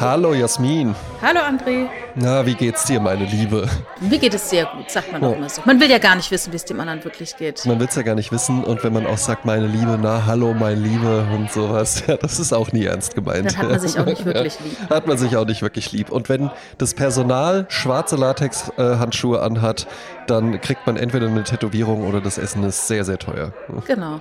[0.00, 0.94] Hallo Jasmin.
[1.20, 1.88] Hallo André.
[2.14, 3.68] Na, wie geht's dir, meine Liebe?
[4.00, 5.60] Mir geht es sehr gut, sagt man doch immer so.
[5.64, 7.66] Man will ja gar nicht wissen, wie es dem anderen wirklich geht.
[7.66, 10.54] Man will's ja gar nicht wissen und wenn man auch sagt, meine Liebe, na, hallo,
[10.54, 13.46] mein Liebe und sowas, ja, das ist auch nie ernst gemeint.
[13.46, 14.76] Dann hat man sich auch nicht wirklich lieb.
[14.88, 16.10] Hat man sich auch nicht wirklich lieb.
[16.10, 19.88] Und wenn das Personal schwarze Latex-Handschuhe anhat,
[20.28, 23.52] dann kriegt man entweder eine Tätowierung oder das Essen ist sehr, sehr teuer.
[23.88, 24.20] Genau.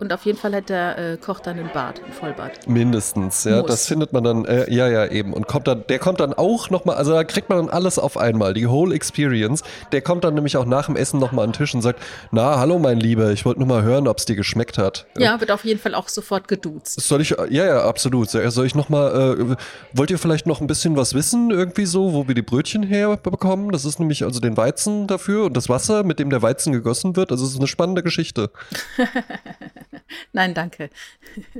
[0.00, 2.68] Und auf jeden Fall hat der äh, Koch dann einen Bart, einen Vollbart.
[2.68, 3.60] Mindestens, ja.
[3.60, 3.70] Muss.
[3.70, 5.32] Das findet man dann, äh, ja, ja, eben.
[5.32, 8.16] Und kommt dann, der kommt dann auch nochmal, also da kriegt man dann alles auf
[8.16, 9.62] einmal, die whole experience.
[9.92, 12.58] Der kommt dann nämlich auch nach dem Essen nochmal an den Tisch und sagt, na,
[12.58, 15.06] hallo mein Lieber, ich wollte nur mal hören, ob es dir geschmeckt hat.
[15.16, 17.00] Ja, wird auf jeden Fall auch sofort geduzt.
[17.00, 18.30] Soll ich, ja, ja, absolut.
[18.30, 19.56] Soll ich nochmal, äh,
[19.92, 23.70] wollt ihr vielleicht noch ein bisschen was wissen, irgendwie so, wo wir die Brötchen herbekommen?
[23.72, 27.16] Das ist nämlich also den Weizen dafür und das Wasser, mit dem der Weizen gegossen
[27.16, 27.32] wird.
[27.32, 28.50] Also es ist eine spannende Geschichte.
[30.32, 30.90] Nein, danke.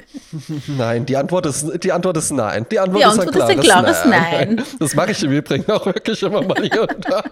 [0.66, 2.66] Nein, die Antwort ist, die Antwort ist nein.
[2.70, 4.64] Die Antwort Die ist ein Antwort ist ein klares, klares Nein.
[4.78, 7.22] Das mache ich im Übrigen auch wirklich immer mal hier und da.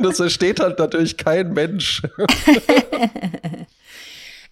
[0.00, 2.02] Das versteht halt natürlich kein Mensch.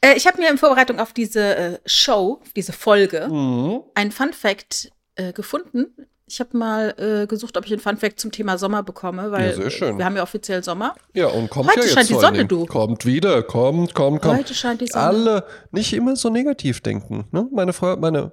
[0.01, 3.83] Äh, ich habe mir in Vorbereitung auf diese äh, Show, auf diese Folge, Mhm.
[3.95, 5.87] ein Fun Fact äh, gefunden.
[6.27, 9.59] Ich habe mal äh, gesucht, ob ich ein Fun Fact zum Thema Sommer bekomme, weil
[9.59, 10.95] Ja, wir haben ja offiziell Sommer.
[11.15, 12.65] Ja, und kommt Heute ja jetzt scheint die Sonne, du.
[12.67, 14.39] Kommt wieder, kommt, kommt, kommt.
[14.39, 15.05] Heute scheint die Sonne.
[15.05, 17.25] Alle nicht immer so negativ denken.
[17.33, 17.49] Ne?
[17.53, 18.33] Meine Frau, meine,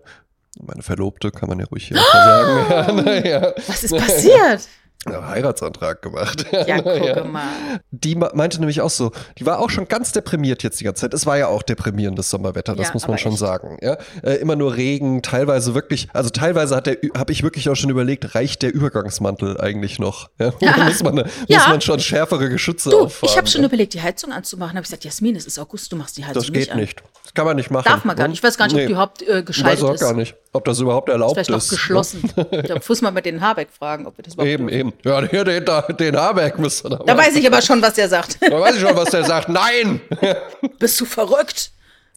[0.61, 2.65] meine Verlobte, kann man ja ruhig hier mal sagen.
[2.69, 3.53] Ja, naja.
[3.67, 4.67] Was ist passiert?
[5.09, 6.45] Ja, Heiratsantrag gemacht.
[6.52, 7.47] Ja, gucke mal.
[7.92, 11.14] Die meinte nämlich auch so, die war auch schon ganz deprimiert jetzt die ganze Zeit.
[11.14, 13.39] Es war ja auch deprimierendes Sommerwetter, das Ja, muss man schon echt.
[13.39, 13.77] sagen.
[13.81, 13.97] Ja?
[14.23, 17.89] Äh, immer nur Regen, teilweise wirklich, also teilweise hat der, habe ich wirklich auch schon
[17.89, 20.30] überlegt, reicht der Übergangsmantel eigentlich noch?
[20.38, 20.52] Ja?
[20.61, 21.67] Oder muss, man, muss Ja.
[21.70, 23.31] man schon schärfere Geschütze Du, auffahren?
[23.31, 24.72] ich habe schon überlegt, die Heizung anzumachen.
[24.75, 26.77] Habe ich gesagt, Jasmin, es ist August, du machst die Heizung Das geht nicht an.
[26.80, 27.02] nicht.
[27.23, 27.86] Das kann man nicht machen.
[27.88, 28.30] Darf man gar ne?
[28.30, 28.39] nicht.
[28.39, 28.88] Ich weiß gar nicht, ob Nee.
[28.88, 30.02] die überhaupt äh, Ich geschaltet weiß auch ist.
[30.02, 31.69] gar nicht, ob das überhaupt erlaubt Vielleicht noch ist.
[31.69, 32.31] geschlossen.
[32.36, 34.80] Da muss man mal den Habeck fragen, ob wir das überhaupt Eben, dürfen.
[34.80, 34.94] eben.
[35.03, 38.37] Ja, den, den, den Habeck müsste da Da weiß ich aber schon, was er sagt.
[38.42, 39.49] Da weiß ich schon, was der sagt.
[39.49, 40.02] Nein!
[40.80, 41.71] Bist du verrückt?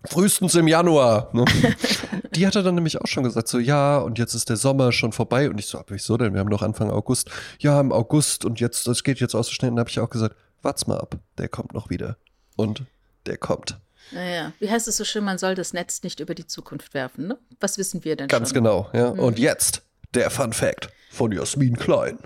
[0.05, 1.29] Frühestens im Januar.
[1.33, 1.45] Ne?
[2.35, 5.13] Die hatte dann nämlich auch schon gesagt, so ja, und jetzt ist der Sommer schon
[5.13, 5.49] vorbei.
[5.49, 6.33] Und ich so, aber wieso denn?
[6.33, 7.31] Wir haben noch Anfang August.
[7.61, 9.71] Ja, im August und jetzt, das geht jetzt auch so schnell.
[9.71, 12.17] Und dann habe ich auch gesagt, wart's mal ab, der kommt noch wieder.
[12.57, 12.83] Und
[13.27, 13.79] der kommt.
[14.11, 17.29] Naja, wie heißt es so schön, man soll das Netz nicht über die Zukunft werfen,
[17.29, 17.39] ne?
[17.61, 18.55] Was wissen wir denn Ganz schon?
[18.55, 19.09] genau, ja.
[19.09, 19.83] Und jetzt
[20.15, 22.19] der Fun Fact von Jasmin Klein.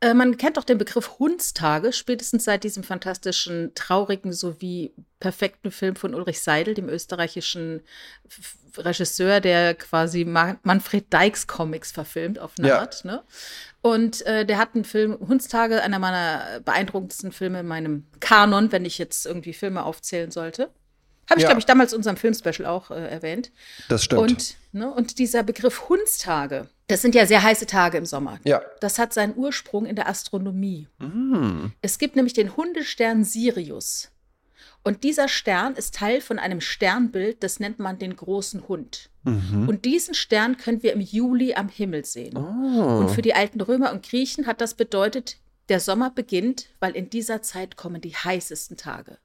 [0.00, 5.94] Äh, man kennt doch den Begriff Hundstage, spätestens seit diesem fantastischen, traurigen sowie perfekten Film
[5.96, 7.82] von Ulrich Seidel, dem österreichischen
[8.28, 12.80] F- Regisseur, der quasi Ma Manfred Dykes Comics verfilmt auf eine Ja.
[12.80, 13.04] Art.
[13.04, 13.22] Ne?
[13.80, 18.84] Und äh, der hat einen Film, Hundstage, einer meiner beeindruckendsten Filme in meinem Kanon, wenn
[18.84, 20.70] ich jetzt irgendwie Filme aufzählen sollte.
[21.32, 21.48] Habe ich, Ja.
[21.48, 23.50] glaube ich, damals in unserem Filmspecial auch äh, erwähnt.
[23.88, 24.20] Das stimmt.
[24.22, 28.38] Und, ne, und dieser Begriff Hundstage, das sind ja sehr heiße Tage im Sommer.
[28.44, 28.60] ja.
[28.80, 30.88] Das hat seinen Ursprung in der Astronomie.
[31.00, 31.72] Hm.
[31.80, 34.10] Es gibt nämlich den Hundestern Sirius.
[34.84, 39.10] Und dieser Stern ist Teil von einem Sternbild, das nennt man den großen Hund.
[39.22, 39.68] Mhm.
[39.68, 42.36] Und diesen Stern können wir im Juli am Himmel sehen.
[42.36, 42.98] Oh.
[42.98, 45.36] Und für die alten Römer und Griechen hat das bedeutet,
[45.68, 49.18] der Sommer beginnt, weil in dieser Zeit kommen die heißesten Tage.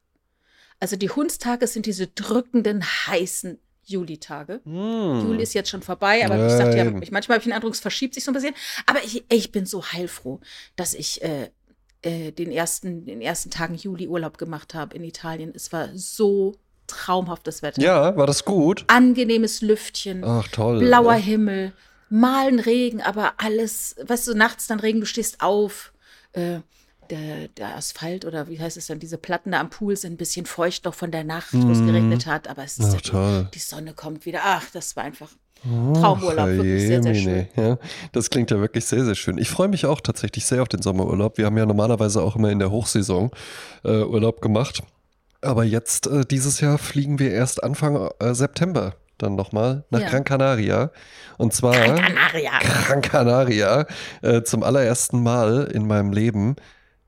[0.79, 4.59] Also die Hundstage sind diese drückenden, heißen Julitage.
[4.65, 6.99] Juli ist jetzt schon vorbei, aber ich sagte ja, Hm.
[7.11, 8.53] Manchmal habe ich den Eindruck, es verschiebt sich so ein bisschen.
[8.85, 10.41] Aber ich, ich bin so heilfroh,
[10.75, 11.49] dass ich äh,
[12.01, 15.53] äh, den, ersten, den ersten Tagen Juli Urlaub gemacht habe in Italien.
[15.55, 16.55] Es war so
[16.87, 17.81] traumhaftes Wetter.
[17.81, 18.83] Ja, war das gut?
[18.87, 20.79] Angenehmes Lüftchen, Ach, toll.
[20.79, 21.21] blauer Ja.
[21.21, 21.73] Himmel,
[22.09, 25.93] malen Regen, aber alles, weißt du, nachts dann Regen, du stehst auf.
[26.33, 26.59] Äh,
[27.09, 30.17] der, der Asphalt oder wie heißt es dann, diese Platten da am Pool sind ein
[30.17, 33.41] bisschen feucht noch von der Nacht, wo es geregnet hat, aber es ist Ach, ja
[33.41, 34.39] die, die Sonne kommt wieder.
[34.43, 35.29] Ach, das war einfach
[35.63, 37.47] Traumurlaub, Ach, wirklich sehr, sehr schön.
[37.55, 37.77] Ja,
[38.11, 39.37] das klingt ja wirklich sehr, sehr schön.
[39.37, 41.37] Ich freue mich auch tatsächlich sehr auf den Sommerurlaub.
[41.37, 43.31] Wir haben ja normalerweise auch immer in der Hochsaison
[43.83, 44.83] äh, Urlaub gemacht.
[45.41, 50.09] Aber jetzt, äh, dieses Jahr, fliegen wir erst Anfang äh, September dann nochmal nach Ja.
[50.09, 50.91] Gran Canaria.
[51.37, 52.51] Und zwar Canaria.
[52.59, 53.85] Gran Canaria
[54.21, 56.55] äh, zum allerersten Mal in meinem Leben.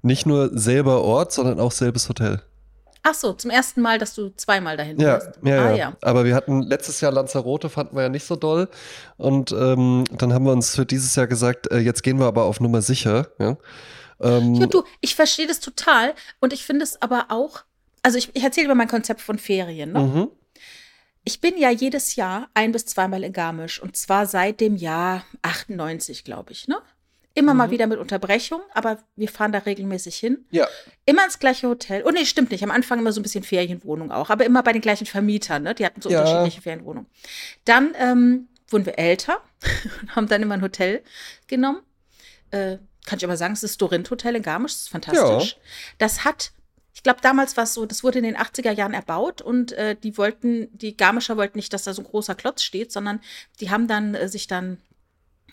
[0.02, 2.42] Nicht nur selber Ort, sondern auch selbes Hotel.
[3.04, 5.40] Ach so, zum ersten Mal, dass du zweimal dahin Ja, fährst.
[5.44, 5.98] ja, ah, ja, ja.
[6.02, 8.68] Aber wir hatten letztes Jahr Lanzarote, fanden wir ja nicht so doll.
[9.18, 12.44] Und ähm, dann haben wir uns für dieses Jahr gesagt, äh, jetzt gehen wir aber
[12.44, 13.28] auf Nummer sicher.
[13.40, 13.58] Ja,
[14.20, 17.62] ähm, Ja, du, ich verstehe das total und ich finde es aber auch,
[18.04, 19.94] also ich, ich erzähle über mein Konzept von Ferien.
[19.94, 20.00] Ne?
[20.00, 20.28] mhm.
[21.24, 25.24] Ich bin ja jedes Jahr ein bis zweimal in Garmisch und zwar seit dem Jahr
[25.42, 26.68] 98, glaube ich.
[26.68, 26.78] Ne?
[27.36, 30.46] Immer mal wieder mit Unterbrechung, aber wir fahren da regelmäßig hin.
[30.52, 30.68] Ja,
[31.06, 32.04] Immer ins gleiche Hotel.
[32.06, 32.64] Oh nee, stimmt nicht.
[32.64, 35.64] Am Anfang immer so ein bisschen Ferienwohnung auch, aber immer bei den gleichen Vermietern.
[35.64, 35.76] Ne?
[35.76, 36.20] Die hatten so Ja.
[36.22, 37.10] unterschiedliche Ferienwohnungen.
[37.66, 39.42] Dann ähm, wurden wir älter
[40.02, 41.04] und haben dann immer ein Hotel
[41.48, 41.82] genommen.
[42.52, 45.52] Äh, kann ich aber sagen, es ist das Dorint Hotel in Garmisch, das ist fantastisch.
[45.54, 45.62] Ja.
[46.00, 46.52] Das hat
[46.92, 49.96] ich glaube, damals war es so, das wurde in den 80er Jahren erbaut und äh,
[49.96, 53.22] die wollten, die Garmischer wollten nicht, dass da so ein großer Klotz steht, sondern
[53.62, 54.80] die haben dann äh, sich dann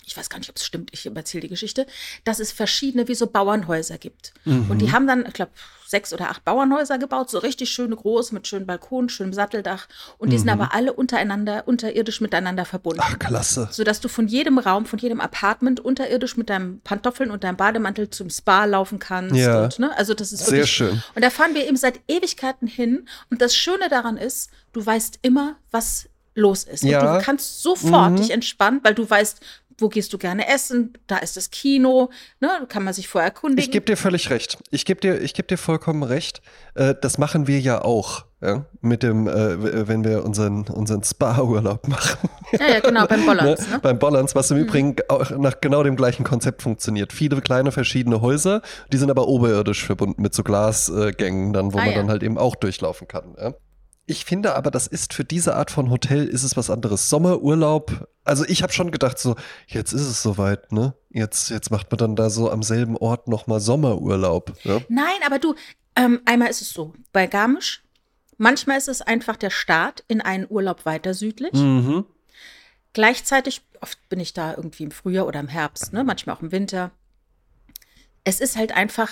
[0.05, 1.87] ich weiß gar nicht, ob es stimmt, ich erzähle die Geschichte,
[2.25, 4.33] dass es verschiedene wie so Bauernhäuser gibt.
[4.45, 4.71] Mhm.
[4.71, 5.53] Und die haben dann, ich glaube,
[5.87, 9.87] sechs oder acht Bauernhäuser gebaut, so richtig schöne groß, mit schönen Balkonen, schönem Satteldach.
[10.19, 10.41] Und die mhm.
[10.41, 13.01] sind aber alle untereinander, unterirdisch miteinander verbunden.
[13.03, 13.69] Ach, klasse.
[13.71, 18.11] Sodass du von jedem Raum, von jedem Apartment unterirdisch mit deinem Pantoffeln und deinem Bademantel
[18.11, 19.37] zum Spa laufen kannst.
[19.37, 19.65] Ja.
[19.65, 19.97] Und, ne?
[19.97, 21.03] Also das ist Sehr wirklich, schön.
[21.15, 23.09] Und da fahren wir eben seit Ewigkeiten hin.
[23.31, 26.85] Und das Schöne daran ist, du weißt immer, was los ist.
[26.85, 27.01] Ja.
[27.01, 28.17] Und du kannst sofort mhm.
[28.17, 29.41] dich entspannen, weil du weißt,
[29.79, 30.95] wo gehst du gerne essen?
[31.07, 32.49] Da ist das Kino, ne?
[32.69, 33.63] kann man sich vorher erkundigen.
[33.63, 34.59] Ich gebe dir völlig recht.
[34.71, 36.41] Ich gebe dir, ich geb dir vollkommen recht.
[36.75, 38.25] Äh, das machen wir ja auch.
[38.41, 38.67] Ja?
[38.81, 42.29] Mit dem, äh, wenn wir unseren, unseren Spa-Urlaub machen.
[42.53, 43.67] Ja, ja, genau, beim Bollands.
[43.67, 43.75] ne?
[43.75, 43.79] ne?
[43.81, 44.65] Beim Bollands, was im mhm.
[44.65, 47.13] Übrigen auch nach genau dem gleichen Konzept funktioniert.
[47.13, 48.63] Viele kleine verschiedene Häuser,
[48.93, 51.97] die sind aber oberirdisch verbunden mit so Glasgängen, dann, wo ah, man ja.
[51.97, 53.35] dann halt eben auch durchlaufen kann.
[53.39, 53.55] Ja?
[54.09, 57.11] Ich finde aber, das ist für diese Art von Hotel ist es was anderes.
[57.11, 59.35] Sommerurlaub, also ich habe schon gedacht so,
[59.67, 60.95] jetzt ist es soweit, ne?
[61.11, 64.53] Jetzt, jetzt macht man dann da so am selben Ort nochmal Sommerurlaub.
[64.63, 64.81] Ja?
[64.89, 65.57] Nein, aber du,
[65.97, 67.83] ähm, einmal ist es so, bei Garmisch,
[68.39, 71.55] manchmal ist es einfach der Start in einen Urlaub weiter südlich.
[71.55, 72.05] Mhm.
[72.93, 76.05] Gleichzeitig, oft bin ich da irgendwie im Frühjahr oder im Herbst, ne?
[76.05, 76.93] manchmal auch im Winter.
[78.23, 79.11] Es ist halt einfach,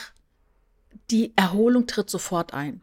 [1.11, 2.81] die Erholung tritt sofort ein.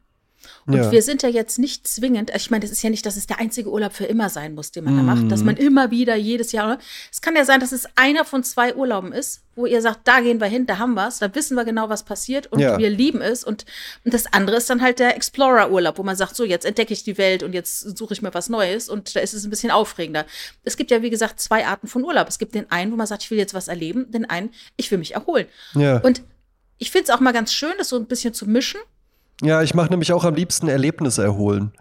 [0.66, 0.92] Und ja.
[0.92, 3.40] wir sind ja jetzt nicht zwingend, ich meine, das ist ja nicht, dass es der
[3.40, 5.62] einzige Urlaub für immer sein muss, den man da macht, dass man mhm.
[5.62, 6.78] immer wieder jedes Jahr,
[7.12, 10.22] es kann ja sein, dass es einer von zwei Urlauben ist, wo ihr sagt, da
[10.22, 12.78] gehen wir hin, da haben wir es, da wissen wir genau, was passiert und ja.
[12.78, 13.44] wir lieben es.
[13.44, 13.66] Und,
[14.06, 17.04] und das andere ist dann halt der Explorer-Urlaub, wo man sagt, so, jetzt entdecke ich
[17.04, 19.72] die Welt und jetzt suche ich mir was Neues und da ist es ein bisschen
[19.72, 20.26] aufregender.
[20.64, 22.28] Es gibt ja, wie gesagt, zwei Arten von Urlaub.
[22.28, 24.90] Es gibt den einen, wo man sagt, ich will jetzt was erleben, den einen, ich
[24.90, 25.48] will mich erholen.
[25.76, 25.98] Ja.
[26.00, 26.24] Und
[26.78, 28.80] ich finde es auch mal ganz schön, das so ein bisschen zu mischen.
[29.42, 31.72] Ja, ich mache nämlich auch am liebsten Erlebnis erholen.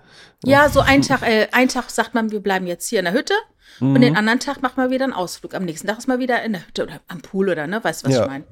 [0.44, 3.14] Ja, so einen Tag, äh, einen Tag sagt man, wir bleiben jetzt hier in der
[3.14, 3.34] Hütte
[3.78, 3.94] mhm.
[3.94, 5.54] und den anderen Tag machen wir wieder einen Ausflug.
[5.54, 8.02] Am nächsten Tag ist mal wieder in der Hütte oder am Pool oder ne, weißt
[8.02, 8.22] du, was ja.
[8.22, 8.44] ich meine?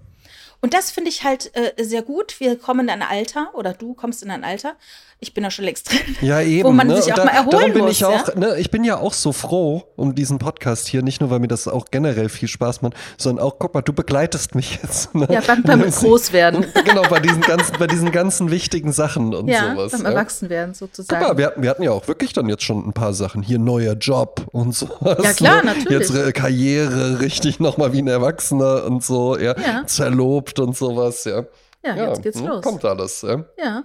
[0.61, 2.41] Und das finde ich halt äh, sehr gut.
[2.41, 4.75] Wir kommen in ein Alter oder du kommst in ein Alter,
[5.21, 6.17] ich bin da schon längst drin.
[6.21, 6.69] Ja, eben.
[6.69, 7.01] Wo man ne?
[7.01, 7.93] sich auch da, mal erholen darum bin muss.
[7.93, 8.35] Ich, auch, ja?
[8.37, 11.49] ne, ich bin ja auch so froh um diesen Podcast hier, nicht nur, weil mir
[11.49, 15.15] das auch generell viel Spaß macht, sondern auch, guck mal, du begleitest mich jetzt.
[15.15, 15.27] Ne?
[15.31, 16.67] Ja, beim, beim Großwerden.
[16.85, 19.93] genau, bei diesen, ganzen, bei diesen ganzen wichtigen Sachen und ja, sowas.
[19.93, 21.21] Beim ja, Erwachsenwerden sozusagen.
[21.21, 23.43] Guck mal, wir, wir, hatten ja auch wirklich dann jetzt schon ein paar Sachen.
[23.43, 25.19] Hier neuer Job und sowas.
[25.23, 25.75] Ja, klar, ne?
[25.75, 26.11] natürlich.
[26.11, 29.57] Jetzt äh, Karriere richtig nochmal wie ein Erwachsener und so, ja.
[29.59, 29.85] ja.
[29.87, 31.45] Zerlobt und sowas, ja.
[31.85, 32.62] Ja, jetzt geht's ne, los.
[32.62, 33.45] Kommt alles, ja.
[33.56, 33.85] Ja.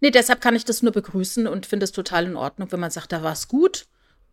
[0.00, 2.90] Nee, deshalb kann ich das nur begrüßen und finde es total in Ordnung, wenn man
[2.90, 3.86] sagt, da war es gut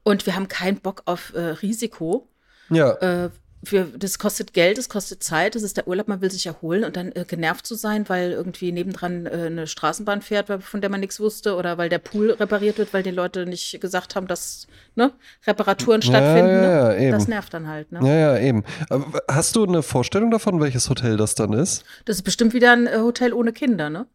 [0.03, 2.29] und wir haben keinen Bock auf äh, Risiko.
[2.69, 2.91] Ja.
[2.93, 3.29] Äh,
[3.65, 6.83] für, das kostet Geld, das kostet Zeit, das ist der Urlaub, man will sich erholen
[6.83, 10.89] und dann äh, genervt zu sein, weil irgendwie nebendran äh, eine Straßenbahn fährt, von der
[10.89, 14.27] man nichts wusste oder weil der Pool repariert wird, weil die Leute nicht gesagt haben,
[14.27, 15.11] dass ne,
[15.45, 16.63] Reparaturen stattfinden.
[16.63, 17.11] Ja, ja, ne?
[17.11, 17.91] Das nervt dann halt.
[17.91, 17.99] Ne?
[18.01, 18.63] Ja, ja, eben.
[18.89, 21.83] Aber hast du eine Vorstellung davon, welches Hotel das dann ist?
[22.05, 24.07] Das ist bestimmt wieder ein äh, Hotel ohne Kinder, ne?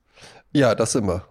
[0.53, 1.23] Ja, das immer.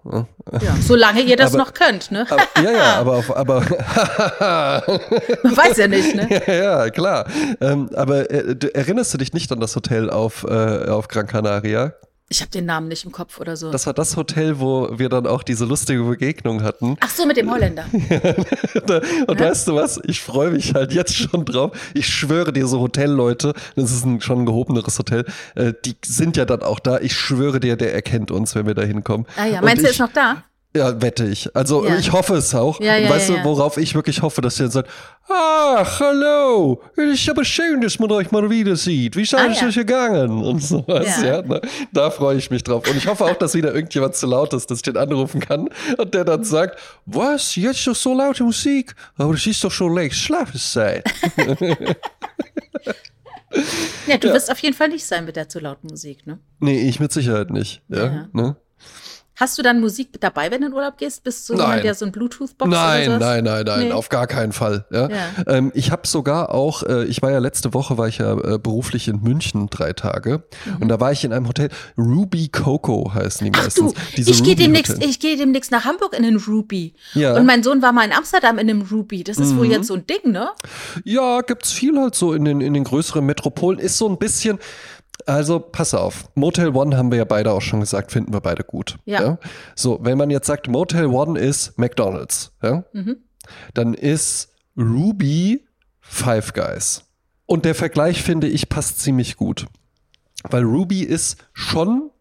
[0.62, 2.26] Ja, solange ihr das aber, noch könnt, ne?
[2.30, 3.60] Aber, ja, ja, aber auf, aber
[5.44, 6.42] man weiß ja nicht, ne?
[6.48, 7.26] Ja, ja klar.
[7.60, 11.94] Ähm, aber äh, erinnerst du dich nicht an das Hotel auf, äh, auf Gran Canaria?
[12.32, 13.72] Ich habe den Namen nicht im Kopf oder so.
[13.72, 16.96] Das war das Hotel, wo wir dann auch diese lustige Begegnung hatten.
[17.00, 17.86] Ach so, mit dem Holländer.
[17.92, 19.40] und ja?
[19.40, 20.00] weißt du was?
[20.06, 21.72] Ich freue mich halt jetzt schon drauf.
[21.96, 26.38] Ich schwöre dir, so Hotelleute, das ist ein schon ein gehobeneres Hotel, äh, die sind
[26.38, 27.00] ja dann auch da.
[27.00, 29.26] Ich schwöre dir, der erkennt uns, wenn wir da hinkommen.
[29.36, 30.44] Ah ja, meinst du, er ist noch da?
[30.76, 31.56] Ja, wette ich.
[31.56, 31.98] Also ja.
[31.98, 32.80] ich hoffe es auch.
[32.80, 34.90] Ja, ja, weißt du, worauf ich wirklich hoffe, dass ihr dann sagt,
[35.28, 39.16] ach, hallo, es ist aber schön, dass man euch mal wieder sieht.
[39.16, 40.44] Wie seid ah, es euch gegangen?
[40.44, 41.42] Und sowas, ja.
[41.42, 41.60] Ne?
[41.92, 42.88] Da freue ich mich drauf.
[42.88, 45.70] Und ich hoffe auch, dass wieder irgendjemand zu laut ist, dass ich den anrufen kann
[45.98, 48.94] und der dann sagt, was, jetzt doch so laute Musik?
[49.18, 51.04] Aber es ist doch schon längst Schlafenszeit.
[54.06, 56.38] ja, du wirst auf jeden Fall nicht sein mit der zu lauten Musik, ne?
[56.60, 57.82] Nee, ich mit Sicherheit nicht.
[57.90, 58.28] Ja.
[58.34, 58.56] Ne?
[59.40, 61.24] Hast du dann Musik dabei, wenn du in Urlaub gehst?
[61.24, 61.62] Bist du nein.
[61.62, 63.92] jemand, der so ein Bluetooth-Box Nein, oder nein, nein, nein, nee.
[63.94, 64.86] auf gar keinen Fall.
[64.92, 65.10] Ja?
[65.10, 65.30] ja.
[65.48, 68.60] Ähm, ich habe sogar auch, äh, ich war ja letzte Woche, war ich ja äh,
[68.60, 70.82] beruflich in München drei Tage mhm.
[70.82, 73.94] und da war ich in einem Hotel, Ruby Coco heißen die Ach meistens.
[73.94, 76.94] Du, ich gehe demnächst, ich gehe demnächst nach Hamburg in den Ruby.
[77.14, 77.38] Ja.
[77.38, 79.24] Und mein Sohn war mal in Amsterdam in einem Ruby.
[79.24, 79.60] Das ist mhm.
[79.60, 80.50] wohl jetzt so ein Ding, ne?
[81.06, 83.80] Ja, gibt's viel halt so in den, in den größeren Metropolen.
[83.80, 84.60] Ist so ein bisschen,
[85.26, 88.64] also pass auf, Motel One haben wir ja beide auch schon gesagt, finden wir beide
[88.64, 88.98] gut.
[89.06, 89.22] Ja.
[89.22, 89.40] ja?
[89.76, 92.84] So, wenn man jetzt sagt, Motel One ist McDonald's, ja?
[92.94, 93.18] Mhm.
[93.74, 95.66] dann ist Ruby
[96.00, 97.04] Five Guys.
[97.46, 99.66] Und der Vergleich, finde ich, passt ziemlich gut.
[100.44, 102.12] Weil Ruby ist schon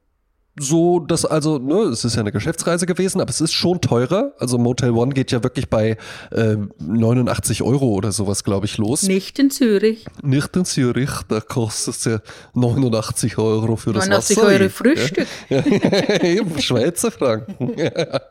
[0.59, 4.33] so, dass also, ne, es ist ja eine Geschäftsreise gewesen, aber es ist schon teurer.
[4.38, 5.97] Also Motel One geht ja wirklich bei
[6.31, 9.03] äh, 89 Euro oder sowas, glaube ich, los.
[9.03, 10.07] Nicht in Zürich.
[10.23, 12.21] Nicht in Zürich, da kostet es ja
[12.55, 14.49] 89 Euro für das 89 Wasser.
[14.49, 15.27] Euro Frühstück.
[15.49, 15.65] Ja,
[16.23, 17.75] eben, Schweizer Franken.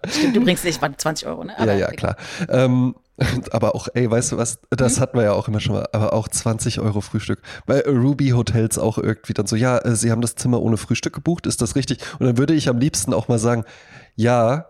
[0.09, 1.53] Stimmt übrigens nicht, waren 20 Euro, ne?
[1.59, 2.15] ja, ja, klar.
[2.49, 2.95] Ähm,
[3.51, 5.01] aber auch, ey, weißt du was, das Mhm.
[5.01, 7.41] hatten wir ja auch immer schon mal, aber auch 20 Euro Frühstück.
[7.65, 11.13] Bei Ruby Hotels auch irgendwie dann so, ja, äh, sie haben das Zimmer ohne Frühstück
[11.13, 11.99] gebucht, ist das richtig?
[12.19, 13.63] Und dann würde ich am liebsten auch mal sagen,
[14.15, 14.67] ja,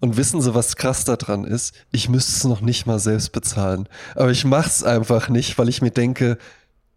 [0.00, 1.74] und wissen Sie, was krass daran ist?
[1.92, 3.86] Ich müsste es noch nicht mal selbst bezahlen.
[4.14, 6.38] Aber ich mach's einfach nicht, weil ich mir denke,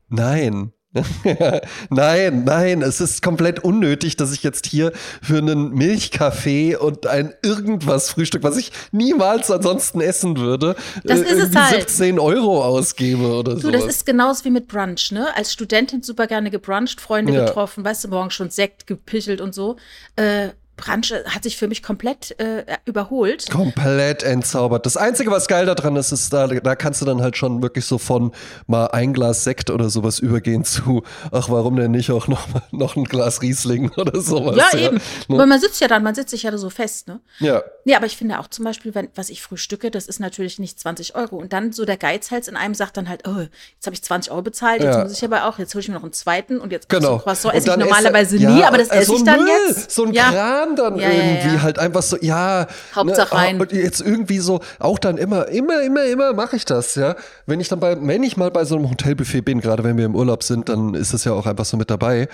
[0.08, 0.72] nein.
[1.90, 7.34] nein, nein, es ist komplett unnötig, dass ich jetzt hier für einen Milchkaffee und ein
[7.44, 11.90] irgendwas Frühstück, was ich niemals ansonsten essen würde, Das äh, ist es halt.
[11.90, 13.72] 17 Euro ausgebe oder Du, so.
[13.72, 15.28] das ist genauso wie mit Brunch, ne?
[15.36, 17.46] Als Studentin super gerne gebruncht, Freunde Ja.
[17.46, 19.78] getroffen, weißt du, morgen schon Sekt gepichelt und so.
[20.16, 23.50] Äh, Brunch äh, hat sich für mich komplett äh, überholt.
[23.50, 24.86] Komplett entzaubert.
[24.86, 27.86] Das Einzige, was geil daran ist, ist, da, da kannst du dann halt schon wirklich
[27.86, 28.32] so von
[28.68, 32.96] mal ein Glas Sekt oder sowas übergehen zu, ach, warum denn nicht auch noch, noch
[32.96, 34.58] ein Glas Riesling oder sowas.
[34.58, 35.00] Ja, eben.
[35.28, 35.38] Ne?
[35.38, 37.20] Weil man sitzt ja dann, man sitzt sich ja so fest, ne?
[37.40, 37.62] Ja.
[37.86, 40.80] Ja, aber ich finde auch zum Beispiel, wenn, was ich frühstücke, das ist natürlich nicht
[40.80, 41.36] 20 Euro.
[41.38, 44.32] Und dann so der Geizhals in einem sagt dann halt, oh, jetzt habe ich 20
[44.32, 45.04] Euro bezahlt, jetzt Ja.
[45.04, 47.18] muss ich aber auch, jetzt hole ich mir noch einen zweiten und jetzt Genau.
[47.18, 49.50] so Croissant esse ich normalerweise nie, ja, aber das äh, esse so ich dann Müll,
[49.68, 49.92] jetzt.
[49.92, 50.32] So ein ja.
[50.32, 51.62] Kram dann Ja, ja, irgendwie ja.
[51.62, 52.68] halt einfach so, ja.
[52.96, 53.62] Hauptsache ne, rein.
[53.62, 57.16] Und jetzt irgendwie so, auch dann immer, immer, immer, immer mache ich das, ja.
[57.46, 60.06] Wenn ich dann bei, wenn ich mal bei so einem Hotelbuffet bin, gerade wenn wir
[60.06, 62.28] im Urlaub sind, dann ist das ja auch einfach so mit dabei.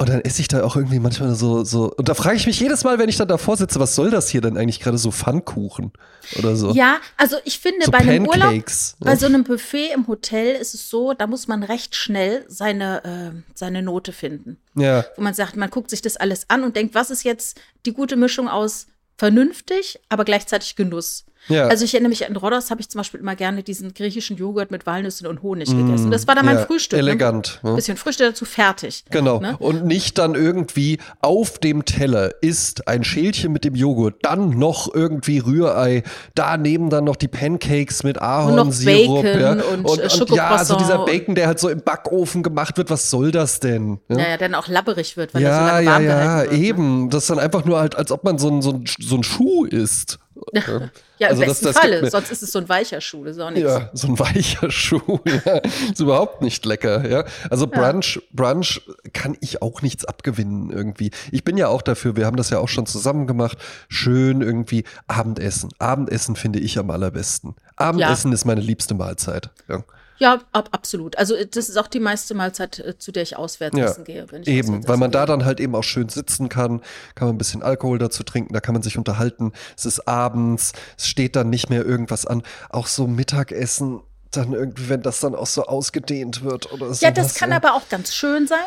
[0.00, 2.60] Und dann esse ich da auch irgendwie manchmal so, so, und da frage ich mich
[2.60, 5.10] jedes Mal, wenn ich dann davor sitze, was soll das hier denn eigentlich gerade so
[5.10, 5.92] Pfannkuchen
[6.38, 6.70] oder so?
[6.72, 9.06] Ja, also ich finde, So bei einem Urlaub, Pancakes, ne?
[9.06, 13.34] bei so einem Buffet im Hotel ist es so, da muss man recht schnell seine,
[13.34, 14.58] äh, seine Note finden.
[14.76, 17.60] Ja, Wo man sagt, man guckt sich das alles an und denkt, was ist jetzt
[17.84, 18.86] die gute Mischung aus
[19.16, 21.24] vernünftig, aber gleichzeitig Genuss.
[21.48, 21.66] Ja.
[21.66, 24.70] Also ich erinnere mich an Rhodos habe ich zum Beispiel immer gerne diesen griechischen Joghurt
[24.70, 26.10] mit Walnüssen und Honig gegessen.
[26.10, 26.98] Das war dann mein ja, Frühstück.
[26.98, 27.60] Elegant.
[27.62, 27.70] Ne?
[27.70, 27.76] Ne?
[27.76, 29.04] Bisschen Frühstück dazu fertig.
[29.10, 29.40] Genau.
[29.40, 29.56] Ne?
[29.58, 34.92] Und nicht dann irgendwie auf dem Teller ist ein Schälchen mit dem Joghurt, dann noch
[34.94, 36.02] irgendwie Rührei,
[36.34, 39.22] daneben dann noch die Pancakes mit Ahornsirup.
[39.22, 39.52] Bacon ja.
[39.52, 42.90] und, äh, und, und ja, so dieser Bacon, der halt so im Backofen gemacht wird,
[42.90, 44.00] was soll das denn?
[44.08, 46.50] Ja, Naja, dann auch labberig wird, weil er so ja, lange ja, warm ja, gehalten
[46.50, 46.60] wird.
[46.60, 46.66] Ne?
[46.66, 47.10] eben.
[47.10, 49.22] Das ist dann einfach nur halt, als ob man so ein, so ein, so ein
[49.22, 50.18] Schuh isst.
[50.52, 52.10] Ja, im Also das- besten das gibt Falle.
[52.10, 53.68] Sonst ist es so ein weicher Schuh, das ist auch nichts.
[53.68, 55.58] Ja, so ein weicher Schuh, ja.
[55.90, 57.24] Ist überhaupt nicht lecker, ja.
[57.50, 58.80] Also Brunch, Brunch
[59.12, 61.10] kann ich auch nichts abgewinnen irgendwie.
[61.32, 64.84] Ich bin ja auch dafür, wir haben das ja auch schon zusammen gemacht, schön irgendwie
[65.06, 65.70] Abendessen.
[65.78, 67.56] Abendessen finde ich am allerbesten.
[67.76, 69.50] Abendessen ist meine liebste Mahlzeit.
[69.68, 69.82] Ja.
[70.18, 71.16] Ja, ab, absolut.
[71.16, 74.04] Also äh, das ist auch die meiste Mahlzeit, äh, zu der ich auswärts Ja, essen
[74.04, 74.26] gehe.
[74.30, 76.80] Wenn ich Eben, weil man da dann halt eben auch schön sitzen kann,
[77.14, 79.52] kann man ein bisschen Alkohol dazu trinken, da kann man sich unterhalten.
[79.76, 82.42] Es ist abends, es steht dann nicht mehr irgendwas an.
[82.70, 87.04] Auch so Mittagessen, dann irgendwie, wenn das dann auch so ausgedehnt wird oder so.
[87.04, 88.58] Ja, das kann aber auch ganz schön sein.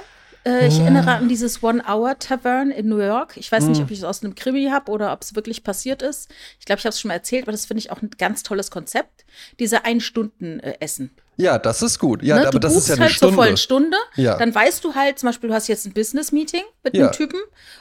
[0.43, 3.37] Äh, ich erinnere an dieses One-Hour-Tavern in New York.
[3.37, 3.71] Ich weiß Hm.
[3.71, 6.31] nicht, ob ich es aus einem Krimi habe oder ob es wirklich passiert ist.
[6.59, 8.41] Ich glaube, ich habe es schon mal erzählt, aber das finde ich auch ein ganz
[8.43, 9.25] tolles Konzept.
[9.59, 11.11] Diese Ein-Stunden-Essen.
[11.37, 12.23] Ja, das ist gut.
[12.23, 12.41] Ja, ne?
[12.43, 13.35] aber du das ist ja eine halt Stunde.
[13.35, 13.97] zur vollen Stunde.
[14.15, 14.37] Ja.
[14.37, 17.05] Dann weißt du halt, zum Beispiel, du hast jetzt ein Business-Meeting mit Ja.
[17.05, 17.39] einem Typen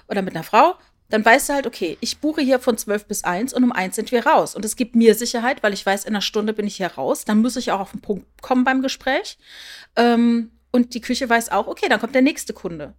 [0.09, 0.75] oder mit einer Frau.
[1.09, 3.97] Dann weißt du halt, okay, ich buche hier von 12 bis 1 und um 1
[3.97, 4.55] sind wir raus.
[4.55, 7.25] Und es gibt mir Sicherheit, weil ich weiß, in einer Stunde bin ich hier raus.
[7.25, 9.37] Dann muss ich auch auf den Punkt kommen beim Gespräch.
[9.97, 12.95] Ähm, und die Küche weiß auch, okay, dann kommt der nächste Kunde.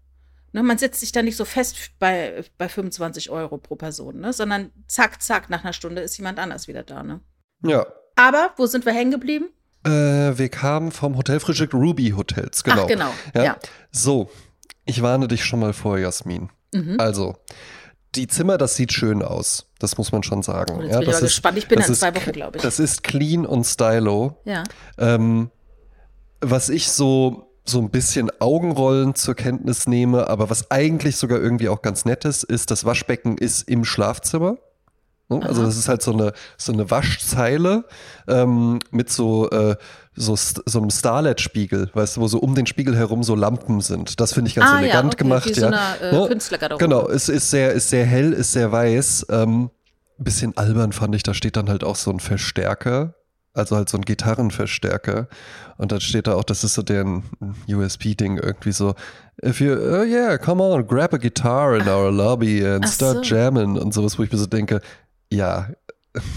[0.54, 4.34] Ne, man setzt sich da nicht so fest bei, bei 25 Euro pro Person, ne,
[4.34, 7.04] sondern zack, zack, nach einer Stunde ist jemand anders wieder da.
[7.04, 7.22] Ne?
[7.64, 7.86] Ja.
[8.18, 9.46] Aber wo sind wir hängen geblieben?
[9.86, 9.90] Äh,
[10.38, 12.84] wir kamen vom Hotelfrühstück Ruby Hotels, genau.
[12.84, 13.14] Ach, genau.
[13.34, 13.44] Ja.
[13.44, 13.60] Ja.
[13.92, 14.30] So,
[14.86, 16.50] ich warne dich schon mal vor, Jasmin.
[16.74, 16.98] Mhm.
[17.00, 17.38] Also,
[18.16, 19.70] die Zimmer, das sieht schön aus.
[19.80, 20.76] Das muss man schon sagen.
[20.78, 21.58] Oh, jetzt ja, bin ich das aber gespannt.
[21.58, 22.62] Ich bin in ist- zwei Wochen, glaube ich.
[22.64, 24.42] Das ist clean und stylo.
[24.44, 24.64] Ja.
[24.98, 25.50] Ähm,
[26.42, 31.70] was ich so, so ein bisschen Augenrollen zur Kenntnis nehme, aber was eigentlich sogar irgendwie
[31.70, 34.58] auch ganz nett ist, ist, das Waschbecken ist im Schlafzimmer.
[35.30, 35.42] Ne?
[35.44, 37.86] Also das ist halt so eine, so eine Waschzeile
[38.28, 39.76] ähm, mit so, äh,
[40.14, 44.20] so, so einem Starlet-Spiegel, weißt du, wo so um den Spiegel herum so Lampen sind.
[44.20, 45.46] Das finde ich ganz ah, elegant ja, okay, gemacht.
[45.48, 45.68] Wie so ja.
[45.68, 46.28] eine äh, Ne?
[46.28, 46.84] Künstlergarderobe.
[46.84, 49.28] Genau, es ist sehr, ist sehr hell, ist sehr weiß.
[49.30, 49.70] Ähm,
[50.18, 53.16] bisschen albern fand ich, da steht dann halt auch so ein Verstärker,
[53.54, 55.28] also halt so ein Gitarrenverstärker.
[55.78, 57.24] Und dann steht da auch, das ist so deren
[57.68, 58.96] USB-Ding irgendwie so,
[59.44, 63.26] if you, oh yeah, come on, grab a guitar in our lobby and Ach start
[63.26, 63.36] so.
[63.36, 64.82] jamming und sowas, wo ich mir so denke,
[65.32, 65.70] ja,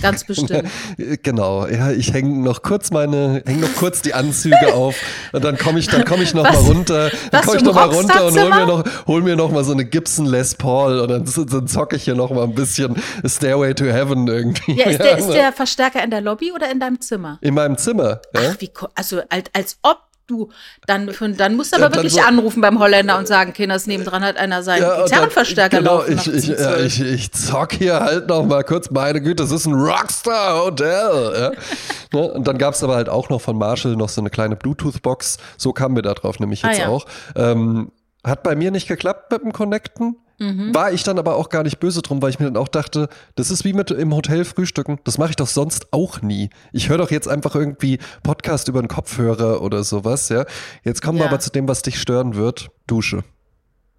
[0.03, 0.71] Ganz bestimmt.
[1.23, 4.95] genau, ja, ich hänge noch kurz meine, hänge noch kurz die Anzüge auf
[5.33, 7.75] und dann komme ich, dann komme ich noch was, mal runter, dann komme ich noch
[7.75, 11.01] mal runter und hol mir noch, hol mir noch mal so eine Gibson Les Paul
[11.01, 12.95] und dann, dann zocke ich hier noch mal ein bisschen
[13.27, 14.75] Stairway to Heaven irgendwie.
[14.75, 17.39] Ja, ist, der, ist der Verstärker in der Lobby oder in deinem Zimmer?
[17.41, 18.21] In meinem Zimmer.
[18.33, 18.53] Ja?
[18.53, 20.49] Ach, wie, also als, als ob Du,
[20.87, 24.25] dann, dann musst du aber ja, wirklich so, anrufen beim Holländer und sagen, Kinders, nebendran
[24.25, 26.19] hat einer seinen ja, Gitarrenverstärker genau, laufen.
[26.19, 29.67] Ich, ich, ja, ich, ich zock hier halt noch mal kurz, meine Güte, das ist
[29.67, 31.35] ein Rockstar-Hotel.
[31.39, 31.53] Ja?
[32.19, 32.33] ne?
[32.33, 35.37] Und dann gab es aber halt auch noch von Marshall noch so eine kleine Bluetooth-Box.
[35.59, 37.05] So kamen wir da drauf nämlich ah, jetzt ah, auch.
[37.37, 37.93] Ähm,
[38.25, 40.17] hat bei mir nicht geklappt mit dem Connecten.
[40.39, 40.75] Mhm.
[40.75, 43.09] War ich dann aber auch gar nicht böse drum, weil ich mir dann auch dachte,
[43.37, 44.99] das ist wie mit im Hotel frühstücken.
[45.05, 46.51] Das mache ich doch sonst auch nie.
[46.73, 50.45] Ich höre doch jetzt einfach irgendwie Podcast über den Kopfhörer oder sowas, ja.
[50.83, 51.25] Jetzt kommen ja.
[51.25, 52.71] wir aber zu dem, was dich stören wird.
[52.87, 53.25] Dusche.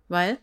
[0.07, 0.37] Weil?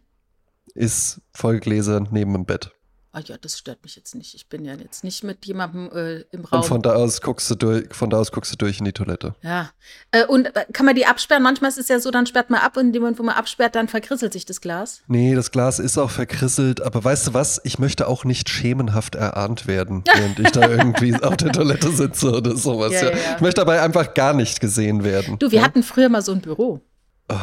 [0.75, 2.73] Ist Vollgläser neben dem Bett
[3.13, 4.35] ah ja, das stört mich jetzt nicht.
[4.35, 6.61] Ich bin ja jetzt nicht mit jemandem äh, im Raum.
[6.61, 8.93] Und von da aus guckst du durch, von da aus guckst du durch in die
[8.93, 9.35] Toilette.
[9.43, 9.71] Ja.
[10.11, 11.43] Äh, und äh, kann man die absperren?
[11.43, 13.35] Manchmal ist es ja so, dann sperrt man ab und in dem Moment, wo man
[13.35, 15.03] absperrt, dann verkrisselt sich das Glas.
[15.07, 17.61] Nee, das Glas ist auch verkrisselt, aber weißt du was?
[17.65, 22.33] Ich möchte auch nicht schemenhaft erahnt werden, während ich da irgendwie auf der Toilette sitze
[22.33, 22.93] oder sowas.
[22.93, 23.11] Ja, ja.
[23.11, 23.35] Ja.
[23.37, 25.39] Ich möchte dabei einfach gar nicht gesehen werden.
[25.39, 26.81] Du, wir hatten früher mal so ein Büro.
[27.29, 27.37] Oh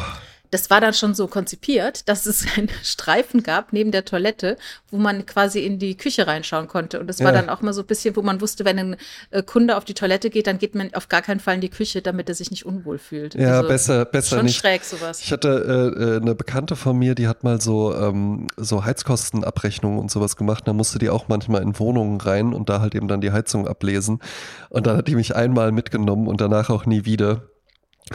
[0.50, 4.56] das war dann schon so konzipiert, dass es einen Streifen gab neben der Toilette,
[4.90, 7.00] wo man quasi in die Küche reinschauen konnte.
[7.00, 7.40] Und das war ja.
[7.40, 8.96] dann auch mal so ein bisschen, wo man wusste, wenn ein
[9.30, 11.68] äh, Kunde auf die Toilette geht, dann geht man auf gar keinen Fall in die
[11.68, 13.34] Küche, damit er sich nicht unwohl fühlt.
[13.34, 14.58] Ja, also, besser, besser schon nicht.
[14.58, 15.20] schräg sowas.
[15.22, 19.98] Ich hatte äh, äh, eine Bekannte von mir, die hat mal so, ähm, so Heizkostenabrechnungen
[19.98, 20.66] und sowas gemacht.
[20.66, 23.68] Da musste die auch manchmal in Wohnungen rein und da halt eben dann die Heizung
[23.68, 24.20] ablesen.
[24.68, 27.42] Und dann hat die mich einmal mitgenommen und danach auch nie wieder.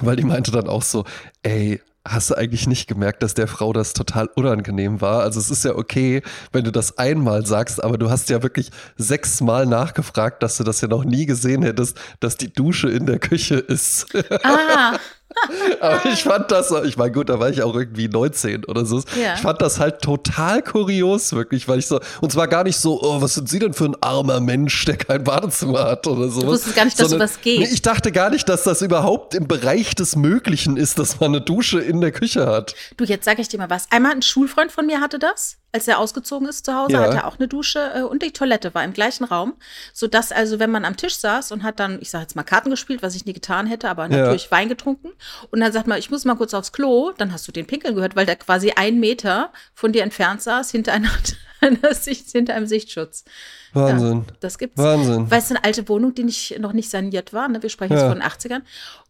[0.01, 1.05] Weil die meinte dann auch so,
[1.41, 5.21] ey, hast du eigentlich nicht gemerkt, dass der Frau das total unangenehm war.
[5.21, 6.21] Also es ist ja okay,
[6.51, 10.81] wenn du das einmal sagst, aber du hast ja wirklich sechsmal nachgefragt, dass du das
[10.81, 14.07] ja noch nie gesehen hättest, dass die Dusche in der Küche ist.
[14.43, 14.97] Ah.
[15.79, 19.01] Aber ich fand das, ich meine, gut, da war ich auch irgendwie 19 oder so.
[19.21, 19.35] Ja.
[19.35, 23.01] Ich fand das halt total kurios, wirklich, weil ich so, und zwar gar nicht so,
[23.01, 26.43] oh, was sind Sie denn für ein armer Mensch, der kein Badezimmer hat oder sowas.
[26.43, 27.59] Du wusstest gar nicht, dass Sondern, sowas geht.
[27.59, 31.31] Nee, ich dachte gar nicht, dass das überhaupt im Bereich des Möglichen ist, dass man
[31.31, 32.75] eine Dusche in der Küche hat.
[32.97, 33.91] Du, jetzt sage ich dir mal was.
[33.91, 37.01] Einmal ein Schulfreund von mir hatte das als er ausgezogen ist zu Hause, ja.
[37.01, 39.55] hatte er auch eine Dusche äh, und die Toilette war im gleichen Raum,
[39.93, 42.69] sodass also, wenn man am Tisch saß und hat dann, ich sage jetzt mal Karten
[42.69, 44.51] gespielt, was ich nie getan hätte, aber natürlich ja.
[44.51, 45.09] Wein getrunken
[45.51, 47.93] und dann sagt man, ich muss mal kurz aufs Klo, dann hast du den Pinkeln
[47.93, 51.11] gehört, weil der quasi ein Meter von dir entfernt saß, hinter einer,
[51.59, 53.25] einer Sicht, hinter einem Sichtschutz.
[53.73, 54.23] Wahnsinn.
[54.25, 54.81] Ja, das gibt's.
[54.81, 55.29] Wahnsinn.
[55.29, 57.49] Weil es eine alte Wohnung, die nicht, noch nicht saniert war.
[57.49, 57.61] Ne?
[57.61, 58.61] Wir sprechen jetzt von den 80ern.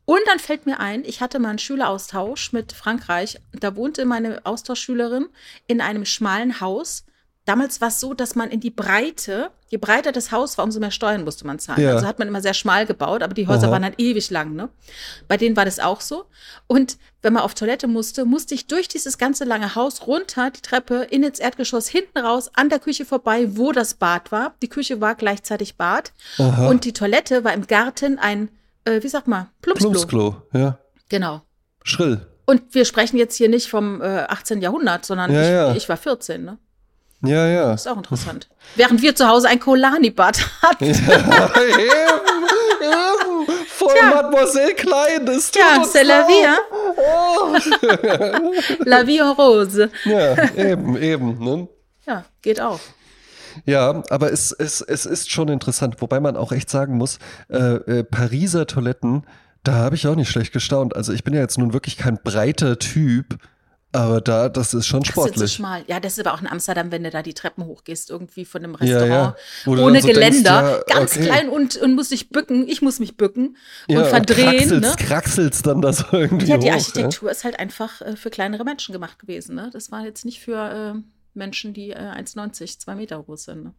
[0.05, 3.41] Und dann fällt mir ein, ich hatte mal einen Schüleraustausch mit Frankreich.
[3.59, 5.27] Da wohnte meine Austauschschülerin
[5.67, 7.05] in einem schmalen Haus
[7.45, 10.79] Damals war es so, dass man in die Breite, je breiter das Haus war, umso
[10.79, 11.83] mehr Steuern musste man zahlen.
[11.83, 11.93] Ja.
[11.93, 13.73] Also hat man immer sehr schmal gebaut, aber die Häuser Aha.
[13.73, 14.55] waren dann ewig lang.
[14.55, 14.69] Ne?
[15.27, 16.25] Bei denen war das auch so.
[16.65, 20.61] Und wenn man auf Toilette musste, musste ich durch dieses ganze lange Haus runter, die
[20.61, 24.55] Treppe, in ins Erdgeschoss, hinten raus, an der Küche vorbei, wo das Bad war.
[24.63, 26.13] Die Küche war gleichzeitig Bad.
[26.39, 26.67] Aha.
[26.67, 28.49] Und die Toilette war im Garten ein,
[28.86, 29.91] äh, wie sagt man, Plumpsklo.
[29.91, 30.80] Plumpsklo, ja.
[31.10, 31.41] Genau.
[31.84, 32.26] Schrill.
[32.45, 34.62] Und wir sprechen jetzt hier nicht vom äh, 18.
[34.62, 35.76] Jahrhundert, sondern ja, ich, ja.
[35.76, 36.58] ich war 14, ne?
[37.24, 37.71] Ja, ja.
[37.71, 38.48] Das ist auch interessant.
[38.76, 40.86] Während wir zu Hause ein Kolani-Bad hatten.
[40.86, 42.26] Ja, eben,
[42.82, 43.65] eben.
[43.67, 44.10] Voll Tja.
[44.10, 46.60] Mademoiselle Klein, das tut Ja, c'est la vie, hein?
[46.98, 47.56] Oh.
[48.86, 49.89] la vie en rose.
[50.06, 51.43] Ja, eben, eben.
[51.43, 51.67] Ne?
[52.06, 52.80] Ja, geht auch.
[53.65, 57.57] Ja, aber es, es, es ist schon interessant, wobei man auch echt sagen muss, äh,
[57.57, 59.23] äh, Pariser Toiletten,
[59.63, 60.95] da habe ich auch nicht schlecht gestaunt.
[60.95, 63.37] Also ich bin ja jetzt nun wirklich kein breiter Typ,
[63.95, 65.35] aber da, das ist schon sportlich.
[65.35, 65.83] Das ist so schmal.
[65.87, 68.63] Ja, das ist aber auch in Amsterdam, wenn du da die Treppen hochgehst, irgendwie von
[68.63, 69.83] einem Restaurant ja, ja.
[69.83, 70.61] ohne so Geländer.
[70.61, 71.25] Denkst, ja, ganz okay.
[71.25, 72.67] klein und, und muss sich bücken.
[72.67, 73.55] Ich muss mich bücken
[73.87, 74.73] und verdrehen.
[74.73, 75.05] Und kraxelst, ne?
[75.07, 76.45] kraxelst dann das irgendwie.
[76.45, 79.55] Ja, die Architektur ist halt einfach äh, für kleinere Menschen gemacht gewesen.
[79.55, 79.69] Ne?
[79.71, 81.01] Das war jetzt nicht für äh,
[81.36, 83.63] Menschen, die äh, 1,90, 2 Meter groß sind.
[83.63, 83.74] Ne?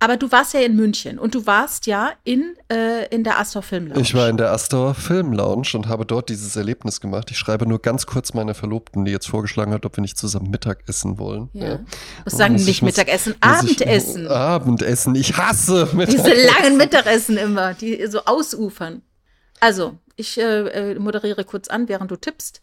[0.00, 3.62] Aber du warst ja in München und du warst ja in, äh, in der Astor
[3.62, 4.02] Film Lounge.
[4.02, 7.30] Ich war in der Astor Film Lounge und habe dort dieses Erlebnis gemacht.
[7.30, 10.50] Ich schreibe nur ganz kurz meiner Verlobten, die jetzt vorgeschlagen hat, ob wir nicht zusammen
[10.50, 11.48] Mittag essen wollen.
[11.54, 11.66] Ja.
[11.66, 11.80] ja.
[12.24, 13.34] Was sagen nicht muss, Mittagessen?
[13.40, 14.24] Abendessen.
[14.24, 15.14] Ich, Abendessen.
[15.14, 16.24] Ich hasse Mittagessen.
[16.24, 19.00] Diese langen Mittagessen immer, die so ausufern.
[19.60, 22.60] Also, ich äh, äh moderiere kurz an, während du tippst.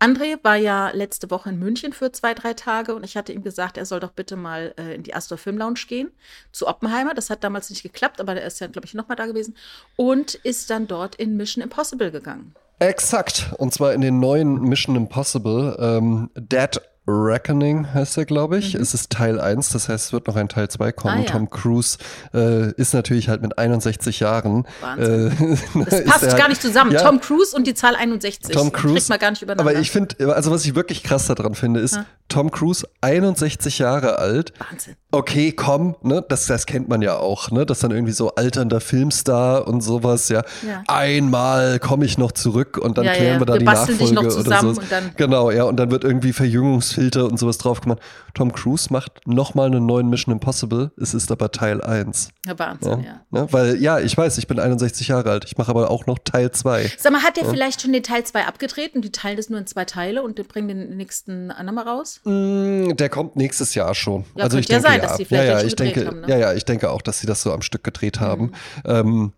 [0.00, 3.42] André war ja letzte Woche in München für zwei, drei Tage und ich hatte ihm
[3.42, 6.12] gesagt, er soll doch bitte mal äh, in die Astor Film Lounge gehen
[6.52, 7.14] zu Oppenheimer.
[7.14, 9.56] Das hat damals nicht geklappt, aber der ist ja, glaube ich, nochmal da gewesen
[9.96, 12.54] und ist dann dort in Mission Impossible gegangen.
[12.78, 13.52] Exakt.
[13.58, 15.76] Und zwar in den neuen Mission Impossible.
[15.80, 18.74] Ähm, Dead Reckoning heißt er, glaube ich.
[18.74, 21.14] Es ist Teil 1, das heißt, es wird noch ein Teil 2 kommen.
[21.14, 21.20] Mhm.
[21.22, 21.30] Ah, ja.
[21.32, 21.96] Tom Cruise
[22.34, 24.66] äh, ist natürlich halt mit 61 Jahren.
[24.80, 25.32] Wahnsinn.
[25.74, 26.90] Äh, Das passt er gar halt- nicht zusammen.
[26.92, 28.54] Ja, Tom Cruise und die Zahl 61.
[28.54, 28.94] Tom Cruise.
[28.94, 29.70] Kriegt man gar nicht übereinander.
[29.70, 34.18] Aber ich finde, also was ich wirklich krass daran finde, ist, Tom Cruise, 61 Jahre
[34.18, 34.52] alt.
[34.58, 34.96] Wahnsinn.
[35.10, 38.78] Okay, komm, ne, das, das kennt man ja auch, ne, dass dann irgendwie so alternder
[38.82, 40.42] Filmstar und sowas, ja.
[40.66, 40.82] Ja.
[40.86, 44.36] Einmal komme ich noch zurück und dann Ja, klären ja, wir da wir die Nachfolge
[44.36, 44.82] oder so.
[45.16, 48.00] genau, ja, und dann wird irgendwie Verjüngungsfilter und sowas drauf gemacht.
[48.34, 50.92] Tom Cruise macht nochmal einen neuen Mission Impossible.
[51.00, 52.28] Es ist aber Teil 1.
[52.46, 53.20] Ja, Wahnsinn, ja.
[53.30, 53.48] Ne?
[53.50, 55.46] Weil, ja, ich weiß, ich bin 61 Jahre alt.
[55.46, 56.92] Ich mache aber auch noch Teil 2.
[56.98, 59.58] Sag mal, hat der vielleicht schon den Teil 2 abgedreht und die teilen das nur
[59.58, 62.17] in zwei Teile und bringen den nächsten andermal raus?
[62.24, 64.24] Mm, Der kommt nächstes Jahr schon.
[64.36, 65.42] Ja, also ich ja denke, sein, ja.
[65.42, 66.28] ja, ja, ich denke, haben, ne?
[66.28, 68.46] ja, ja, ich denke auch, dass sie das so am Stück gedreht haben.
[68.46, 68.52] Mhm.
[68.84, 69.32] Ähm,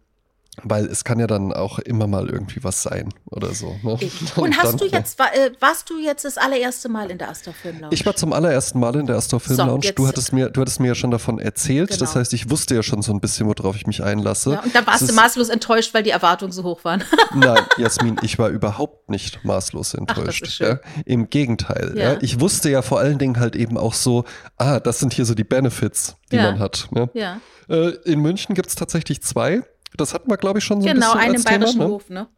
[0.62, 3.76] weil es kann ja dann auch immer mal irgendwie was sein oder so.
[3.82, 3.98] Ne?
[4.36, 7.30] Und hast dann, du jetzt, war, äh, warst du jetzt das allererste Mal in der
[7.30, 7.94] Astor Film Lounge?
[7.94, 9.92] Ich war zum allerersten Mal in der Astor Film So, Lounge.
[9.94, 11.90] du, hattest mir, du hattest mir ja schon davon erzählt.
[11.90, 12.14] Das Genau.
[12.16, 14.52] heißt, ich wusste ja schon so ein bisschen, worauf ich mich einlasse.
[14.54, 17.04] ja, und da warst Es du maßlos enttäuscht, weil die Erwartungen so hoch waren.
[17.34, 20.42] Nein, Jasmin, ich war überhaupt nicht maßlos enttäuscht.
[20.42, 20.78] ist schön.
[20.84, 21.02] ja.
[21.06, 21.94] Im Gegenteil.
[21.96, 22.16] Ja.
[22.20, 24.24] Ich wusste ja vor allen Dingen halt eben auch so,
[24.58, 26.88] ah, das sind hier so die Benefits, die man hat.
[26.94, 27.08] Ja.
[27.14, 29.62] ja, Äh, in München gibt es tatsächlich zwei.
[29.96, 31.84] Das hatten wir, glaube ich, schon so ein genau, bisschen einen als im bayerischen Thema.
[31.84, 31.90] Ne?
[31.90, 32.28] Hof, ne?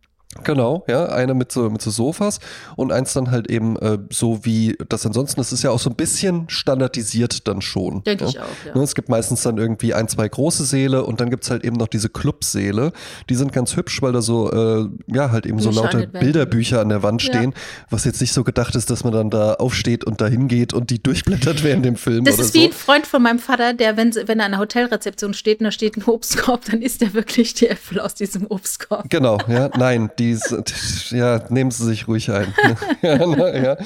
[0.45, 2.41] Genau, ja, eine mit so, mit so Sofas
[2.77, 5.91] und eins dann halt eben äh, so wie das ansonsten, das ist ja auch so
[5.91, 8.03] ein bisschen standardisiert dann schon.
[8.05, 8.31] Denke ja.
[8.31, 8.75] ich auch, ja.
[8.75, 11.65] Ne, Es gibt meistens dann irgendwie ein, zwei große Säle und dann gibt es halt
[11.65, 12.93] eben noch diese Clubsäle.
[13.29, 16.07] Die sind ganz hübsch, weil da so, äh, ja, halt eben so Bücher an lauter.
[16.19, 17.35] Bilderbücher an der Wand Ja.
[17.35, 17.55] stehen,
[17.91, 20.89] was jetzt nicht so gedacht ist, dass man dann da aufsteht und da hingeht und
[20.91, 22.61] die durchblättert während dem Film Das ist so.
[22.61, 25.65] wie ein Freund von meinem Vater, der, wenn, wenn er an der Hotelrezeption steht und
[25.65, 29.09] da steht ein Obstkorb, dann isst er wirklich die Äpfel aus diesem Obstkorb.
[29.11, 32.55] Genau, ja, nein, die, sind- ja, nehmen Sie sich ruhig ein.
[33.03, 33.77] ja, na, ja.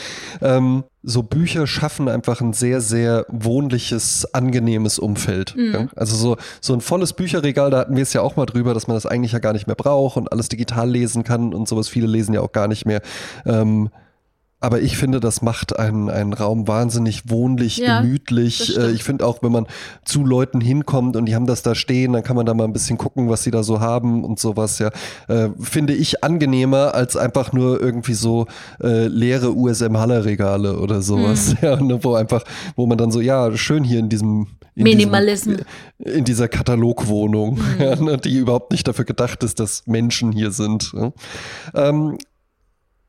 [0.40, 5.54] Ähm, so Bücher schaffen einfach ein sehr, sehr wohnliches, angenehmes Umfeld.
[5.56, 5.86] Ja?
[5.96, 8.88] Also so, so ein volles Bücherregal, da hatten wir es ja auch mal drüber, dass
[8.88, 11.88] man das eigentlich ja gar nicht mehr braucht und alles digital lesen kann und sowas.
[11.88, 13.02] Viele lesen ja auch gar nicht mehr.
[13.44, 13.90] Ähm,
[14.66, 18.76] aber ich finde, das macht einen, einen Raum wahnsinnig wohnlich, Ja, gemütlich.
[18.76, 19.66] Äh, ich finde auch, wenn man
[20.04, 22.72] zu Leuten hinkommt und die haben das da stehen, dann kann man da mal ein
[22.72, 24.90] bisschen gucken, was sie da so haben und sowas, ja.
[25.28, 28.48] Äh, finde ich angenehmer als einfach nur irgendwie so
[28.82, 31.50] äh, leere USM-Haller-Regale oder sowas.
[31.50, 31.56] Mhm.
[31.62, 32.42] Ja, ne, wo einfach,
[32.74, 35.52] wo man dann so, ja, schön hier in diesem in Minimalism.
[35.98, 37.62] Diesem, in dieser Katalogwohnung, Mhm.
[37.80, 40.92] ja, ne, die überhaupt nicht dafür gedacht ist, dass Menschen hier sind.
[40.92, 41.12] Ja.
[41.74, 42.18] Ähm,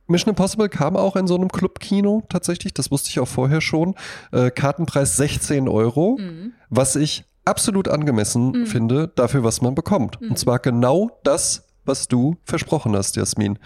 [0.07, 3.95] Mission Impossible kam auch in so einem Clubkino tatsächlich, das wusste ich auch vorher schon.
[4.31, 6.53] Äh, Kartenpreis 16 Euro, Mhm.
[6.69, 10.21] was ich absolut angemessen finde dafür, was man bekommt.
[10.21, 13.57] Und zwar genau das, was du versprochen hast, Jasmin.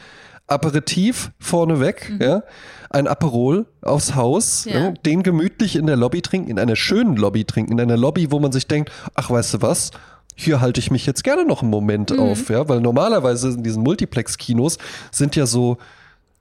[0.48, 2.44] Aperitif vorneweg, ja,
[2.90, 4.80] ein Aperol aufs Haus, Ja.
[4.80, 8.32] ja, den gemütlich in der Lobby trinken, in einer schönen Lobby trinken, in einer Lobby,
[8.32, 9.92] wo man sich denkt, ach, weißt du was,
[10.36, 13.84] hier halte ich mich jetzt gerne noch einen Moment auf, ja, weil normalerweise in diesen
[13.84, 14.78] Multiplex-Kinos
[15.12, 15.78] sind ja so,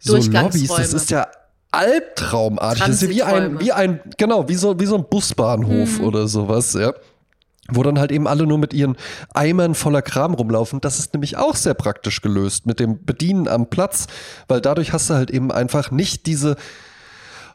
[0.00, 1.26] so Lobbys, das ist ja
[1.70, 2.84] albtraumartig.
[2.84, 6.04] Das ist ja wie ein, wie ein, genau, wie so, wie so ein Busbahnhof Mhm.
[6.04, 6.92] oder sowas, ja.
[7.72, 8.96] Wo dann halt eben alle nur mit ihren
[9.32, 10.80] Eimern voller Kram rumlaufen.
[10.80, 14.06] Das ist nämlich auch sehr praktisch gelöst mit dem Bedienen am Platz,
[14.48, 16.56] weil dadurch hast du halt eben einfach nicht diese.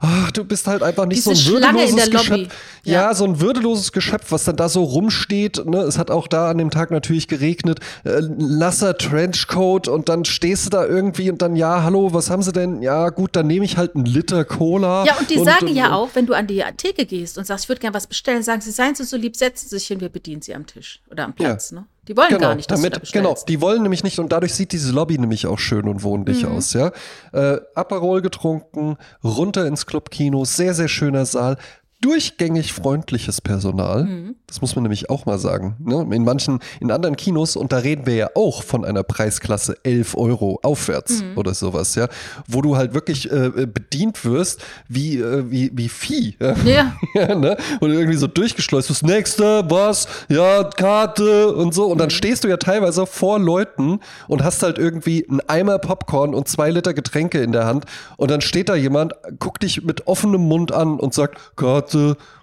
[0.07, 2.11] Ach, du bist halt einfach nicht Diese so ein würdeloses.
[2.11, 2.53] Geschöpf.
[2.83, 2.93] Ja.
[2.93, 3.13] Ja.
[3.15, 5.65] so ein würdeloses Geschöpf, was dann da so rumsteht.
[5.65, 5.79] Ne?
[5.79, 7.79] Es hat auch da an dem Tag natürlich geregnet.
[8.03, 12.43] Äh, lasser Trenchcoat und dann stehst du da irgendwie und dann, ja, hallo, was haben
[12.43, 12.81] sie denn?
[12.81, 15.05] Ja, gut, dann nehme ich halt einen Liter Cola.
[15.05, 17.65] Ja, und die sagen und, ja auch, wenn du an die Theke gehst und sagst,
[17.65, 20.01] ich würde gerne was bestellen, sagen sie, seien Sie so lieb, setzen Sie sich hin,
[20.01, 21.71] wir bedienen Sie am Tisch oder am Platz.
[21.71, 21.85] Ne?
[22.07, 24.31] Die wollen Genau, gar nicht, dass damit, du da genau, die wollen nämlich nicht und
[24.31, 26.51] dadurch sieht diese Lobby nämlich auch schön und wohnlich Mhm.
[26.51, 26.91] aus, ja.
[27.33, 31.57] Äh, Aperol getrunken, runter ins Clubkino, sehr, sehr schöner Saal.
[32.05, 34.03] Durchgängig freundliches Personal.
[34.03, 34.35] Mhm.
[34.45, 35.75] Das muss man nämlich auch mal sagen.
[35.79, 36.05] Ne?
[36.15, 40.15] In manchen, in anderen Kinos, und da reden wir ja auch von einer Preisklasse 11
[40.15, 41.35] Euro aufwärts Mhm.
[41.37, 42.07] oder sowas, ja,
[42.47, 46.35] wo du halt wirklich äh, äh, bedient wirst wie, äh, wie, wie Vieh.
[46.39, 46.53] Ja?
[46.63, 46.95] Ja.
[47.15, 47.57] Ja, ne?
[47.79, 51.85] Und irgendwie so durchgeschleust wirst, nächste, was, ja, Karte und so.
[51.87, 56.35] Und dann stehst du ja teilweise vor Leuten und hast halt irgendwie einen Eimer Popcorn
[56.35, 57.85] und zwei Liter Getränke in der Hand.
[58.17, 61.94] Und dann steht da jemand, guckt dich mit offenem Mund an und sagt, Karte,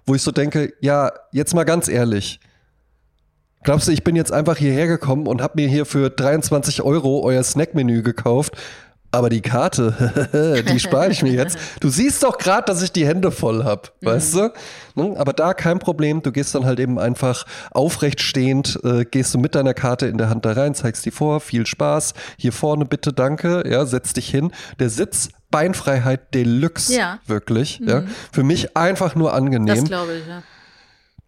[0.07, 2.41] wo ich so denke, ja, jetzt mal ganz ehrlich.
[3.65, 7.23] Glaubst du, ich bin jetzt einfach hierher gekommen und hab mir hier für 23 Euro
[7.23, 8.57] euer Snackmenü gekauft?
[9.15, 11.59] Aber die Karte, die spare ich mir jetzt.
[11.81, 14.53] Du siehst doch gerade, dass ich die Hände voll hab, weißt du?
[14.95, 15.15] Ne?
[15.19, 16.23] Aber da kein Problem.
[16.23, 20.17] Du gehst dann halt eben einfach aufrecht stehend, äh, gehst du mit deiner Karte in
[20.17, 22.15] der Hand da rein, zeigst die vor, viel Spaß.
[22.39, 23.65] Hier vorne bitte, danke.
[23.71, 24.51] Ja, setz dich hin.
[24.81, 27.21] Der Sitz Beinfreiheit Deluxe, Ja.
[27.27, 27.81] wirklich.
[27.85, 28.03] Ja.
[28.33, 29.85] Für mich einfach nur Das angenehm.
[29.85, 30.43] glaube ich, ja.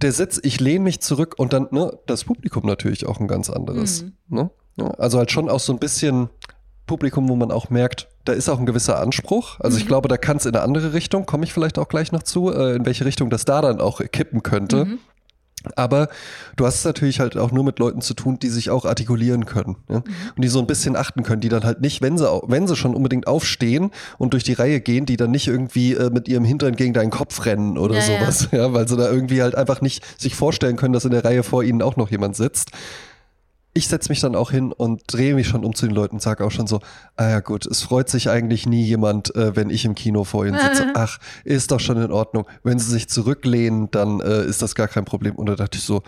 [0.02, 3.48] Der Sitz, ich lehne mich zurück und dann, ne, das Publikum natürlich auch ein ganz
[3.48, 4.02] anderes.
[4.28, 4.50] Mhm.
[4.76, 4.98] Ne?
[4.98, 6.28] Also halt schon auch so ein bisschen
[6.86, 9.60] Publikum, wo man auch merkt, da ist auch ein gewisser Anspruch.
[9.60, 9.80] Also Mhm.
[9.82, 12.24] ich glaube, da kann es in eine andere Richtung, komme ich vielleicht auch gleich noch
[12.24, 14.84] zu, äh, in welche Richtung das da dann auch kippen könnte.
[14.86, 14.98] Mhm.
[15.76, 16.08] Aber
[16.56, 19.46] du hast es natürlich halt auch nur mit Leuten zu tun, die sich auch artikulieren
[19.46, 19.76] können.
[19.88, 19.98] Ja?
[19.98, 20.04] Mhm.
[20.36, 22.76] Und die so ein bisschen achten können, die dann halt nicht, wenn sie, wenn sie
[22.76, 26.44] schon unbedingt aufstehen und durch die Reihe gehen, die dann nicht irgendwie äh, mit ihrem
[26.44, 28.20] Hintern gegen deinen Kopf rennen oder Ja, ja.
[28.20, 28.48] sowas.
[28.52, 28.72] Ja.
[28.72, 31.62] weil sie da irgendwie halt einfach nicht sich vorstellen können, dass in der Reihe vor
[31.62, 32.70] ihnen auch noch jemand sitzt.
[33.74, 36.20] Ich setze mich dann auch hin und drehe mich schon um zu den Leuten und
[36.20, 36.80] sage auch schon so,
[37.16, 40.46] ah ja gut, es freut sich eigentlich nie jemand, äh, wenn ich im Kino vor
[40.46, 40.86] ihnen sitze.
[40.94, 42.46] Ach, ist doch schon in Ordnung.
[42.62, 45.34] Wenn sie sich zurücklehnen, dann äh, ist das gar kein Problem.
[45.34, 46.02] Und da dachte ich so,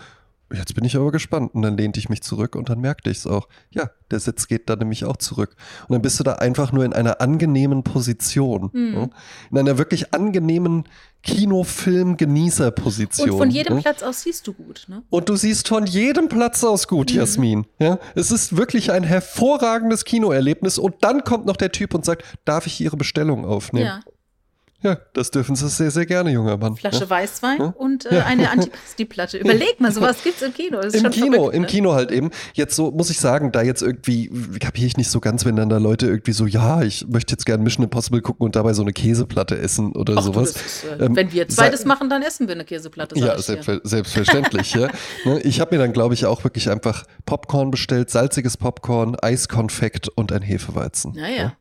[0.53, 1.53] jetzt bin ich aber gespannt.
[1.53, 3.47] Und dann lehnte ich mich zurück und dann merkte ich es auch.
[3.71, 5.55] Ja, der Sitz geht dann nämlich auch zurück.
[5.87, 8.71] Und dann bist du da einfach nur in einer angenehmen Position.
[8.73, 9.09] Ja?
[9.51, 10.85] In einer wirklich angenehmen
[11.23, 13.31] Kinofilm-Genießer-Position.
[13.31, 13.81] Und von jedem ja?
[13.81, 15.03] Platz aus siehst du gut, ne?
[15.09, 17.17] Und du siehst von jedem Platz aus gut, Mhm.
[17.17, 17.65] Jasmin.
[17.79, 20.77] Ja, es ist wirklich ein hervorragendes Kinoerlebnis.
[20.77, 23.87] Und dann kommt noch der Typ und sagt, darf ich Ihre Bestellung aufnehmen?
[23.87, 23.99] Ja.
[24.83, 26.75] Ja, das dürfen Sie sehr, sehr gerne, junger Mann.
[26.75, 27.09] Flasche ja.
[27.09, 27.73] Weißwein Ja.
[27.77, 29.37] und äh, eine Antipasti-Platte.
[29.39, 30.79] Überleg mal, sowas gibt's im Kino.
[30.81, 31.67] Im Kino, verrückt, im ne?
[31.67, 32.29] Kino halt eben.
[32.53, 35.69] Jetzt so muss ich sagen, da jetzt irgendwie kapiere ich nicht so ganz, wenn dann
[35.69, 38.83] da Leute irgendwie so, ja, ich möchte jetzt gerne Mission Impossible gucken und dabei so
[38.83, 40.53] eine Käseplatte essen oder Ach, du, sowas.
[40.53, 43.17] das ist, äh, Ähm, wenn wir zweites machen, dann essen wir eine Käseplatte.
[43.17, 44.75] Ja, selbstver selbstverständlich.
[44.75, 44.89] ja.
[45.25, 50.07] Ne, Ich habe mir dann, glaube ich, auch wirklich einfach Popcorn bestellt, salziges Popcorn, Eiskonfekt
[50.09, 51.13] und ein Hefeweizen.
[51.15, 51.53] Ja, ja.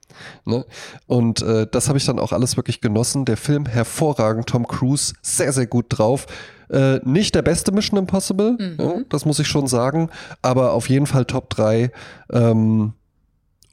[0.45, 0.65] Ne?
[1.07, 3.25] Und äh, das habe ich dann auch alles wirklich genossen.
[3.25, 6.27] Der Film hervorragend, Tom Cruise sehr, sehr gut drauf.
[6.71, 8.77] Äh, nicht der beste Mission Impossible, Mhm.
[8.79, 10.11] ja, das muss ich schon sagen,
[10.43, 11.91] aber auf jeden Fall Top 3.
[12.33, 12.93] Ähm,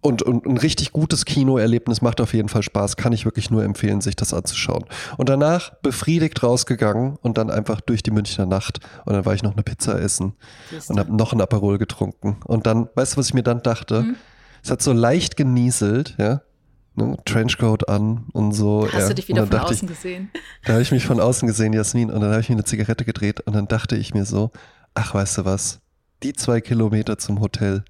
[0.01, 2.97] und, und ein richtig gutes Kinoerlebnis macht auf jeden Fall Spaß.
[2.97, 4.83] Kann ich wirklich nur empfehlen, sich das anzuschauen.
[5.15, 8.81] Und danach befriedigt rausgegangen und dann einfach durch die Münchner Nacht.
[9.05, 10.33] Und dann war ich noch eine Pizza essen
[10.71, 12.35] Siehst und habe noch ein Aperol getrunken.
[12.43, 14.01] Und dann, weißt du, was ich mir dann dachte?
[14.01, 14.15] Mhm.
[14.63, 16.41] Es hat so leicht genieselt, ja.
[16.95, 18.87] Ne, Trenchcoat an und so.
[18.87, 19.07] Hast ja.
[19.09, 20.29] du dich wieder von außen ich, gesehen?
[20.63, 23.03] Da habe ich mich von außen gesehen, Jasmin, und dann habe ich mir eine Zigarette
[23.03, 24.51] gedreht und dann dachte ich mir so,
[24.93, 25.79] ach, weißt du was,
[26.21, 27.83] die zwei Kilometer zum Hotel,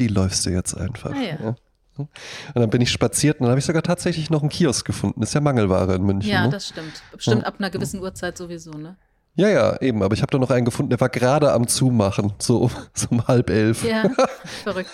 [0.00, 1.12] die läufst du jetzt einfach.
[1.12, 1.56] Ah, ja.
[1.98, 2.08] Und
[2.54, 5.22] dann bin ich spaziert und dann habe ich sogar tatsächlich noch einen Kiosk gefunden.
[5.22, 6.30] Ist ja Mangelware in München.
[6.30, 6.50] Ja, ne?
[6.50, 7.02] das stimmt.
[7.12, 8.96] Bestimmt ab einer gewissen Uhrzeit sowieso, ne?
[9.36, 10.02] Ja, ja, eben.
[10.02, 13.06] Aber ich habe da noch einen gefunden, der war gerade am Zumachen, so, um- so
[13.10, 13.84] um halb elf.
[13.84, 14.04] Ja,
[14.64, 14.90] verrückt.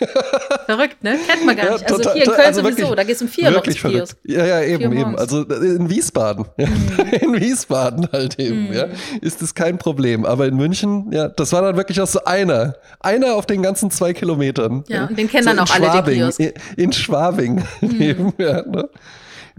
[0.67, 1.17] verrückt, ne?
[1.27, 1.85] Kennt man gar Ja, nicht.
[1.85, 3.99] Also total- hier in Köln also sowieso, wirklich- da gehst du um vier Wirklich verrückt.
[3.99, 4.19] Kiosk.
[4.25, 5.17] Ja, ja, eben, eben.
[5.17, 6.67] Also äh, in Wiesbaden, ja.
[7.21, 8.73] in Wiesbaden halt eben, Mhm.
[8.73, 8.87] ja,
[9.21, 10.25] ist das kein Problem.
[10.25, 12.75] Aber in München, ja, das war dann wirklich auch so einer.
[13.01, 14.85] Einer auf den ganzen zwei Kilometern.
[14.89, 16.41] Ja, und den kennen dann in auch alle, den Schwabing, Kiosk.
[16.41, 16.47] Mhm.
[16.77, 17.65] In, in Schwabing
[18.01, 18.89] eben, ja, ne?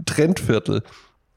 [0.04, 0.82] Trendviertel.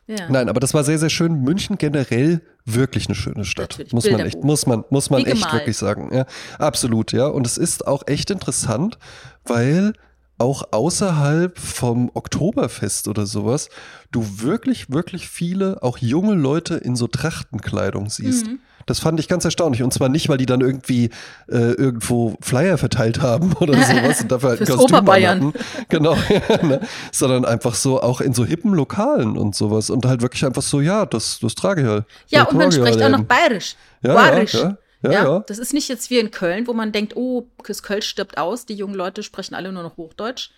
[0.08, 0.30] Ja.
[0.30, 1.42] Nein, aber das war sehr, sehr schön.
[1.44, 3.72] München generell wirklich eine schöne Stadt.
[3.72, 4.38] Natürlich, Muss man Bilderbuch.
[4.38, 5.54] echt, muss man, muss man Wie echt gemalt.
[5.54, 6.14] wirklich sagen.
[6.14, 6.26] Ja,
[6.60, 7.28] absolut, ja.
[7.28, 8.98] Und es ist auch echt interessant,
[9.46, 9.94] weil
[10.38, 13.70] auch außerhalb vom Oktoberfest oder sowas,
[14.12, 18.48] du wirklich, wirklich viele, auch junge Leute in so Trachtenkleidung siehst.
[18.48, 18.60] Mhm.
[18.88, 19.84] Das fand ich ganz erstaunlich.
[19.84, 21.10] Und zwar nicht, weil die dann irgendwie
[21.50, 25.54] äh, irgendwo Flyer verteilt haben oder sowas und dafür halt Fürs Kostüm Oberbayern.
[25.90, 26.80] Genau, ja, ne?
[27.12, 29.90] sondern einfach so auch in so hippen Lokalen und sowas.
[29.90, 32.06] Und halt wirklich einfach so, ja, das, das trage ich halt.
[32.30, 33.28] Ja, und man spricht auch halt noch eben.
[33.28, 33.76] bayerisch.
[34.02, 34.54] Ja, bayerisch.
[34.54, 35.40] ja, ja, ja, ja.
[35.48, 38.76] Das ist nicht jetzt wie in Köln, wo man denkt, oh, Köln stirbt aus, die
[38.76, 40.52] jungen Leute sprechen alle nur noch Hochdeutsch.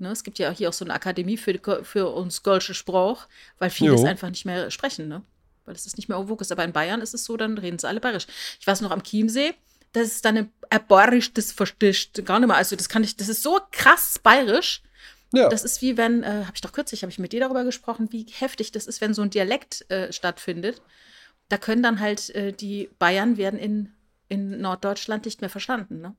[0.00, 3.26] Ne, es gibt ja hier auch so eine Akademie für, für uns Kölsche Spruch,
[3.58, 5.22] weil viele es einfach nicht mehr sprechen, ne?
[5.64, 6.52] Weil es ist nicht mehr Fokus.
[6.52, 8.28] Aber in Bayern ist es so, dann reden sie alle bayerisch.
[8.60, 9.54] Ich weiß noch am Chiemsee,
[9.92, 12.56] das ist dann ein ein bayerisch, das gar nicht mehr.
[12.56, 14.82] Also das kann ich, das ist so krass bayerisch.
[15.32, 15.48] Ja.
[15.48, 18.08] Das ist wie wenn, äh, habe ich doch kürzlich, habe ich mit dir darüber gesprochen,
[18.12, 20.80] wie heftig das ist, wenn so ein Dialekt äh, stattfindet.
[21.48, 23.92] Da können dann halt äh, die Bayern werden in,
[24.28, 26.00] in Norddeutschland nicht mehr verstanden.
[26.00, 26.14] Ne?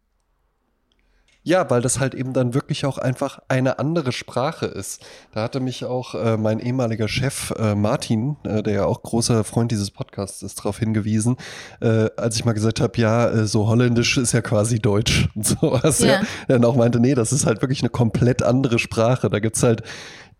[1.44, 5.06] Ja, weil das halt eben dann wirklich auch einfach eine andere Sprache ist.
[5.34, 9.46] Da hatte mich auch äh, mein ehemaliger Chef äh, Martin, äh, der ja auch großer
[9.46, 11.38] Freund dieses Podcasts ist, darauf hingewiesen,
[11.80, 15.48] äh, als ich mal gesagt habe, ja, äh, so holländisch ist ja quasi Deutsch und
[15.48, 16.00] sowas.
[16.00, 16.08] Ja.
[16.08, 16.22] Ja.
[16.50, 19.30] Dann auch meinte, nee, das ist halt wirklich eine komplett andere Sprache.
[19.30, 19.84] Da gibt's halt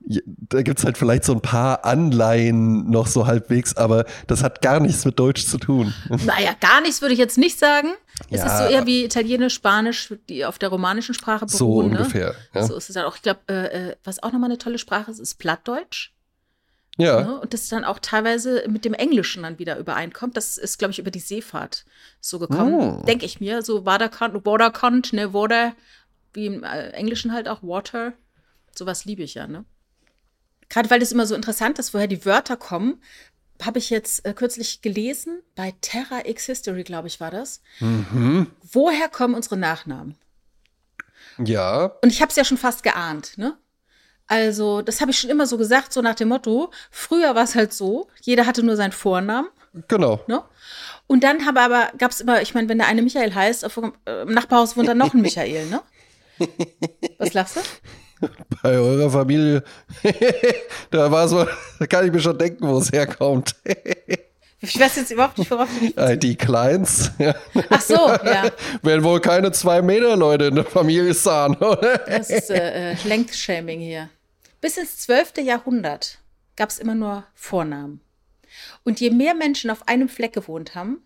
[0.02, 4.80] da gibt's halt vielleicht so ein paar Anleihen noch so halbwegs, aber das hat gar
[4.80, 5.94] nichts mit Deutsch zu tun.
[6.26, 7.90] Naja, gar nichts würde ich jetzt nicht sagen.
[8.30, 8.46] Es Ja.
[8.48, 11.58] ist so eher wie Italienisch, Spanisch, die auf der romanischen Sprache beruhen.
[11.58, 11.98] So ne?
[11.98, 12.36] ungefähr.
[12.54, 12.64] Ja.
[12.64, 13.16] So ist es dann auch.
[13.16, 16.12] Ich glaube, äh, äh, was auch nochmal eine tolle Sprache ist, ist Plattdeutsch.
[16.98, 17.22] ja.
[17.22, 17.40] Ne?
[17.42, 20.36] Und das dann auch teilweise mit dem Englischen dann wieder übereinkommt.
[20.38, 21.86] Das ist, glaube ich, über die Seefahrt
[22.20, 22.74] so gekommen.
[23.02, 23.04] Oh.
[23.06, 23.62] Denke ich mir.
[23.62, 25.74] So Waterkant, Waterkant, ne, Water,
[26.34, 28.14] wie im äh, Englischen halt auch Water.
[28.76, 29.66] Sowas liebe ich ja, ne?
[30.70, 33.02] Gerade weil es immer so interessant ist, woher die Wörter kommen,
[33.62, 37.62] habe ich jetzt äh, kürzlich gelesen, bei Terra X History, glaube ich, war das.
[37.80, 38.48] Mhm.
[38.72, 40.16] Woher kommen unsere Nachnamen?
[41.38, 43.58] Ja, Und ich habe es ja schon fast geahnt, ne?
[44.28, 47.56] Also, das habe ich schon immer so gesagt, so nach dem Motto, früher war es
[47.56, 49.50] halt so, jeder hatte nur seinen Vornamen,
[49.88, 50.24] genau.
[50.28, 50.44] ne?
[51.08, 53.78] Und dann habe aber, gab es immer, ich meine, wenn der eine Michael heißt, auf,
[54.06, 55.82] äh, im Nachbarhaus wohnt dann noch ein Michael, ne?
[57.18, 57.62] Was lachst du?
[58.62, 59.64] Bei eurer Familie,
[60.92, 61.46] da war so,
[61.80, 63.56] da kann ich mir schon denken, wo es herkommt.
[64.62, 67.12] Ich weiß jetzt überhaupt nicht, worauf du mich Äh, Die Kleins.
[67.70, 68.52] Ach so, ja.
[68.82, 72.00] werden wohl keine zwei Meter Leute in der Familie sein, oder?
[72.00, 74.10] Das ist äh, äh, Length-Shaming hier.
[74.60, 75.38] Bis ins 12.
[75.46, 76.20] Jahrhundert
[76.58, 78.02] gab es immer nur Vornamen.
[78.84, 81.02] Und je mehr Menschen auf einem Fleck gewohnt haben,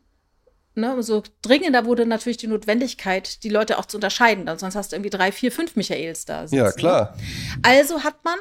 [0.75, 4.45] ne, umso dringender wurde natürlich die Notwendigkeit, die Leute auch zu unterscheiden.
[4.57, 6.41] Sonst hast du irgendwie drei, vier, fünf Michaels da.
[6.43, 6.73] sitzen, Ja, ne?
[6.73, 7.17] klar.
[7.61, 8.37] Also hat man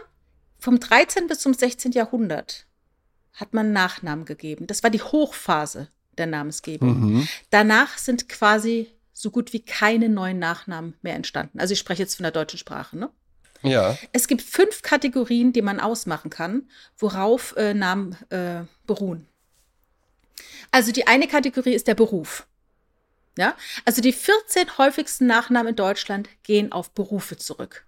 [0.59, 1.27] vom 13.
[1.27, 1.92] bis zum 16.
[1.92, 2.66] Jahrhundert
[3.35, 4.66] hat man Nachnamen gegeben.
[4.66, 7.01] Das war die Hochphase der Namensgebung.
[7.01, 7.29] Mhm.
[7.51, 11.59] Danach sind quasi so gut wie keine neuen Nachnamen mehr entstanden.
[11.59, 12.97] Also ich spreche jetzt von der deutschen Sprache.
[12.99, 13.11] Ne?
[13.62, 16.68] Ja, Es gibt fünf Kategorien, die man ausmachen kann,
[16.99, 19.27] worauf äh, Namen äh, beruhen.
[20.72, 22.46] Also die eine Kategorie ist der Beruf.
[23.38, 23.54] Ja?
[23.85, 27.87] Also die 14 häufigsten Nachnamen in Deutschland gehen auf Berufe zurück.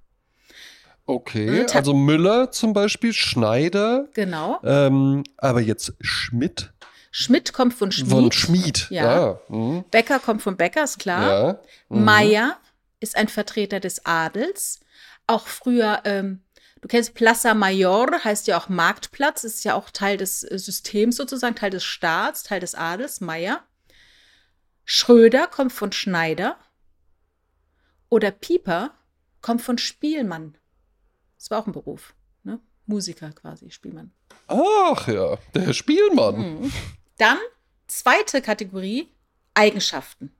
[1.07, 1.67] okay.
[1.75, 4.59] Also Müller zum Beispiel, Schneider, Genau.
[4.63, 6.71] ähm, aber jetzt Schmidt
[7.11, 8.11] Schmidt kommt von Schmied.
[8.11, 8.87] von Schmied.
[8.91, 9.05] Ja.
[9.05, 9.41] Ja.
[9.49, 9.85] mhm.
[9.91, 11.31] Becker kommt von Bäcker, ist klar.
[11.47, 11.59] ja.
[11.89, 12.05] Mhm.
[12.05, 12.57] Meier
[13.01, 14.81] ist ein Vertreter des Adels.
[15.29, 16.41] Auch früher, ähm,
[16.85, 21.17] du kennst Plaza Mayor, heißt ja auch Marktplatz, ist ja auch Teil des äh, Systems
[21.17, 23.65] sozusagen, Teil des Staats, Teil des Adels, Meier.
[24.85, 26.59] Schröder kommt von Schneider.
[28.11, 28.91] Oder Pieper
[29.41, 30.59] kommt von Spielmann.
[31.39, 32.15] Das war auch ein Beruf.
[32.43, 32.61] Ne?
[32.85, 34.13] Musiker quasi, Spielmann.
[34.47, 36.37] Ach ja, der Spielmann.
[36.37, 36.73] Mhm.
[37.17, 37.39] Dann
[37.87, 39.09] zweite Kategorie,
[39.55, 40.37] Eigenschaften.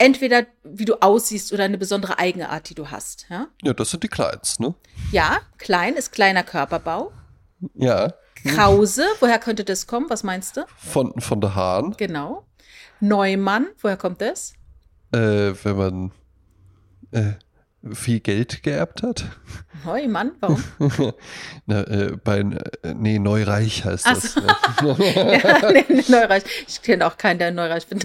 [0.00, 3.26] Entweder wie du aussiehst oder eine besondere Eigenart, die du hast.
[3.28, 4.74] Ja, Ja, das sind die Kleins, ne?
[5.12, 7.12] ja klein ist kleiner Körperbau.
[7.74, 8.14] Ja.
[8.46, 10.08] Krause, woher könnte das kommen?
[10.08, 10.64] Was meinst du?
[10.78, 11.94] Von, von der Hahn.
[11.98, 12.46] Genau.
[13.00, 14.54] Neumann, woher kommt das?
[15.12, 16.12] Äh, wenn man
[17.10, 17.32] äh,
[17.92, 19.24] viel Geld geerbt hat.
[19.84, 20.62] Neumann, warum?
[21.66, 24.34] Na, äh, bei, äh, nee, Neureich heißt Ach das.
[24.34, 24.40] so.
[25.02, 26.44] ja, nee, nee, Neureich.
[26.68, 28.00] Ich kenne auch keinen, der Neureich bin.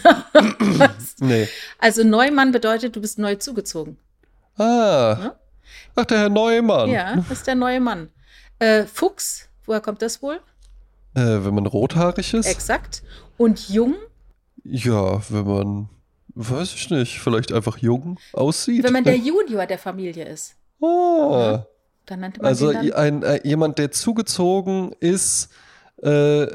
[1.20, 1.48] nee.
[1.80, 3.98] also Neumann bedeutet, du bist neu zugezogen.
[4.58, 5.18] Ah.
[5.20, 5.36] Ne?
[5.96, 6.90] Ach, der Herr Neumann.
[6.90, 8.10] Ja, das ist der neue Mann.
[8.60, 10.40] Äh, Fuchs, woher kommt das wohl?
[11.16, 12.46] Äh, wenn man rothaarig ist?
[12.46, 13.04] Exakt.
[13.38, 13.96] Und jung,
[14.64, 15.90] ja, wenn man,
[16.36, 18.84] weiß ich nicht, vielleicht einfach jung aussieht.
[18.84, 20.56] wenn man der Junior der Familie ist.
[20.82, 21.66] ah.
[22.06, 22.92] Dann nannte man Also dann.
[22.94, 25.50] ein, äh, jemand, der zugezogen ist
[26.04, 26.46] äh,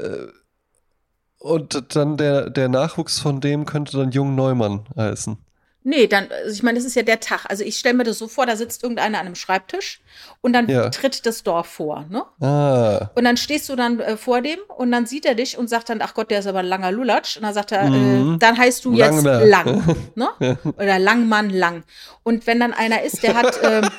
[1.39, 5.37] und dann der, der Nachwuchs von dem könnte dann Jung Neumann heißen.
[5.83, 7.45] Nee, dann, also ich meine, das ist ja der Tag.
[7.49, 9.99] Also ich stelle mir das so vor, da sitzt irgendeiner an einem Schreibtisch
[10.41, 10.89] und dann Ja.
[10.89, 12.23] tritt das Dorf vor, ne?
[12.39, 15.69] Ah, Und dann stehst du dann äh, vor dem und dann sieht er dich und
[15.69, 17.37] sagt dann, ach Gott, der ist aber ein langer Lulatsch.
[17.37, 18.35] Und dann sagt er, Mhm.
[18.35, 19.45] äh, dann heißt du jetzt Langner.
[19.45, 20.57] Lang, ne?
[20.77, 21.83] Oder Langmann Lang.
[22.23, 23.89] Und wenn dann einer ist, der hat, ähm,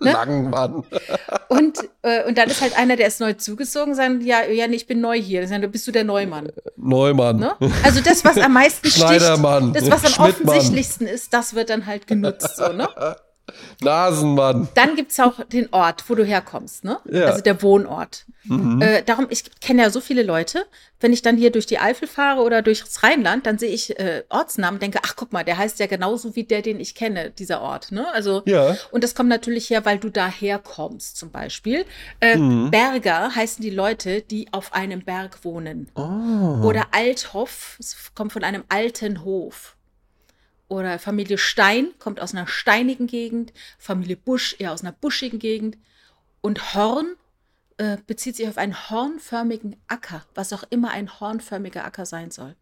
[0.00, 0.12] Ne?
[0.12, 0.84] Langmann.
[1.48, 4.76] und, äh, und dann ist halt einer, der ist neu zugezogen, sagen, ja, ja, nee,
[4.76, 5.40] ich bin neu hier.
[5.40, 6.50] Dann sagen, bist du der Neumann.
[6.76, 7.38] Neumann.
[7.38, 7.54] Ne?
[7.82, 9.40] Also das, was am meisten sticht, das,
[9.90, 12.56] was am offensichtlichsten ist, das wird dann halt genutzt.
[12.56, 12.88] So, ne?
[13.82, 14.68] Nasenmann.
[14.74, 16.98] Dann gibt es auch den Ort, wo du herkommst, ne?
[17.10, 17.26] Ja.
[17.26, 18.24] Also der Wohnort.
[18.44, 18.80] Mhm.
[18.82, 20.64] Äh, darum, ich kenne ja so viele Leute,
[21.00, 24.24] wenn ich dann hier durch die Eifel fahre oder durchs Rheinland, dann sehe ich äh,
[24.28, 27.30] Ortsnamen und denke, ach guck mal, der heißt ja genauso wie der, den ich kenne,
[27.30, 27.90] dieser Ort.
[27.92, 28.06] Ne?
[28.12, 28.76] Also, Ja.
[28.90, 31.84] und das kommt natürlich her, weil du daher kommst, zum Beispiel.
[32.20, 32.70] Äh, Mhm.
[32.70, 35.88] Berger heißen die Leute, die auf einem Berg wohnen.
[35.94, 36.66] Oh.
[36.66, 39.76] Oder Althoff, es kommt von einem alten Hof.
[40.74, 45.78] Oder Familie Stein kommt aus einer steinigen Gegend, Familie Busch eher aus einer buschigen Gegend.
[46.40, 47.14] Und Horn
[47.78, 52.56] äh, bezieht sich auf einen hornförmigen Acker, was auch immer ein hornförmiger Acker sein soll.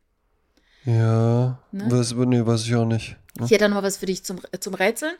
[0.84, 1.58] Ja.
[1.70, 1.84] Ne?
[1.88, 3.16] Was, nee, weiß ich auch nicht.
[3.46, 5.14] Hier dann noch was für dich zum, zum Rätseln.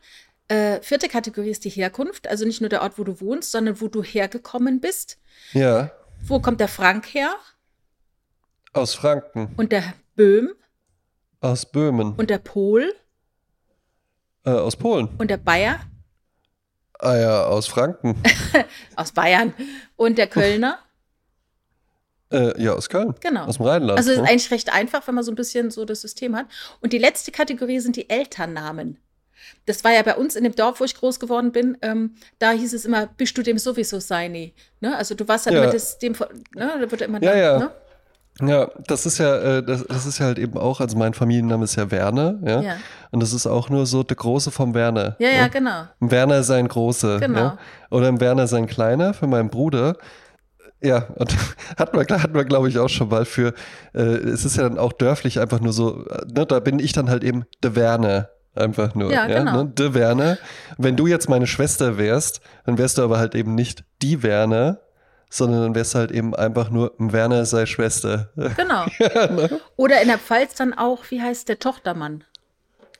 [0.48, 3.80] Äh, vierte Kategorie ist die Herkunft, also nicht nur der Ort, wo du wohnst, sondern
[3.80, 5.18] wo du hergekommen bist.
[5.52, 5.92] Ja.
[6.24, 7.34] Wo kommt der Frank her
[8.72, 9.54] Aus Franken.
[9.56, 10.50] und der Böhm
[11.42, 12.14] Aus Böhmen.
[12.16, 12.94] und der Pol
[14.44, 15.08] Äh, aus Polen.
[15.18, 15.80] und der Bayer
[16.98, 18.14] Ah ja, aus Franken.
[18.96, 19.52] aus Bayern
[19.96, 20.78] und der Kölner.
[22.30, 23.14] äh, ja, aus Köln.
[23.20, 23.44] Genau.
[23.44, 23.98] Aus dem Rheinland.
[23.98, 24.28] Also ist ne?
[24.28, 26.46] eigentlich recht einfach, wenn man so ein bisschen so das System hat.
[26.80, 28.98] Und die letzte Kategorie sind die Elternnamen.
[29.66, 31.76] Das war ja bei uns in dem Dorf, wo ich groß geworden bin.
[31.82, 34.52] Ähm, da hieß es immer, bist du dem sowieso seine?
[34.80, 34.96] Ne?
[34.96, 35.64] Also du warst halt Ja.
[35.64, 36.12] immer das, dem,
[36.54, 36.78] ne?
[36.80, 37.58] Da wird immer Ja, dann, ja.
[37.58, 37.70] Ne?
[38.40, 41.64] Ja, das ist ja, äh, das, das ist ja halt eben auch, also mein Familienname
[41.64, 42.60] ist ja Werner, ja.
[42.62, 42.76] Ja.
[43.10, 45.16] Und das ist auch nur so der Große vom Werner.
[45.18, 45.84] Ja, ja, genau.
[46.00, 47.18] Im Werner ist ein Große.
[47.20, 47.38] Genau.
[47.38, 47.58] Ja?
[47.90, 49.96] Oder im Werner ist ein Kleiner für meinen Bruder.
[50.82, 51.36] Ja, und
[51.76, 53.52] hatten wir, hatten wir glaube ich, auch schon mal für,
[53.94, 56.92] äh, es ist ja dann auch dörflich einfach nur so, äh, ne, da bin ich
[56.92, 58.30] dann halt eben der Werner.
[58.54, 59.10] Einfach nur.
[59.10, 59.62] Ja, genau.
[59.62, 59.70] Ne?
[59.70, 60.36] De Werner.
[60.76, 64.80] Wenn du jetzt meine Schwester wärst, dann wärst du aber halt eben nicht die Werner,
[65.32, 68.30] sondern dann wärst du halt eben einfach nur Werner sei Schwester.
[68.56, 68.84] Genau.
[68.84, 69.60] ne?
[69.76, 72.24] Oder in der Pfalz dann auch, wie heißt der Tochtermann?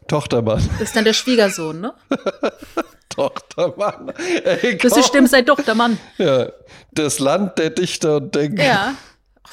[0.09, 0.67] Tochtermann.
[0.73, 1.95] Das ist dann der Schwiegersohn, ne?
[3.11, 4.15] Tochtermann.
[4.45, 5.99] Ey, Das stimmt, sei Tochtermann.
[6.17, 6.51] Ja,
[6.93, 8.65] das Land der Dichter und Denker.
[8.65, 8.95] Ja.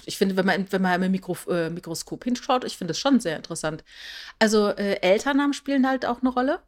[0.06, 3.20] Ich finde, wenn man, wenn man im Mikro, äh, Mikroskop hinschaut, ich finde das schon
[3.20, 3.84] sehr interessant.
[4.40, 6.60] Also äh, Elternnamen spielen halt auch eine Rolle.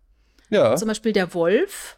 [0.50, 0.76] Ja.
[0.76, 1.98] Zum Beispiel der Wolf.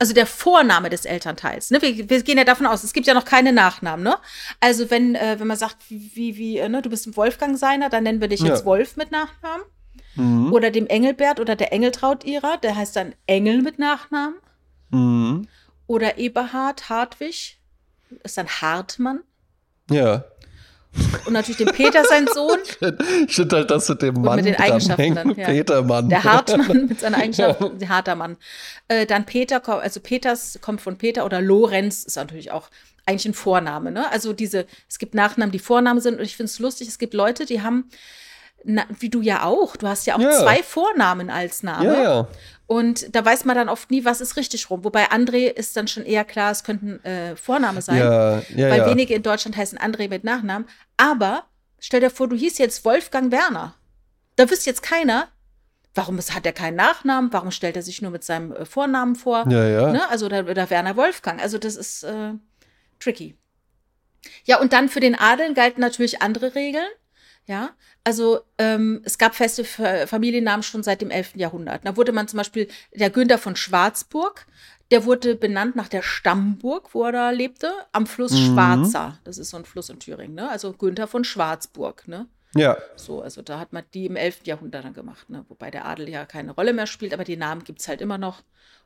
[0.00, 1.70] Also der Vorname des Elternteils.
[1.70, 1.82] Ne?
[1.82, 4.02] Wir, wir gehen ja davon aus, es gibt ja noch keine Nachnamen.
[4.02, 4.16] Ne?
[4.58, 6.80] Also wenn, äh, wenn man sagt, wie, wie, äh, ne?
[6.80, 8.64] du bist ein Wolfgang seiner, dann nennen wir dich jetzt Ja.
[8.64, 9.62] Wolf mit Nachnamen.
[10.14, 10.52] Mhm.
[10.54, 14.36] Oder dem Engelbert oder der Engeltraut ihrer, der heißt dann Engel mit Nachnamen.
[14.88, 15.46] Mhm.
[15.86, 17.58] Oder Eberhard Hartwig,
[18.24, 19.20] ist dann Hartmann.
[19.90, 20.24] Ja.
[21.24, 22.58] Und natürlich dem Peter, sein Sohn.
[23.28, 25.46] Ich finde halt das mit dem Und Mann mit den Eigenschaften dann, ja.
[25.46, 26.08] Petermann.
[26.08, 28.36] Der Hartmann mit seiner Eigenschaft, der harter Mann.
[28.88, 32.68] Äh, dann Peter, also Peters kommt von Peter oder Lorenz ist natürlich auch
[33.06, 33.90] eigentlich ein Vorname.
[33.92, 34.10] Ne?
[34.10, 37.14] Also diese, es gibt Nachnamen, die Vornamen sind und ich finde es lustig, es gibt
[37.14, 37.88] Leute, die haben,
[38.64, 40.32] na, wie du ja auch, du hast ja auch Ja.
[40.38, 41.86] zwei Vornamen als Name.
[41.86, 42.28] Ja, ja.
[42.70, 44.84] Und da weiß man dann oft nie, was ist richtig rum.
[44.84, 47.98] Wobei André ist dann schon eher klar, es könnten äh, Vorname sein.
[47.98, 48.86] Ja, ja, weil ja.
[48.86, 50.68] wenige in Deutschland heißen André mit Nachnamen.
[50.96, 51.46] Aber
[51.80, 53.74] stell dir vor, du hieß jetzt Wolfgang Werner.
[54.36, 55.26] Da wüsste jetzt keiner,
[55.96, 57.32] warum ist- hat er keinen Nachnamen?
[57.32, 59.46] Warum stellt er sich nur mit seinem äh, Vornamen vor?
[59.50, 59.90] Ja, ja.
[59.90, 60.08] Ne?
[60.08, 61.42] Also oder, oder Werner Wolfgang.
[61.42, 62.34] Also das ist äh,
[63.00, 63.36] tricky.
[64.44, 66.86] Ja, und dann für den Adel galten natürlich andere Regeln.
[67.46, 67.70] Ja,
[68.04, 71.32] also ähm, es gab feste Fa- Familiennamen schon seit dem 11.
[71.36, 71.84] Jahrhundert.
[71.84, 74.46] Da wurde man zum Beispiel der Günther von Schwarzburg,
[74.92, 78.52] der wurde benannt nach der Stammburg, wo er da lebte, am Fluss Mhm.
[78.54, 79.18] Schwarzer.
[79.24, 80.48] Das ist so ein Fluss in Thüringen, ne?
[80.48, 82.26] Also Günther von Schwarzburg, ne?
[82.54, 82.76] ja.
[82.96, 84.40] So, also da hat man die im 11.
[84.44, 85.44] Jahrhundert dann gemacht, ne?
[85.48, 88.18] Wobei der Adel ja keine Rolle mehr spielt, aber die Namen gibt es halt immer
[88.18, 88.42] noch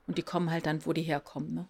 [0.06, 1.66] und die kommen halt dann, wo die herkommen, ne?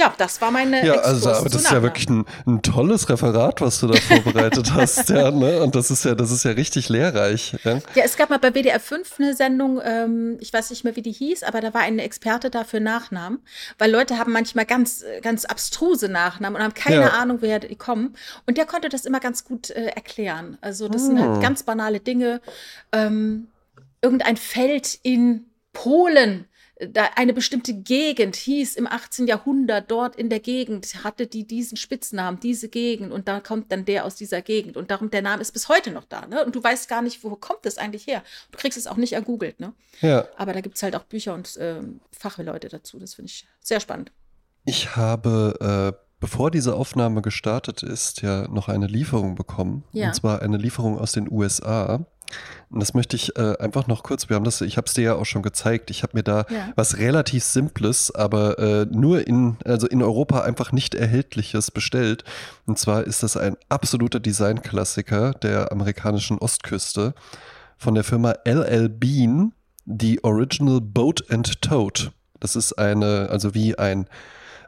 [0.00, 3.08] Ja, das war meine Ja, Exkurs also, aber das ist ja wirklich ein, ein tolles
[3.10, 5.62] Referat, was du da vorbereitet hast, ja, ne?
[5.62, 7.54] Und das ist ja, das ist ja richtig lehrreich.
[7.64, 7.80] Ja?
[7.94, 11.02] Ja, es gab mal bei WDR 5 eine Sendung, ähm, ich weiß nicht mehr, wie
[11.02, 13.40] die hieß, aber da war ein Experte da für Nachnamen,
[13.78, 17.08] weil Leute haben manchmal ganz, ganz abstruse Nachnamen und haben keine Ja.
[17.10, 18.14] Ahnung, woher die kommen.
[18.46, 20.56] Und der konnte das immer ganz gut äh, erklären.
[20.62, 21.28] Also das sind Hm.
[21.32, 22.40] halt ganz banale Dinge.
[22.92, 23.48] Ähm,
[24.02, 26.46] irgendein Feld in Polen.
[26.88, 29.26] Da eine bestimmte Gegend hieß im 18.
[29.26, 33.84] Jahrhundert, dort in der Gegend hatte die diesen Spitznamen, diese Gegend und da kommt dann
[33.84, 36.26] der aus dieser Gegend und darum der Name ist bis heute noch da.
[36.26, 36.44] Ne?
[36.44, 38.22] Und du weißt gar nicht, wo kommt das eigentlich her.
[38.50, 39.60] Du kriegst es auch nicht ergoogelt.
[39.60, 39.74] Ne?
[40.00, 40.26] ja.
[40.36, 42.98] Aber da gibt es halt auch Bücher und ähm, Fachleute dazu.
[42.98, 44.12] Das finde ich sehr spannend.
[44.64, 49.84] Ich habe, äh, bevor diese Aufnahme gestartet ist, ja noch eine Lieferung bekommen.
[49.92, 50.08] Ja.
[50.08, 52.06] Und zwar eine Lieferung aus den USA.
[52.68, 55.02] Und das möchte ich äh, einfach noch kurz, wir haben das, ich habe es dir
[55.02, 55.90] ja auch schon gezeigt.
[55.90, 56.68] Ich habe mir da Ja.
[56.76, 62.22] was relativ Simples, aber äh, nur in, also in Europa einfach nicht erhältliches bestellt.
[62.66, 67.14] Und zwar ist das ein absoluter Designklassiker der amerikanischen Ostküste
[67.76, 69.52] von der Firma LL Bean,
[69.86, 72.12] die Original Boat and Tote.
[72.38, 74.06] Das ist eine, also wie ein,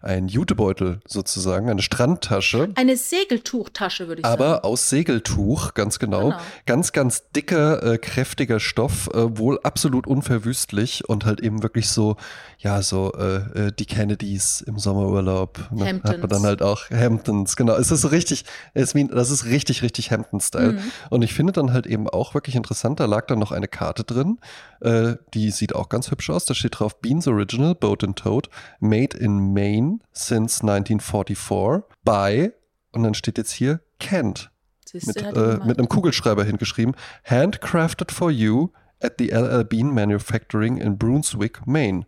[0.03, 2.71] ein Jutebeutel sozusagen, eine Strandtasche.
[2.75, 4.43] Eine Segeltuchtasche, würde ich sagen.
[4.43, 6.31] Aber aus Segeltuch, ganz genau.
[6.31, 6.41] Genau.
[6.67, 12.17] Ganz, ganz dicker, äh, kräftiger Stoff, äh, wohl absolut unverwüstlich und halt eben wirklich so,
[12.59, 15.59] ja, so äh, äh, die Kennedys im Sommerurlaub.
[15.71, 15.87] Ne?
[15.87, 16.33] Hat man Hamptons.
[16.33, 17.75] dann halt auch Hamptons, genau.
[17.75, 18.45] Es ist so richtig,
[18.75, 20.73] es das ist richtig, richtig Hampton-Style.
[20.73, 20.93] Mhm.
[21.11, 24.03] Und ich finde dann halt eben auch wirklich interessant, da lag dann noch eine Karte
[24.03, 24.39] drin,
[24.81, 26.45] äh, die sieht auch ganz hübsch aus.
[26.45, 28.49] Da steht drauf Beans Original Boat and Toad,
[28.81, 32.53] made in Maine since 1944 by,
[32.93, 34.51] und dann steht jetzt hier Kent
[34.85, 36.95] Siehst mit, äh, mit einem Kugelschreiber hingeschrieben.
[37.25, 38.69] Handcrafted for you
[39.01, 42.07] at the LL Bean Manufacturing in Brunswick, Maine.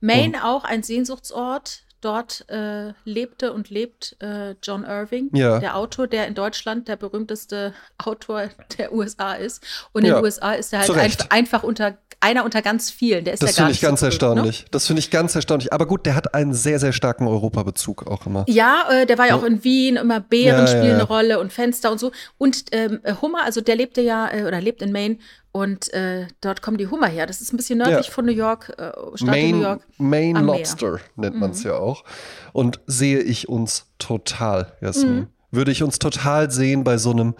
[0.00, 1.82] Maine auch ein Sehnsuchtsort.
[2.02, 5.58] Dort äh, lebte und lebt äh, John Irving, Ja.
[5.58, 9.64] der Autor, der in Deutschland der berühmteste Autor der USA ist.
[9.92, 13.24] Und in Ja, den USA ist er halt einf einfach unter einer unter ganz vielen.
[13.24, 14.64] Der ist Das ja finde ich ganz so berühmt, erstaunlich.
[14.70, 15.72] Das finde ich ganz erstaunlich.
[15.72, 18.40] Aber gut, der hat einen sehr, sehr starken Europabezug auch immer.
[18.40, 18.44] Ne?
[18.48, 20.94] Ja, äh, der war ja auch in Wien, immer Bären Ja, spielen ja.
[20.94, 22.12] eine Rolle und Fenster und so.
[22.38, 25.18] Und ähm, äh, Hummer, also der lebte ja äh, oder lebt in Maine
[25.52, 27.26] und äh, dort kommen die Hummer her.
[27.26, 28.12] Das ist ein bisschen nördlich Ja.
[28.12, 29.82] von New York, äh, Stadt New Maine, York.
[29.98, 30.40] Maine.
[30.40, 30.46] Mhm.
[30.46, 32.04] Lobster nennt man es ja auch.
[32.52, 35.14] Und sehe ich uns total, Jasmin.
[35.14, 35.26] Mhm.
[35.50, 37.34] Würde ich uns total sehen bei so einem,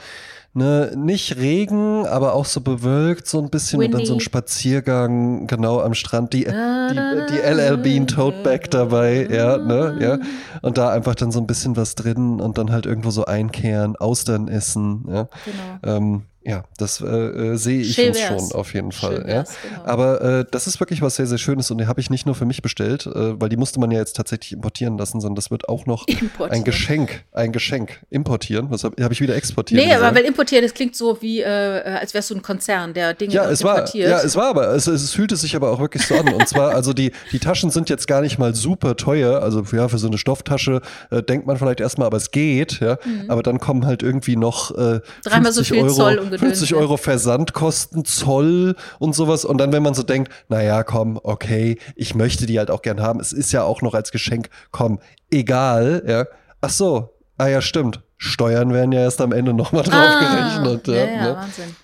[0.56, 4.24] ne, nicht Regen, aber auch so bewölkt, so ein bisschen und dann so ein Windy.
[4.24, 6.32] Spaziergang genau am Strand.
[6.32, 10.18] Die, die, die LL Bean Tote Bag dabei, ja, ne, ja.
[10.62, 13.96] Und da einfach dann so ein bisschen was drin und dann halt irgendwo so einkehren,
[13.96, 15.28] Austern essen, ja.
[15.44, 15.96] Genau.
[15.96, 18.28] Ähm, ja, das äh, äh, sehe ich Schön uns wär's.
[18.48, 19.24] schon auf jeden Fall.
[19.28, 19.42] Ja.
[19.42, 19.84] genau.
[19.84, 22.34] Aber äh, das ist wirklich was sehr, sehr Schönes und die habe ich nicht nur
[22.34, 25.50] für mich bestellt, äh, weil die musste man ja jetzt tatsächlich importieren lassen, sondern das
[25.50, 26.50] wird auch noch Importieren.
[26.52, 28.70] ein Geschenk, ein Geschenk importieren.
[28.70, 29.80] Was habe hab ich wieder exportiert?
[29.80, 30.16] Nee, aber gesagt?
[30.16, 33.34] weil importieren, das klingt so wie, äh, äh, als wärst du ein Konzern, der Dinge
[33.34, 34.08] ja, es war, importiert.
[34.08, 36.32] ja, es war aber, es, es fühlte sich aber auch wirklich so an.
[36.32, 39.42] Und zwar, also die, die Taschen sind jetzt gar nicht mal super teuer.
[39.42, 40.80] Also ja, für so eine Stofftasche
[41.28, 42.98] denkt man vielleicht erstmal, aber es geht, ja.
[43.28, 45.00] Aber dann kommen halt irgendwie noch äh, Mhm.
[45.24, 46.76] Dreimal so 50 viel Euro, Zoll und Gedöns, 50 ja.
[46.76, 49.44] Euro Versandkosten, Zoll und sowas.
[49.44, 53.00] Und dann, wenn man so denkt, naja, komm, okay, ich möchte die halt auch gern
[53.00, 53.20] haben.
[53.20, 56.26] Es ist ja auch noch als Geschenk, komm, egal, ja.
[56.60, 58.02] Ach so, ah ja, stimmt.
[58.18, 60.86] Steuern werden ja erst am Ende nochmal drauf ah, gerechnet.
[60.88, 61.36] Ja, Ja, ja, ne?
[61.36, 61.76] Wahnsinn.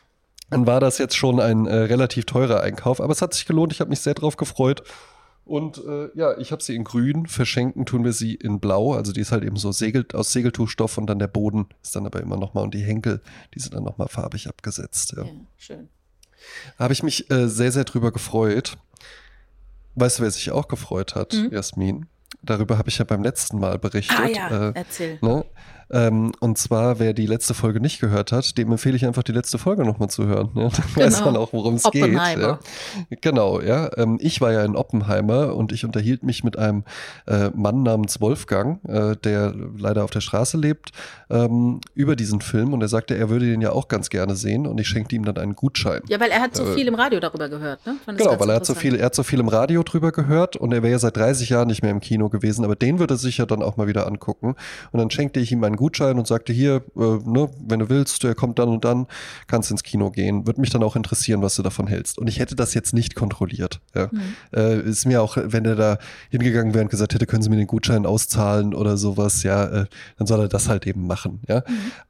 [0.50, 3.72] dann war das jetzt schon ein äh, relativ teurer Einkauf, aber es hat sich gelohnt.
[3.72, 4.82] Ich habe mich sehr drauf gefreut.
[5.52, 8.94] Und äh, ja, ich habe sie in grün, verschenken tun wir sie in blau.
[8.94, 12.06] Also die ist halt eben so segelt, aus Segeltuchstoff und dann der Boden ist dann
[12.06, 13.20] aber immer nochmal und die Henkel,
[13.54, 15.12] die sind dann nochmal farbig abgesetzt.
[15.14, 15.24] Ja.
[15.24, 15.88] Ja, schön.
[16.78, 18.78] Habe ich mich äh, sehr, sehr drüber gefreut.
[19.94, 21.50] Weißt du, wer sich auch gefreut hat, Mhm.
[21.52, 22.06] Jasmin?
[22.40, 24.18] Darüber habe ich ja beim letzten Mal berichtet.
[24.18, 25.18] Ah ja, Äh, erzähl.
[25.20, 25.44] Ne?
[25.92, 29.32] Ähm, und zwar, wer die letzte Folge nicht gehört hat, dem empfehle ich einfach die
[29.32, 30.50] letzte Folge nochmal zu hören.
[30.54, 30.62] Ja?
[30.68, 31.32] Dann weiß Genau.
[31.32, 32.12] man auch, worum es geht.
[32.12, 32.58] Ja?
[33.20, 33.90] Genau, ja.
[33.96, 36.84] Ähm, ich war ja in Oppenheimer und ich unterhielt mich mit einem
[37.26, 40.90] äh, Mann namens Wolfgang, äh, der leider auf der Straße lebt,
[41.30, 44.66] ähm, über diesen Film und er sagte, er würde den ja auch ganz gerne sehen
[44.66, 46.00] und ich schenkte ihm dann einen Gutschein.
[46.08, 47.96] Ja, weil er hat so Äh, viel im Radio darüber gehört, ne?
[48.16, 50.72] Genau, weil er hat, so viel, er hat so viel im Radio drüber gehört und
[50.72, 53.18] er wäre ja seit 30 Jahren nicht mehr im Kino gewesen, aber den würde er
[53.18, 54.54] sich ja dann auch mal wieder angucken.
[54.92, 58.22] Und dann schenkte ich ihm einen Gutschein und sagte, hier, äh, ne, wenn du willst,
[58.22, 59.08] der kommt dann und dann,
[59.48, 60.46] kannst ins Kino gehen.
[60.46, 62.18] Würde mich dann auch interessieren, was du davon hältst.
[62.18, 63.80] Und ich hätte das jetzt nicht kontrolliert.
[63.92, 64.08] Ja.
[64.12, 64.20] Mhm.
[64.54, 65.98] Äh, ist mir auch, wenn er da
[66.30, 69.86] hingegangen wäre und gesagt hätte, können Sie mir den Gutschein auszahlen oder sowas, ja, äh,
[70.18, 71.40] dann soll er das halt eben machen.
[71.48, 71.64] Ja.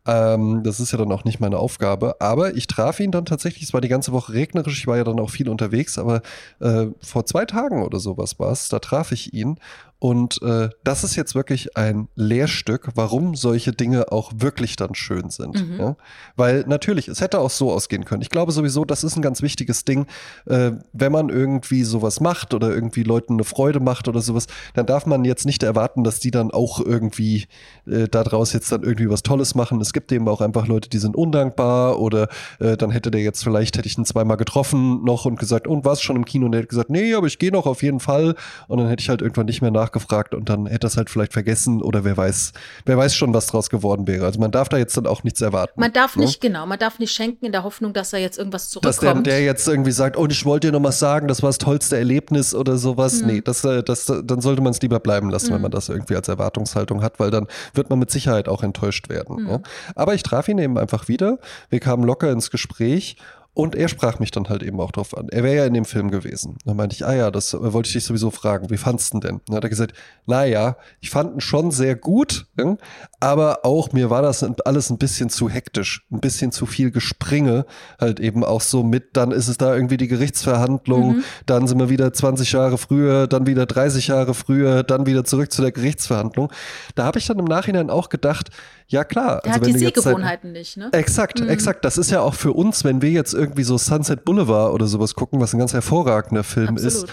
[0.07, 2.21] Ähm, das ist ja dann auch nicht meine Aufgabe.
[2.21, 5.05] Aber ich traf ihn dann tatsächlich, es war die ganze Woche regnerisch, ich war ja
[5.05, 6.21] dann auch viel unterwegs, aber
[6.61, 9.59] äh, vor zwei Tagen oder sowas war es, da traf ich ihn.
[10.03, 15.31] Und äh, das ist jetzt wirklich ein Lehrstück, warum solche Dinge auch wirklich dann schön
[15.31, 15.69] sind.
[15.69, 15.79] Mhm.
[15.79, 15.97] Ja?
[16.35, 18.23] Weil natürlich, es hätte auch so ausgehen können.
[18.23, 20.07] Ich glaube sowieso, das ist ein ganz wichtiges Ding,
[20.47, 24.87] äh, wenn man irgendwie sowas macht oder irgendwie Leuten eine Freude macht oder sowas, dann
[24.87, 27.47] darf man jetzt nicht erwarten, dass die dann auch irgendwie
[27.87, 29.81] äh, daraus jetzt dann irgendwie was Tolles machen.
[29.81, 33.45] Es gibt eben auch einfach Leute, die sind undankbar oder äh, dann hätte der jetzt
[33.45, 36.47] vielleicht, hätte ich ihn zweimal getroffen noch und gesagt, und warst schon im Kino?
[36.47, 38.35] Und der hätte gesagt, nee, aber ich gehe noch auf jeden Fall.
[38.69, 41.33] Und dann hätte ich halt irgendwann nicht mehr nachgefragt und dann hätte das halt vielleicht
[41.33, 42.53] vergessen oder wer weiß,
[42.87, 44.25] wer weiß schon, was draus geworden wäre.
[44.25, 45.81] Also man darf da jetzt dann auch nichts erwarten.
[45.81, 46.25] Man darf ne?
[46.25, 49.27] nicht, genau, man darf nicht schenken in der Hoffnung, dass da jetzt irgendwas Dass zurückkommt.
[49.27, 51.59] der, der jetzt irgendwie sagt, oh, ich wollte dir noch was sagen, das war das
[51.59, 53.21] tollste Erlebnis oder sowas.
[53.21, 53.27] Mhm.
[53.27, 56.17] Nee, das, äh, das, dann sollte man es lieber bleiben lassen, wenn man das irgendwie
[56.17, 59.45] als Erwartungshaltung hat, weil dann wird man mit Sicherheit auch enttäuscht werden.
[59.45, 59.51] Mhm.
[59.51, 59.61] Ja.
[59.95, 61.39] Aber ich traf ihn eben einfach wieder.
[61.71, 63.17] Wir kamen locker ins Gespräch.
[63.55, 65.29] Und er sprach mich dann halt eben auch drauf an.
[65.31, 66.57] Er wäre ja in dem Film gewesen.
[66.65, 68.71] Dann meinte ich, ah ja, das äh, wollte ich dich sowieso fragen.
[68.71, 69.43] Wie fandst du denn?
[69.47, 69.93] Dann hat er gesagt,
[70.27, 72.77] naja, ich fand ihn schon sehr gut, ja,
[73.21, 77.67] aber auch mir war das alles ein bisschen zu hektisch, ein bisschen zu viel Gespringe,
[78.01, 81.25] halt eben auch so mit, dann ist es da irgendwie die Gerichtsverhandlung, Mhm.
[81.45, 85.53] dann sind wir wieder 20 Jahre früher, dann wieder 30 Jahre früher, dann wieder zurück
[85.53, 86.51] zu der Gerichtsverhandlung.
[86.95, 88.49] Da habe ich dann im Nachhinein auch gedacht,
[88.89, 90.89] ja klar, der also hat die seit- Sehgewohnheiten nicht, ne?
[90.93, 91.85] Exakt, exakt.
[91.85, 95.15] Das ist ja auch für uns, wenn wir jetzt irgendwie so Sunset Boulevard oder sowas
[95.15, 96.87] gucken, was ein ganz hervorragender Film ist.
[96.87, 97.11] Absolut.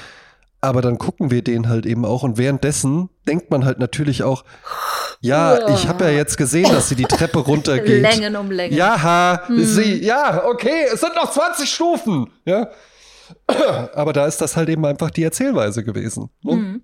[0.62, 4.44] Aber dann gucken wir den halt eben auch und währenddessen denkt man halt natürlich auch,
[5.22, 8.02] ja, ich habe ja jetzt gesehen, dass sie die Treppe runtergeht.
[8.20, 8.76] Längen um Längen.
[8.76, 12.30] Ja, ha, sie, ja, okay, es sind noch 20 Stufen.
[12.46, 12.70] Ja.
[13.96, 16.30] Aber da ist das halt eben einfach die Erzählweise gewesen.
[16.42, 16.56] Ne?
[16.56, 16.82] Mhm.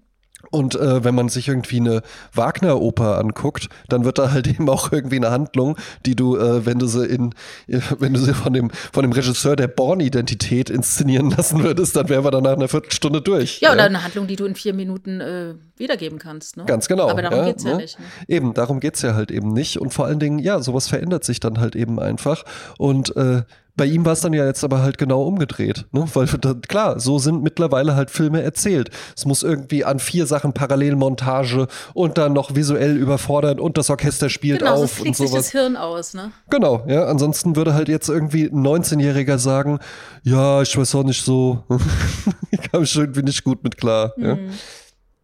[0.51, 2.01] Und äh, wenn man sich irgendwie eine
[2.33, 6.79] Wagner-Oper anguckt, dann wird da halt eben auch irgendwie eine Handlung, die du, äh, wenn
[6.79, 7.33] du sie in,
[7.67, 12.09] äh, wenn du sie von dem, von dem Regisseur der Born-Identität inszenieren lassen würdest, dann
[12.09, 13.59] wären wir dann nach einer Viertelstunde durch.
[13.61, 16.65] Ja, oder eine Handlung, die du in vier Minuten äh, wiedergeben kannst, ne?
[16.65, 17.09] Ganz genau.
[17.09, 17.77] Aber darum ja, geht's ja ne?
[17.77, 17.99] nicht.
[17.99, 18.05] Ne?
[18.27, 19.79] Eben, darum geht's ja halt eben nicht.
[19.79, 22.43] Und vor allen Dingen, ja, sowas verändert sich dann halt eben einfach.
[22.77, 23.43] Und äh,
[23.75, 25.85] bei ihm war es dann ja jetzt aber halt genau umgedreht.
[25.91, 26.05] Ne?
[26.13, 26.27] Weil
[26.61, 28.89] klar, so sind mittlerweile halt Filme erzählt.
[29.15, 34.29] Es muss irgendwie an vier Sachen Parallelmontage und dann noch visuell überfordert und das Orchester
[34.29, 35.31] spielt genau, auf und sowas.
[35.31, 36.31] Sich das Hirn aus, ne?
[36.49, 37.05] Genau, ja.
[37.05, 39.79] Ansonsten würde halt jetzt irgendwie ein 19-Jähriger sagen,
[40.23, 41.63] ja, ich weiß auch nicht so,
[42.51, 44.13] ich kam schon irgendwie nicht gut mit klar.
[44.15, 44.25] Mhm.
[44.25, 44.37] Ja?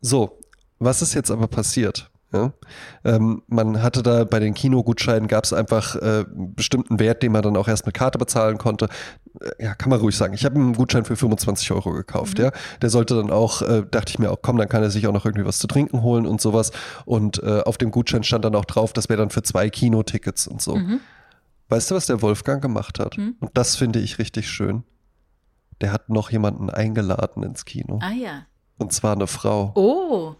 [0.02, 0.40] So,
[0.80, 2.11] was ist jetzt aber passiert?
[2.34, 2.54] Ja?
[3.04, 7.32] Ähm, man hatte da bei den Kinogutscheinen gab es einfach äh, einen bestimmten Wert, den
[7.32, 8.88] man dann auch erst mit Karte bezahlen konnte.
[9.40, 10.34] Äh, ja, kann man ruhig sagen.
[10.34, 12.38] Ich habe einen Gutschein für 25 Euro gekauft.
[12.38, 12.46] Mhm.
[12.46, 12.52] Ja,
[12.82, 15.14] der sollte dann auch, äh, dachte ich mir auch, komm, dann kann er sich auch
[15.14, 16.72] noch irgendwie was zu trinken holen und sowas.
[17.06, 20.48] Und äh, auf dem Gutschein stand dann auch drauf, das wäre dann für zwei Kinotickets
[20.48, 20.76] und so.
[20.76, 21.02] Mhm.
[21.68, 23.18] Weißt du, was der Wolfgang gemacht hat?
[23.18, 23.36] Mhm.
[23.40, 24.84] Und das finde ich richtig schön.
[25.82, 28.00] Der hat noch jemanden eingeladen ins Kino.
[28.02, 28.46] Ah ja.
[28.78, 29.72] Und zwar eine Frau.
[29.76, 30.36] Oh.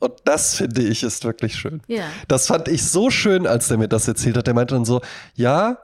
[0.00, 1.82] Und das finde ich ist wirklich schön.
[1.86, 2.04] Ja.
[2.26, 4.46] Das fand ich so schön, als der mir das erzählt hat.
[4.46, 5.02] Der meinte dann so,
[5.34, 5.78] ja,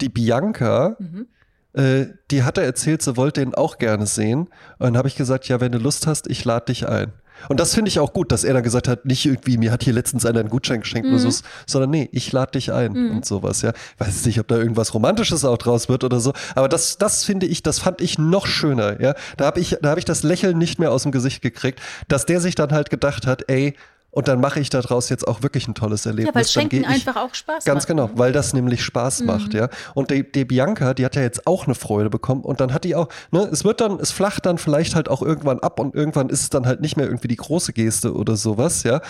[0.00, 1.28] die Bianca, mhm.
[1.72, 4.40] äh, die hat er erzählt, sie wollte ihn auch gerne sehen.
[4.40, 4.50] Und
[4.80, 7.12] dann habe ich gesagt, ja, wenn du Lust hast, ich lade dich ein.
[7.48, 9.82] Und das finde ich auch gut, dass er dann gesagt hat, nicht irgendwie, mir hat
[9.82, 11.14] hier letztens einer einen Gutschein geschenkt mhm.
[11.14, 13.16] oder so, sondern nee, ich lade dich ein mhm.
[13.16, 13.72] und sowas, ja.
[13.98, 17.46] Weiß nicht, ob da irgendwas Romantisches auch draus wird oder so, aber das, das finde
[17.46, 19.14] ich, das fand ich noch schöner, ja.
[19.36, 22.26] Da habe ich, da habe ich das Lächeln nicht mehr aus dem Gesicht gekriegt, dass
[22.26, 23.74] der sich dann halt gedacht hat, ey,
[24.10, 26.28] und dann mache ich daraus jetzt auch wirklich ein tolles Erlebnis.
[26.28, 27.88] Ja, weil Schenken einfach auch Spaß Ganz macht.
[27.88, 28.12] genau, ne?
[28.14, 29.26] weil das nämlich Spaß mhm.
[29.26, 29.68] macht, ja.
[29.94, 32.84] Und die, die, Bianca, die hat ja jetzt auch eine Freude bekommen und dann hat
[32.84, 35.94] die auch, ne, es wird dann, es flacht dann vielleicht halt auch irgendwann ab und
[35.94, 39.00] irgendwann ist es dann halt nicht mehr irgendwie die große Geste oder sowas, ja.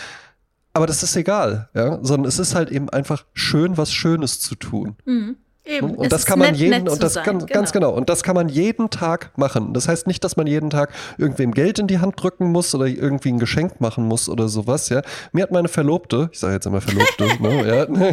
[0.73, 4.55] Aber das ist egal, ja, sondern es ist halt eben einfach schön, was Schönes zu
[4.55, 4.97] tun.
[5.05, 5.37] Mhm.
[5.71, 5.95] Eben.
[5.95, 7.53] Und es das kann man nett, jeden nett und das kann, genau.
[7.53, 9.73] ganz genau und das kann man jeden Tag machen.
[9.73, 12.87] Das heißt nicht, dass man jeden Tag irgendwem Geld in die Hand drücken muss oder
[12.87, 14.89] irgendwie ein Geschenk machen muss oder sowas.
[14.89, 15.03] Ja,
[15.33, 17.67] mir hat meine Verlobte, ich sage jetzt immer Verlobte, ne,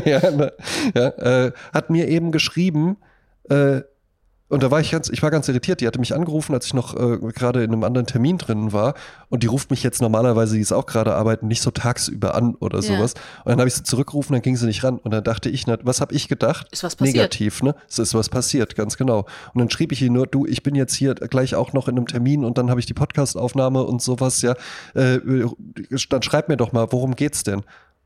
[0.05, 0.53] ja, ja, ne,
[0.93, 1.07] ja
[1.45, 2.97] äh, hat mir eben geschrieben.
[3.49, 3.81] Äh,
[4.49, 5.81] und da war ich ganz, ich war ganz irritiert.
[5.81, 8.93] Die hatte mich angerufen, als ich noch äh, gerade in einem anderen Termin drin war.
[9.29, 12.55] Und die ruft mich jetzt normalerweise, die ist auch gerade arbeiten, nicht so tagsüber an
[12.55, 12.95] oder ja.
[12.95, 13.13] sowas.
[13.43, 14.99] Und dann habe ich sie zurückgerufen, dann ging sie nicht ran.
[14.99, 16.67] Und dann dachte ich, na, was habe ich gedacht?
[16.71, 17.15] Ist was passiert.
[17.15, 17.75] Negativ, ne?
[17.89, 19.25] Es ist was passiert, ganz genau.
[19.53, 21.97] Und dann schrieb ich ihr nur, du, ich bin jetzt hier gleich auch noch in
[21.97, 24.55] einem Termin und dann habe ich die Podcastaufnahme und sowas, ja.
[24.93, 25.19] Äh,
[26.09, 27.63] dann schreib mir doch mal, worum geht's denn?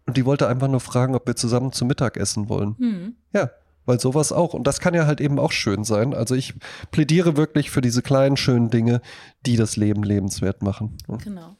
[0.07, 2.75] Und die wollte einfach nur fragen, ob wir zusammen zum Mittag essen wollen.
[2.79, 3.15] Hm.
[3.33, 3.51] Ja,
[3.85, 6.13] weil sowas auch, und das kann ja halt eben auch schön sein.
[6.13, 6.53] Also ich
[6.91, 9.01] plädiere wirklich für diese kleinen, schönen Dinge,
[9.45, 10.97] die das Leben lebenswert machen.
[11.23, 11.55] Genau.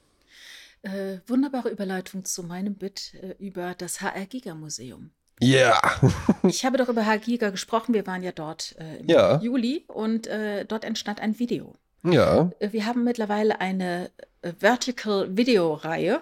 [0.84, 5.12] Äh, wunderbare Überleitung zu meinem Bit äh, über das HR Giga Museum.
[5.40, 5.80] Ja.
[6.02, 6.14] Yeah.
[6.44, 7.94] ich habe doch über HR Giga gesprochen.
[7.94, 9.40] Wir waren ja dort äh, im ja.
[9.42, 11.76] Juli und äh, dort entstand ein Video.
[12.04, 12.52] Ja.
[12.60, 14.10] Äh, wir haben mittlerweile eine
[14.42, 16.22] äh, Vertical Video Reihe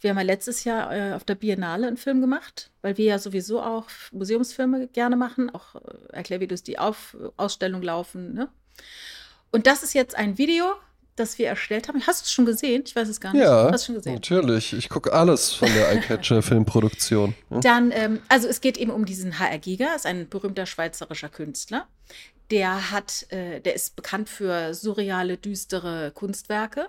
[0.00, 3.18] wir haben ja letztes Jahr äh, auf der Biennale einen Film gemacht, weil wir ja
[3.18, 5.80] sowieso auch Museumsfilme gerne machen, auch äh,
[6.12, 8.34] Erklärvideos, die auf Ausstellung laufen.
[8.34, 8.48] Ne?
[9.50, 10.74] Und das ist jetzt ein Video,
[11.16, 12.06] das wir erstellt haben.
[12.06, 12.82] Hast du es schon gesehen?
[12.86, 13.42] Ich weiß es gar nicht.
[13.42, 14.14] Ja, Hast schon gesehen?
[14.14, 14.72] natürlich.
[14.72, 17.34] Ich gucke alles von der Eyecatcher-Filmproduktion.
[17.50, 17.60] Ja.
[17.60, 21.88] Dann, ähm, also es geht eben um diesen HR Giga, ist ein berühmter schweizerischer Künstler.
[22.52, 26.88] Der hat, äh, der ist bekannt für surreale, düstere Kunstwerke.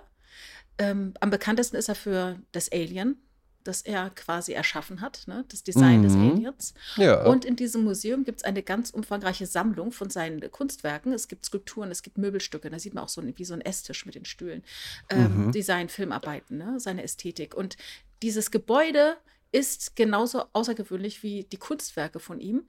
[0.78, 3.16] Ähm, am bekanntesten ist er für das Alien,
[3.64, 5.44] das er quasi erschaffen hat, ne?
[5.48, 6.02] das Design mhm.
[6.02, 6.74] des Aliens.
[6.96, 7.24] Ja.
[7.26, 11.12] Und in diesem Museum gibt es eine ganz umfangreiche Sammlung von seinen Kunstwerken.
[11.12, 14.04] Es gibt Skulpturen, es gibt Möbelstücke, da sieht man auch so wie so ein Esstisch
[14.06, 14.62] mit den Stühlen.
[15.10, 15.52] Ähm, mhm.
[15.52, 16.80] Design, Filmarbeiten, ne?
[16.80, 17.54] seine Ästhetik.
[17.54, 17.76] Und
[18.22, 19.16] dieses Gebäude
[19.52, 22.66] ist genauso außergewöhnlich wie die Kunstwerke von ihm.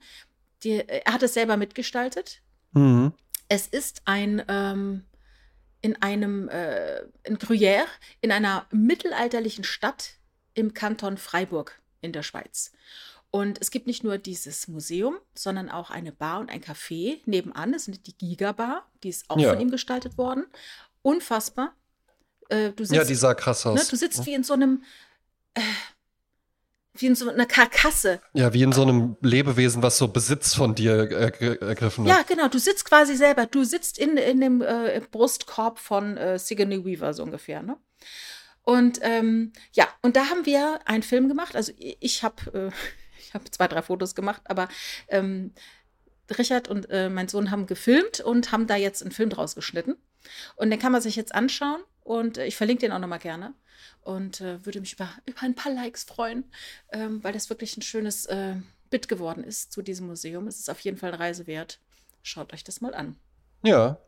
[0.62, 2.40] Die, er hat es selber mitgestaltet.
[2.72, 3.12] Mhm.
[3.48, 5.04] Es ist ein ähm,
[5.84, 7.84] in einem, äh, in Gruyère,
[8.22, 10.14] in einer mittelalterlichen Stadt
[10.54, 12.72] im Kanton Freiburg in der Schweiz.
[13.30, 17.72] Und es gibt nicht nur dieses Museum, sondern auch eine Bar und ein Café nebenan.
[17.72, 19.50] Das ist die Giga Bar, die ist auch ja.
[19.50, 20.46] von ihm gestaltet worden.
[21.02, 21.74] Unfassbar.
[22.48, 23.78] Äh, sitzt, ja, die sah krass aus.
[23.78, 24.84] Ne, du sitzt wie in so einem,
[25.52, 25.60] äh,
[26.96, 28.20] wie in so einer Karkasse.
[28.32, 32.10] Ja, wie in so einem Lebewesen, was so Besitz von dir ergriffen hat.
[32.10, 32.48] Ja, genau.
[32.48, 33.46] Du sitzt quasi selber.
[33.46, 37.76] Du sitzt in, in dem äh, Brustkorb von äh, Sigourney Weaver so ungefähr, ne?
[38.62, 41.54] Und ähm, ja, und da haben wir einen Film gemacht.
[41.54, 42.70] Also ich habe äh,
[43.18, 44.68] ich habe zwei, drei Fotos gemacht, aber
[45.08, 45.52] ähm,
[46.38, 49.96] Richard und äh, mein Sohn haben gefilmt und haben da jetzt einen Film draus geschnitten.
[50.56, 53.54] Und den kann man sich jetzt anschauen und äh, ich verlinke den auch nochmal gerne
[54.02, 56.44] und äh, würde mich über, über ein paar Likes freuen,
[56.92, 58.54] ähm, weil das wirklich ein schönes äh,
[58.90, 60.46] Bit geworden ist zu diesem Museum.
[60.46, 61.80] Es ist auf jeden Fall eine Reise wert.
[62.22, 63.16] Schaut euch das mal an.
[63.62, 63.98] Ja.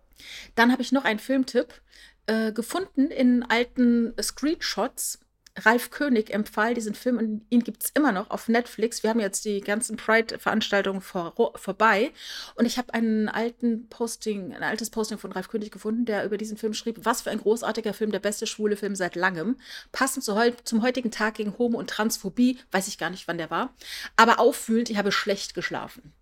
[0.55, 1.83] Dann habe ich noch einen Filmtipp
[2.27, 5.19] äh, gefunden in alten Screenshots
[5.65, 9.03] Ralf König empfahl diesen Film und ihn gibt es immer noch auf Netflix.
[9.03, 12.13] Wir haben jetzt die ganzen Pride-Veranstaltungen vor, vorbei
[12.55, 16.37] und ich habe einen alten Posting, ein altes Posting von Ralf König gefunden, der über
[16.37, 19.57] diesen Film schrieb, was für ein großartiger Film, der beste schwule Film seit langem.
[19.93, 23.39] Passend zu heu zum heutigen Tag gegen Homo- und Transphobie, weiß ich gar nicht, wann
[23.39, 23.75] der war,
[24.17, 26.13] aber auffühlend, ich habe schlecht geschlafen.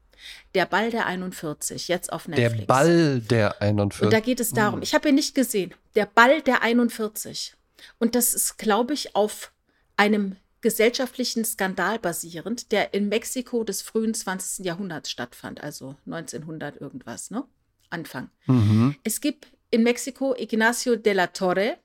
[0.55, 2.61] Der Ball der 41, jetzt auf Netflix.
[2.61, 4.03] Der Ball der 41.
[4.03, 7.57] Und da geht es darum, ich habe ihn nicht gesehen, der Ball der 41.
[7.99, 9.53] Und das ist, glaube ich, auf
[9.97, 14.65] einem gesellschaftlichen Skandal basierend, der in Mexiko des frühen 20.
[14.65, 17.45] Jahrhunderts stattfand, also 1900 irgendwas, ne?
[17.91, 18.31] Anfang.
[18.47, 18.97] Mhm.
[19.05, 21.79] Es gibt in Mexiko Ignacio de la Torre,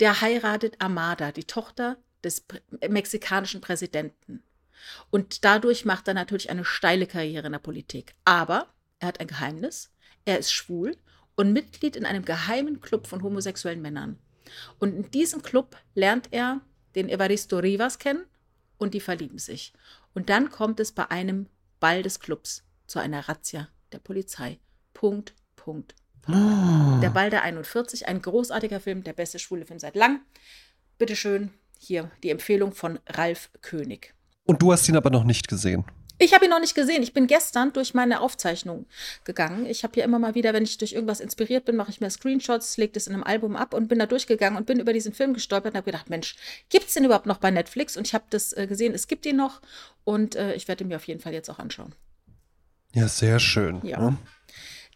[0.00, 2.44] der heiratet Amada, die Tochter des
[2.88, 4.42] mexikanischen Präsidenten.
[5.10, 8.14] Und dadurch macht er natürlich eine steile Karriere in der Politik.
[8.24, 8.68] Aber
[8.98, 9.92] er hat ein Geheimnis,
[10.24, 10.96] er ist schwul
[11.36, 14.18] und Mitglied in einem geheimen Club von homosexuellen Männern.
[14.78, 16.60] Und in diesem Club lernt er
[16.94, 18.24] den Evaristo Rivas kennen
[18.78, 19.72] und die verlieben sich.
[20.14, 21.48] Und dann kommt es bei einem
[21.80, 24.58] Ball des Clubs zu einer Razzia der Polizei.
[24.94, 25.94] Punkt, Punkt.
[26.28, 27.00] Oh.
[27.00, 30.20] Der Ball der 41, ein großartiger Film, der beste schwule Film seit lang.
[30.98, 34.14] Bitteschön, hier die Empfehlung von Ralf König.
[34.44, 35.84] Und du hast ihn aber noch nicht gesehen.
[36.18, 37.02] Ich habe ihn noch nicht gesehen.
[37.02, 38.86] Ich bin gestern durch meine Aufzeichnung
[39.24, 39.66] gegangen.
[39.66, 42.10] Ich habe ja immer mal wieder, wenn ich durch irgendwas inspiriert bin, mache ich mir
[42.10, 45.12] Screenshots, lege das in einem Album ab und bin da durchgegangen und bin über diesen
[45.12, 46.36] Film gestolpert und habe gedacht, Mensch,
[46.70, 47.96] gibt es den überhaupt noch bei Netflix?
[47.96, 49.60] Und ich habe das äh, gesehen, es gibt ihn noch
[50.04, 51.94] und äh, ich werde ihn mir auf jeden Fall jetzt auch anschauen.
[52.94, 53.80] Ja, sehr schön.
[53.84, 54.00] Ja.
[54.00, 54.18] ne?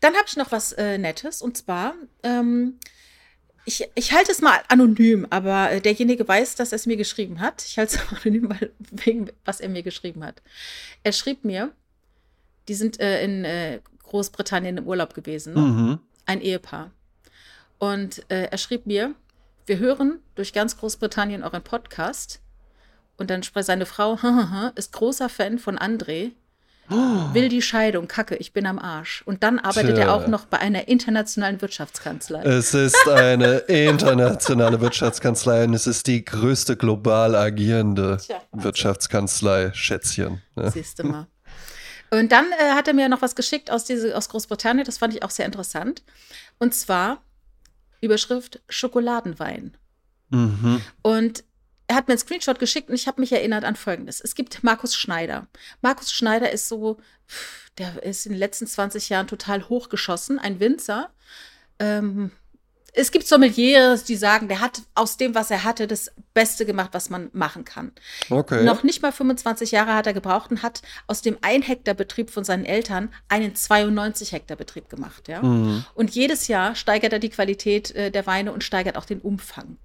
[0.00, 2.78] Dann habe ich noch was äh, Nettes und zwar, ähm,
[3.70, 7.40] ich, ich halte es mal anonym, aber äh, derjenige weiß, dass er es mir geschrieben
[7.40, 7.64] hat.
[7.64, 10.42] Ich halte es anonym, weil, wegen was er mir geschrieben hat.
[11.04, 11.72] Er schrieb mir,
[12.66, 15.60] die sind äh, in äh, Großbritannien im Urlaub gewesen, ne?
[15.60, 15.98] Mhm.
[16.26, 16.90] ein Ehepaar.
[17.78, 19.14] Und äh, er schrieb mir,
[19.66, 22.40] wir hören durch ganz Großbritannien euren Podcast.
[23.18, 24.18] Und dann spricht seine Frau,
[24.74, 26.32] ist großer Fan von André,
[27.32, 29.22] will die Scheidung, kacke, ich bin am Arsch.
[29.26, 30.06] Und dann arbeitet Tja.
[30.06, 32.42] er auch noch bei einer internationalen Wirtschaftskanzlei.
[32.42, 38.64] Es ist eine internationale Wirtschaftskanzlei und es ist die größte global agierende Tja, Wahnsinn.
[38.64, 40.42] Wirtschaftskanzlei, Schätzchen.
[40.56, 40.70] Ne?
[40.70, 41.26] Siehst du mal.
[42.10, 45.14] Und dann äh, hat er mir noch was geschickt aus, diese, aus Großbritannien, das fand
[45.14, 46.02] ich auch sehr interessant.
[46.58, 47.22] Und zwar
[48.00, 49.76] Überschrift Schokoladenwein.
[50.30, 50.80] Mhm.
[51.02, 51.44] Und
[51.90, 54.20] er hat mir einen Screenshot geschickt und ich habe mich erinnert an Folgendes.
[54.20, 55.48] Es gibt Markus Schneider.
[55.82, 56.98] Markus Schneider ist so,
[57.78, 61.10] der ist in den letzten 20 Jahren total hochgeschossen, ein Winzer.
[61.80, 62.30] Ähm,
[62.92, 66.90] es gibt Sommeliers, die sagen, der hat aus dem, was er hatte, das Beste gemacht,
[66.92, 67.92] was man machen kann.
[68.30, 68.62] Okay.
[68.64, 72.30] Noch nicht mal 25 Jahre hat er gebraucht und hat aus dem 1 Hektar Betrieb
[72.30, 75.26] von seinen Eltern einen 92 Hektar Betrieb gemacht.
[75.28, 75.42] Ja?
[75.42, 75.84] Mhm.
[75.94, 79.76] Und jedes Jahr steigert er die Qualität äh, der Weine und steigert auch den Umfang.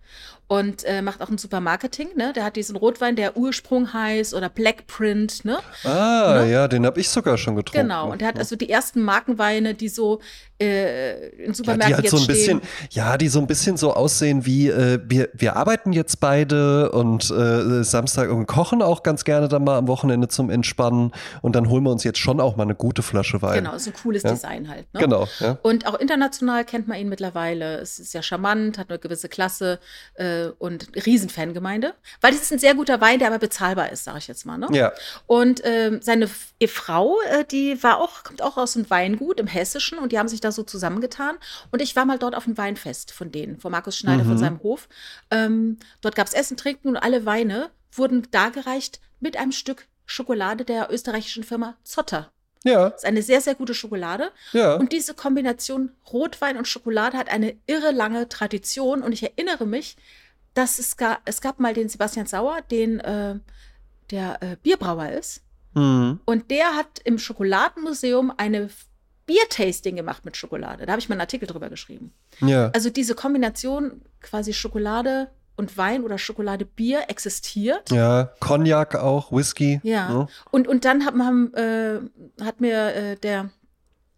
[0.48, 2.10] Und äh, macht auch ein super Marketing.
[2.16, 2.32] Ne?
[2.34, 5.44] Der hat diesen Rotwein, der Ursprung heißt oder Black Print.
[5.44, 5.58] Ne?
[5.84, 6.52] Ah, Ne?
[6.52, 7.88] ja, den habe ich sogar schon getrunken.
[7.88, 8.12] Genau.
[8.12, 10.22] Und er hat also die ersten Markenweine, die so
[10.62, 12.60] äh, in ja, Supermärkten die halt jetzt so ein stehen.
[12.60, 16.92] bisschen, ja, die so ein bisschen so aussehen wie, äh, wir, wir arbeiten jetzt beide
[16.92, 21.12] und äh, Samstag und kochen auch ganz gerne dann mal am Wochenende zum Entspannen
[21.42, 23.64] und dann holen wir uns jetzt schon auch mal eine gute Flasche Wein.
[23.64, 24.32] Genau, ist ein cooles Ja.
[24.32, 24.94] Design halt.
[24.94, 25.00] Ne?
[25.00, 25.58] Genau, ja.
[25.62, 27.78] Und auch international kennt man ihn mittlerweile.
[27.78, 29.80] Es ist ja charmant, hat eine gewisse Klasse
[30.16, 31.94] äh, und Riesenfangemeinde.
[32.20, 34.58] Weil das ist ein sehr guter Wein, der aber bezahlbar ist, sage ich jetzt mal.
[34.58, 34.68] Ne?
[34.74, 34.92] Ja.
[35.28, 36.28] Und ähm, seine
[36.68, 40.28] Frau, äh, die war auch, kommt auch aus einem Weingut im Hessischen und die haben
[40.28, 41.36] sich da so zusammengetan.
[41.72, 44.38] Und ich war mal dort auf dem Weinfest von denen, von Markus Schneider, von Mhm.
[44.40, 44.90] seinem Hof.
[45.32, 50.66] Ähm, dort gab es Essen, Trinken und alle Weine wurden dargereicht mit einem Stück Schokolade
[50.66, 52.32] der österreichischen Firma Zotter.
[52.64, 54.32] Ja, Das ist eine sehr, sehr gute Schokolade.
[54.52, 54.76] ja.
[54.76, 59.04] Und diese Kombination Rotwein und Schokolade hat eine irre lange Tradition.
[59.04, 59.98] Und ich erinnere mich,
[60.56, 63.36] dass es, ga, es gab mal den Sebastian Sauer, den, äh,
[64.10, 65.44] der äh, Bierbrauer ist.
[65.76, 66.20] Mhm.
[66.26, 68.70] Und der hat im Schokoladenmuseum eine
[69.28, 70.86] Biertasting gemacht mit Schokolade.
[70.86, 72.14] Da habe ich mal einen Artikel drüber geschrieben.
[72.42, 72.72] Ja.
[72.74, 77.92] Also diese Kombination quasi Schokolade und Wein oder Schokolade-Bier existiert.
[77.92, 79.80] Ja, Cognac auch, Whisky.
[79.84, 80.10] Ja.
[80.10, 80.28] ne?
[80.52, 82.00] Und, und dann haben, haben, äh,
[82.44, 83.50] hat mir äh, der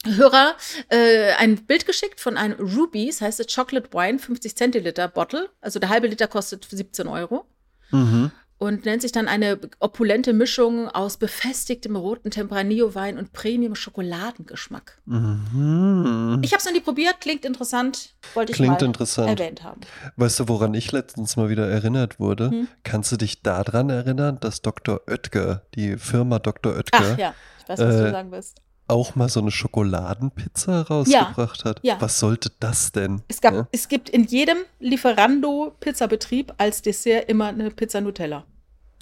[0.05, 0.55] Hörer
[0.89, 5.49] äh, ein Bild geschickt von einem Rubies, heißt es Chocolate Wine, 50 Zentiliter Bottle.
[5.61, 7.45] Also der halbe Liter kostet 17 Euro.
[7.91, 8.31] Mhm.
[8.59, 14.97] Und nennt sich dann eine opulente Mischung aus befestigtem roten Tempranillo-Wein und Premium-Schokoladengeschmack.
[15.05, 16.41] Mhm.
[16.43, 19.39] Ich habe es noch nie probiert, klingt interessant, wollte ich Klingt mal interessant.
[19.39, 19.81] erwähnt haben.
[20.15, 22.49] Weißt du, woran ich letztens mal wieder erinnert wurde?
[22.49, 22.67] Hm.
[22.83, 25.01] Kannst du dich daran erinnern, dass Dr.
[25.07, 26.75] Oetker, die Firma Dr.
[26.75, 28.61] Oetker, Ach ja, ich weiß, was du Äh, sagen willst.
[28.87, 31.79] Auch mal so eine Schokoladenpizza rausgebracht hat?
[31.83, 31.97] ja.
[31.99, 33.21] Was sollte das denn?
[33.27, 33.67] Es, gab, Ja?
[33.71, 38.45] es gibt in jedem Lieferando-Pizzabetrieb als Dessert immer eine Pizza Nutella.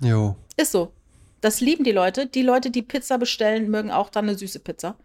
[0.01, 0.35] Jo.
[0.57, 0.91] Ist so.
[1.41, 2.25] Das lieben die Leute.
[2.27, 4.95] Die Leute, die Pizza bestellen, mögen auch dann eine süße Pizza.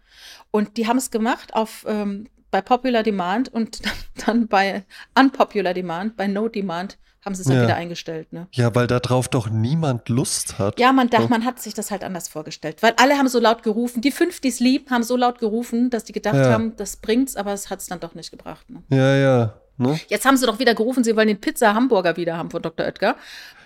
[0.49, 3.81] Und die haben es gemacht auf, ähm, bei Popular Demand und
[4.25, 4.83] dann bei
[5.17, 7.63] Unpopular Demand, bei No Demand, haben sie es dann Ja.
[7.63, 8.33] wieder eingestellt.
[8.33, 8.47] Ne?
[8.51, 10.79] Ja, weil darauf doch niemand Lust hat.
[10.79, 12.81] Ja, man dachte, man hat sich das halt anders vorgestellt.
[12.81, 15.89] Weil alle haben so laut gerufen, die fünf, die es lieb, haben so laut gerufen,
[15.89, 16.51] dass die gedacht Ja.
[16.51, 18.69] haben, das bringt's, aber es hat es dann doch nicht gebracht.
[18.69, 18.81] Ne?
[18.89, 19.53] Ja, ja.
[19.77, 19.99] Ne?
[20.09, 22.85] Jetzt haben sie doch wieder gerufen, sie wollen den Pizza-Hamburger wieder haben von Dr.
[22.85, 23.15] Oetker.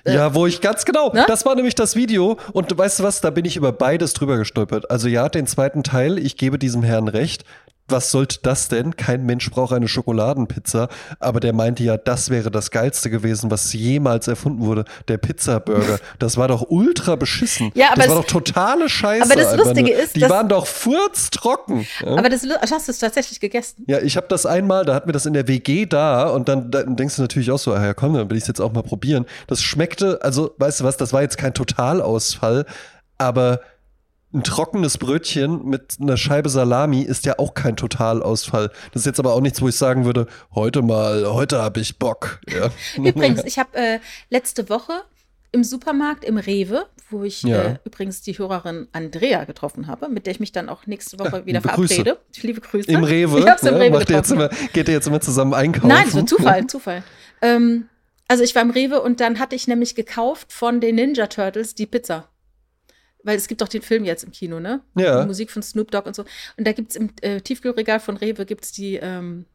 [0.08, 1.26] Ja, wo ich ganz genau, ne?
[1.28, 4.14] das war nämlich das Video und du weißt du was, da bin ich über beides
[4.14, 4.92] drüber gestolpert.
[4.92, 7.44] Also ja, den zweiten Teil, ich gebe diesem Herrn recht.
[7.88, 8.96] Was sollte das denn?
[8.96, 13.72] Kein Mensch braucht eine Schokoladenpizza, aber der meinte ja, das wäre das geilste gewesen, was
[13.74, 16.00] jemals erfunden wurde, der Pizzaburger.
[16.20, 17.72] Das war doch ultra beschissen.
[17.76, 19.24] Ja, aber das war es- doch totale Scheiße.
[19.24, 20.00] aber das einfach Lustige nur.
[20.04, 21.86] ist, die waren doch furztrocken.
[22.02, 22.18] Ja?
[22.18, 23.84] Aber das hast du es tatsächlich gegessen.
[23.88, 26.72] Ja, ich habe das einmal, da hatten wir das in der WG da und dann,
[26.72, 28.72] dann denkst du natürlich auch so, ah ja komm, dann will ich es jetzt auch
[28.74, 29.26] mal probieren.
[29.48, 32.66] Das schmeckte, also weißt du was, das war jetzt kein Totalausfall,
[33.18, 33.62] aber
[34.36, 38.70] ein trockenes Brötchen mit einer Scheibe Salami ist ja auch kein Totalausfall.
[38.92, 41.98] Das ist jetzt aber auch nichts, wo ich sagen würde, heute mal, heute habe ich
[41.98, 42.40] Bock.
[42.50, 42.70] Ja.
[43.04, 44.92] Übrigens, ich habe äh, letzte Woche
[45.52, 47.62] im Supermarkt im Rewe, wo ich Ja.
[47.64, 51.46] äh, übrigens die Hörerin Andrea getroffen habe, mit der ich mich dann auch nächste Woche
[51.46, 51.94] wieder liebe Grüße.
[51.96, 52.20] verabrede.
[52.42, 52.92] Liebe Grüße.
[52.92, 54.34] Im Rewe, Ich hab's im ja, Rewe ihr jetzt getroffen.
[54.34, 55.88] immer, geht ihr jetzt immer zusammen einkaufen?
[55.88, 57.04] Nein, so Zufall, Zufall.
[57.42, 57.88] Ähm,
[58.28, 61.74] also ich war im Rewe und dann hatte ich nämlich gekauft von den Ninja Turtles
[61.76, 62.28] die Pizza.
[63.26, 64.82] Weil es gibt doch den Film jetzt im Kino, ne?
[64.96, 65.22] Ja.
[65.22, 66.24] Die Musik von Snoop Dogg und so.
[66.58, 69.46] Und da gibt es im äh, Tiefkühlregal von Rewe gibt's die ähm,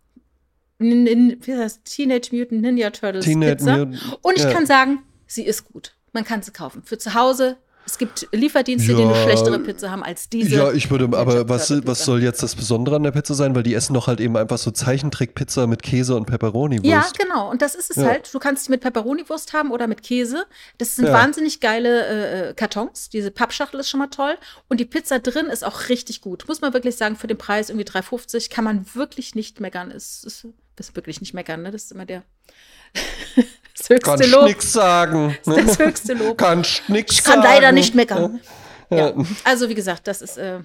[0.79, 1.95] Nin, Nin, wie heißt das?
[1.95, 3.77] Teenage Mutant Ninja Turtles Teenage Pizza.
[3.77, 4.53] Mutant- und ich ja.
[4.53, 5.95] kann sagen, sie ist gut.
[6.13, 6.83] Man kann sie kaufen.
[6.85, 7.59] Für zu Hause.
[7.91, 9.23] Es gibt Lieferdienste, die eine Ja.
[9.25, 10.55] schlechtere Pizza haben als diese.
[10.55, 13.55] Ja, ich würde, aber was, was soll jetzt das Besondere an der Pizza sein?
[13.55, 16.87] Weil die essen doch halt eben einfach so Zeichentrick-Pizza mit Käse und Pepperoni-Wurst.
[16.87, 17.51] Ja, genau.
[17.51, 18.05] Und das ist es Ja.
[18.07, 18.33] halt.
[18.33, 20.45] Du kannst die mit Pepperoni-Wurst haben oder mit Käse.
[20.79, 21.13] Das sind Ja.
[21.13, 23.09] wahnsinnig geile äh, äh, Kartons.
[23.09, 24.37] Diese Pappschachtel ist schon mal toll.
[24.69, 26.45] Und die Pizza drin ist auch richtig gut.
[26.47, 29.91] Muss man wirklich sagen, für den Preis irgendwie 3,50 kann man wirklich nicht meckern.
[29.91, 30.47] Es ist,
[30.79, 31.71] ist wirklich nicht meckern, ne?
[31.73, 32.23] Das ist immer der
[33.77, 34.45] das höchste Kannst Lob.
[34.47, 35.37] nix sagen.
[35.45, 36.39] Das ist das höchste Lob.
[36.39, 37.55] Kannst nix Ich kann sagen.
[37.55, 38.41] leider nicht meckern.
[38.91, 38.97] Ja.
[38.97, 39.15] Ja.
[39.45, 40.37] Also, wie gesagt, das ist.
[40.37, 40.61] Äh,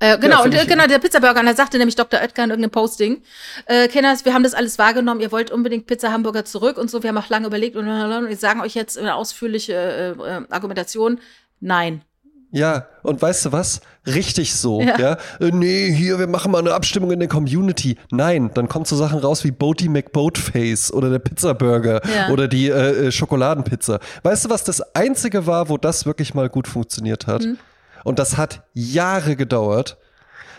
[0.00, 2.20] äh, genau, Ja, und äh, genau, der Pizzaburger, und da sagte nämlich Dr.
[2.20, 3.22] Oetker in irgendeinem Posting,
[3.66, 7.02] äh, Kenners, wir haben das alles wahrgenommen, ihr wollt unbedingt Pizza Hamburger zurück und so,
[7.02, 10.42] wir haben auch lange überlegt und, und wir sagen euch jetzt eine ausführliche äh, äh,
[10.50, 11.20] Argumentation,
[11.58, 12.02] nein.
[12.52, 13.80] Ja, und weißt du was?
[14.14, 14.80] Richtig so.
[14.82, 14.98] Ja.
[14.98, 15.12] Ja.
[15.40, 17.96] Äh, nee, hier, wir machen mal eine Abstimmung in der Community.
[18.10, 22.30] Nein, dann kommen so Sachen raus wie Boaty McBoatface oder der Pizzaburger Ja.
[22.30, 24.00] oder die äh, äh, Schokoladenpizza.
[24.22, 27.42] Weißt du, was das Einzige war, wo das wirklich mal gut funktioniert hat?
[27.44, 27.58] Hm.
[28.04, 29.98] Und das hat Jahre gedauert.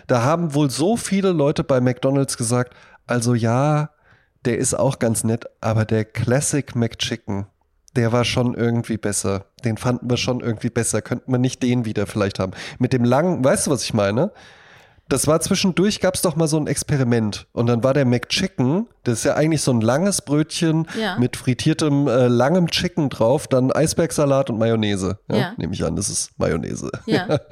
[0.07, 2.73] Da haben wohl so viele Leute bei McDonalds gesagt,
[3.07, 3.89] also ja,
[4.45, 7.45] der ist auch ganz nett, aber der Classic McChicken,
[7.99, 9.45] der war schon irgendwie besser.
[9.65, 11.01] Den fanden wir schon irgendwie besser.
[11.01, 12.53] Könnten wir nicht den wieder vielleicht haben.
[12.79, 14.31] Mit dem langen, weißt du, was ich meine?
[15.09, 17.47] Das war zwischendurch, gab es doch mal so ein Experiment.
[17.51, 21.17] Und dann war der McChicken, das ist ja eigentlich so ein langes Brötchen Ja.
[21.17, 25.17] mit frittiertem, äh, langem Chicken drauf, dann Eisbergsalat und Mayonnaise.
[25.29, 25.53] Ja, Ja.
[25.57, 26.89] Nehme ich an, das ist Mayonnaise.
[27.05, 27.27] Ja.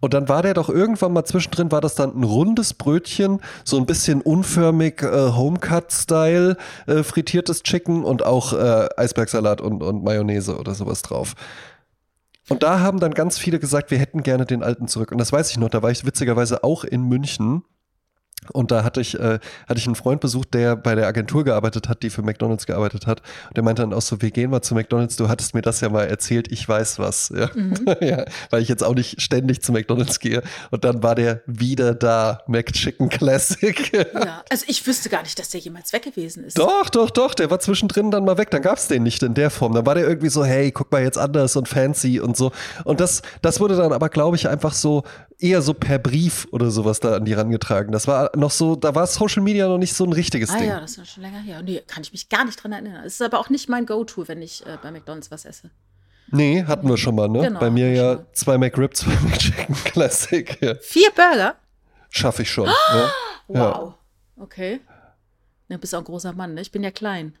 [0.00, 3.78] Und dann war der doch irgendwann mal zwischendrin, war das dann ein rundes Brötchen, so
[3.78, 10.58] ein bisschen unförmig äh, Homecut-Style, äh, frittiertes Chicken und auch äh, Eisbergsalat und, und Mayonnaise
[10.58, 11.34] oder sowas drauf.
[12.48, 15.12] Und da haben dann ganz viele gesagt, wir hätten gerne den alten zurück.
[15.12, 17.64] Und das weiß ich noch, da war ich witzigerweise auch in München.
[18.50, 19.38] Und da hatte ich, äh,
[19.68, 23.06] hatte ich einen Freund besucht, der bei der Agentur gearbeitet hat, die für McDonalds gearbeitet
[23.06, 23.20] hat.
[23.48, 25.80] Und der meinte dann auch so, wir gehen mal zu McDonalds, du hattest mir das
[25.80, 27.32] ja mal erzählt, ich weiß was.
[27.34, 27.50] Ja.
[28.00, 30.42] ja, weil ich jetzt auch nicht ständig zu McDonalds gehe.
[30.70, 33.92] Und dann war der wieder da, McChicken Classic.
[34.14, 34.44] ja.
[34.50, 36.58] Also, ich wüsste gar nicht, dass der jemals weg gewesen ist.
[36.58, 38.50] Doch, doch, doch, der war zwischendrin dann mal weg.
[38.50, 39.74] Dann gab es den nicht in der Form.
[39.74, 42.52] Dann war der irgendwie so, hey, guck mal jetzt anders und fancy und so.
[42.84, 45.04] Und das, das wurde dann aber, glaube ich, einfach so
[45.38, 47.92] eher so per Brief oder sowas da an die rangetragen.
[47.92, 50.68] Das war noch so, da war Social Media noch nicht so ein richtiges Ah Ding.
[50.68, 51.62] ja, das ist schon länger her.
[51.62, 53.04] Nee, kann ich mich gar nicht dran erinnern.
[53.04, 55.70] Es ist aber auch nicht mein Go-To, wenn ich äh, bei McDonalds was esse.
[56.28, 57.42] Nee, hatten wir schon mal, ne?
[57.42, 60.60] Genau, Bei mir ja zwei McRib, zwei McChicken Classic.
[60.60, 60.74] Ja.
[60.80, 61.56] Vier Burger?
[62.10, 62.66] Schaffe ich schon.
[62.68, 63.10] ja.
[63.48, 63.94] Wow.
[64.38, 64.80] Okay.
[65.68, 66.60] Du bist auch ein großer Mann, ne?
[66.60, 67.36] Ich bin ja klein.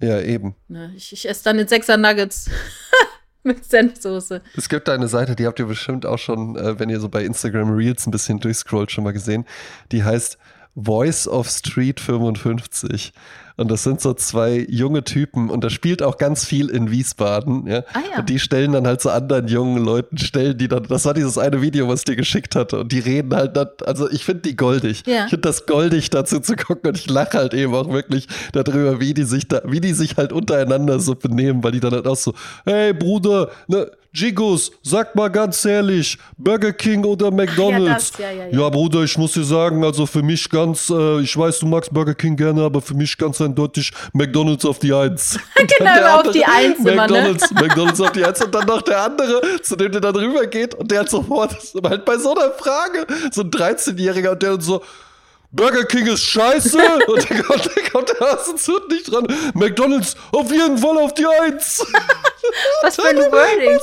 [0.00, 0.54] ja, eben.
[0.68, 0.92] Ne?
[0.96, 2.50] Ich, ich esse dann den Sechser Nuggets
[3.46, 4.40] mit Senfsoße.
[4.56, 7.24] Es gibt eine Seite, die habt ihr bestimmt auch schon, äh, wenn ihr so bei
[7.24, 9.44] Instagram Reels ein bisschen durchscrollt, schon mal gesehen.
[9.92, 10.38] Die heißt
[10.76, 13.12] Voice of Street 55.
[13.56, 17.68] Und das sind so zwei junge Typen und das spielt auch ganz viel in Wiesbaden.
[17.68, 17.84] Ja?
[17.92, 18.18] Ah, ja.
[18.18, 21.38] Und die stellen dann halt zu anderen jungen Leuten, stellen die dann, das war dieses
[21.38, 22.80] eine Video, was ich dir geschickt hatte.
[22.80, 25.04] Und die reden halt, dann, also ich finde die goldig.
[25.06, 25.24] Ja.
[25.24, 28.98] Ich finde das goldig dazu zu gucken und ich lache halt eben auch wirklich darüber,
[28.98, 32.08] wie die sich da, wie die sich halt untereinander so benehmen, weil die dann halt
[32.08, 38.12] auch so, hey Bruder, ne, Jigos, sag mal ganz ehrlich, Burger King oder McDonalds?
[38.12, 38.68] das, ja, ja, ja.
[38.68, 42.14] Bruder, ich muss dir sagen, also für mich ganz, äh, ich weiß, du magst Burger
[42.14, 45.36] King gerne, aber für mich ganz eindeutig McDonalds auf die Eins.
[45.60, 47.00] Und Genau, dann der auf die Eins immer, ne?
[47.00, 50.74] McDonalds, McDonalds auf die Eins und dann noch der andere, zu dem der dann rübergeht
[50.74, 54.60] und der hat sofort, halt bei so einer Frage, so ein 13-Jähriger und der dann
[54.60, 54.80] so,
[55.54, 59.26] Burger King ist scheiße und der kommt, der kommt der Hasenhut nicht dran.
[59.54, 61.86] McDonalds auf jeden Fall auf die Eins.
[62.82, 63.78] Was für ein Wording.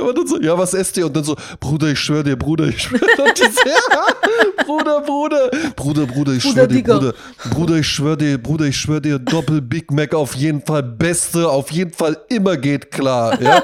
[0.00, 1.06] Aber dann so, ja, was esst ihr?
[1.06, 3.00] Und dann so, Bruder, ich schwöre dir, Bruder, ich schwöre
[3.34, 3.50] dir.
[3.90, 6.82] Ja, Bruder, Bruder, Bruder, Bruder, ich schwöre dir.
[6.82, 7.14] Bruder,
[7.50, 11.48] Bruder, ich schwöre dir, Bruder, ich schwöre dir, Doppel Big Mac auf jeden Fall, beste,
[11.48, 13.62] auf jeden Fall immer geht klar, ja.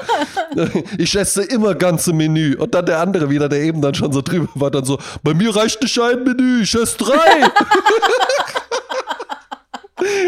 [0.97, 2.55] Ich esse immer ganze Menü.
[2.55, 5.33] Und dann der andere wieder, der eben dann schon so drüber war, dann so, bei
[5.33, 7.15] mir reicht nicht ein Menü, ich esse drei.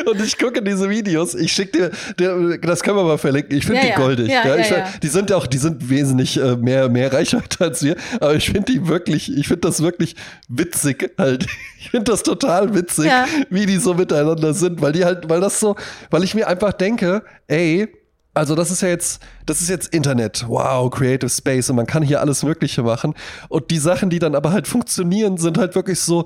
[0.06, 3.58] Und ich gucke diese Videos, ich schicke dir, das können wir mal verlinken.
[3.58, 3.98] Ich finde Ja, die ja.
[3.98, 4.28] goldig.
[4.30, 4.90] Ja, Ja, ja, ich, ja.
[5.02, 8.72] Die sind auch, die sind wesentlich äh, mehr, mehr Reichweite als wir, aber ich finde
[8.72, 10.16] die wirklich, ich finde das wirklich
[10.48, 11.48] witzig halt.
[11.80, 13.26] Ich finde das total witzig, Ja.
[13.50, 15.76] wie die so miteinander sind, weil die halt, weil das so,
[16.10, 17.88] weil ich mir einfach denke, ey,
[18.36, 20.46] also das ist ja jetzt, das ist jetzt Internet.
[20.48, 23.16] Wow, Creative Space und man kann hier alles Mögliche machen.
[23.50, 26.26] Und die Sachen, die dann aber halt funktionieren, sind halt wirklich so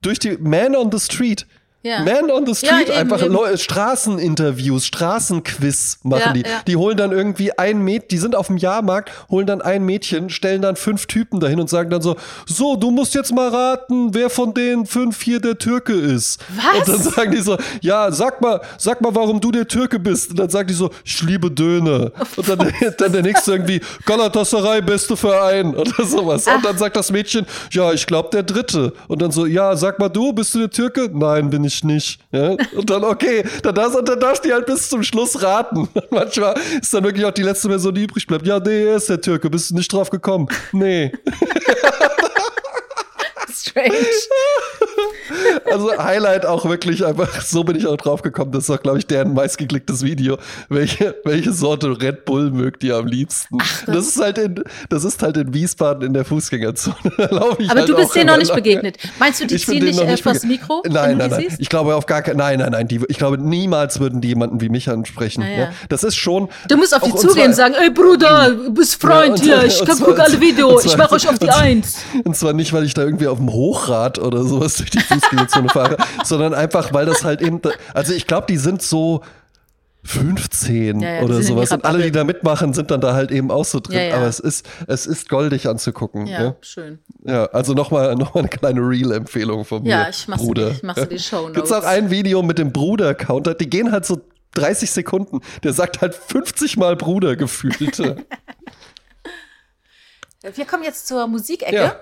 [0.00, 1.46] durch die Man on the Street.
[1.82, 2.02] Ja.
[2.04, 3.58] Man on the Street, Ja, eben, einfach eben.
[3.58, 6.44] Straßeninterviews, Straßenquiz machen Ja, die.
[6.68, 10.30] Die holen dann irgendwie ein Mädchen, die sind auf dem Jahrmarkt, holen dann ein Mädchen,
[10.30, 12.16] stellen dann fünf Typen dahin und sagen dann so,
[12.46, 16.40] so, du musst jetzt mal raten, wer von den fünf hier der Türke ist.
[16.54, 16.88] Was?
[16.88, 20.30] Und dann sagen die so, ja, sag mal, sag mal, warum du der Türke bist.
[20.30, 22.12] Und dann sagt die so, ich liebe Döner.
[22.36, 22.58] Und dann,
[22.98, 26.46] dann der nächste irgendwie, Galatasaray, beste Verein oder sowas.
[26.46, 28.92] Und dann sagt das Mädchen, ja, ich glaube der dritte.
[29.08, 31.10] Und dann so, ja, sag mal du, bist du der Türke?
[31.12, 32.20] Nein, bin ich nicht.
[32.30, 32.56] Ja?
[32.76, 35.88] Und dann, okay, dann, darfst, dann darfst du halt bis zum Schluss raten.
[36.10, 38.46] Manchmal ist dann wirklich auch die letzte Person, die übrig bleibt.
[38.46, 40.48] Ja, nee, er ist der Türke, bist du nicht drauf gekommen?
[40.72, 41.12] Nee.
[43.62, 43.92] Strange.
[45.70, 48.52] Also Highlight auch wirklich einfach, so bin ich auch drauf gekommen.
[48.52, 50.36] Das ist auch, glaube ich, deren meistgeklicktes Video.
[50.68, 53.56] Welche, welche Sorte Red Bull mögt ihr am liebsten?
[53.86, 56.96] das ist halt in, das ist halt in Wiesbaden in der Fußgängerzone.
[57.30, 58.98] Aber halt du bist denen noch nicht begegnet.
[59.18, 60.42] Meinst du, die Ich ziehen dich äh, nicht vors.
[60.44, 60.82] Mikro?
[60.86, 61.40] Nein, nein, nein.
[61.48, 61.60] siehst?
[61.60, 62.88] Ich glaube auf gar keinen, nein, nein, nein.
[62.88, 65.42] Die, ich glaube, niemals würden die jemanden wie mich ansprechen.
[65.42, 65.58] Ah, ja.
[65.58, 65.72] ja.
[65.88, 66.48] Das ist schon.
[66.68, 69.80] Du musst auf die zugehen und sagen, ey Bruder, du bist Freund und- hier, ich
[69.80, 71.98] und kann zwar- guck alle Videos, ich mach euch auf die Eins.
[72.24, 75.68] Und zwar nicht, weil ich da irgendwie auf dem Hochrad oder sowas durch die Fußgängerzone
[75.70, 77.60] fahre, sondern einfach, weil das halt eben,
[77.94, 79.22] also ich glaube, die sind so
[80.04, 81.70] 15 Ja, ja, die oder sowas.
[81.70, 84.08] Und alle, die da mitmachen, sind dann da halt eben auch so drin.
[84.10, 84.16] Ja.
[84.16, 86.26] Aber es ist, es ist goldig anzugucken.
[86.26, 86.98] Ja, Ja, schön.
[87.24, 89.90] ja also nochmal noch mal eine kleine Real-Empfehlung von mir.
[89.90, 90.70] Ja, ich mach's Bruder.
[90.70, 91.54] dir- ich mach's dir die Shownotes.
[91.54, 94.20] Gibt's auch ein Video mit dem Bruder-Counter, die gehen halt so
[94.54, 95.38] 30 Sekunden.
[95.62, 97.98] Der sagt halt 50 Mal Bruder gefühlt.
[100.54, 101.94] Wir kommen jetzt zur Musikecke.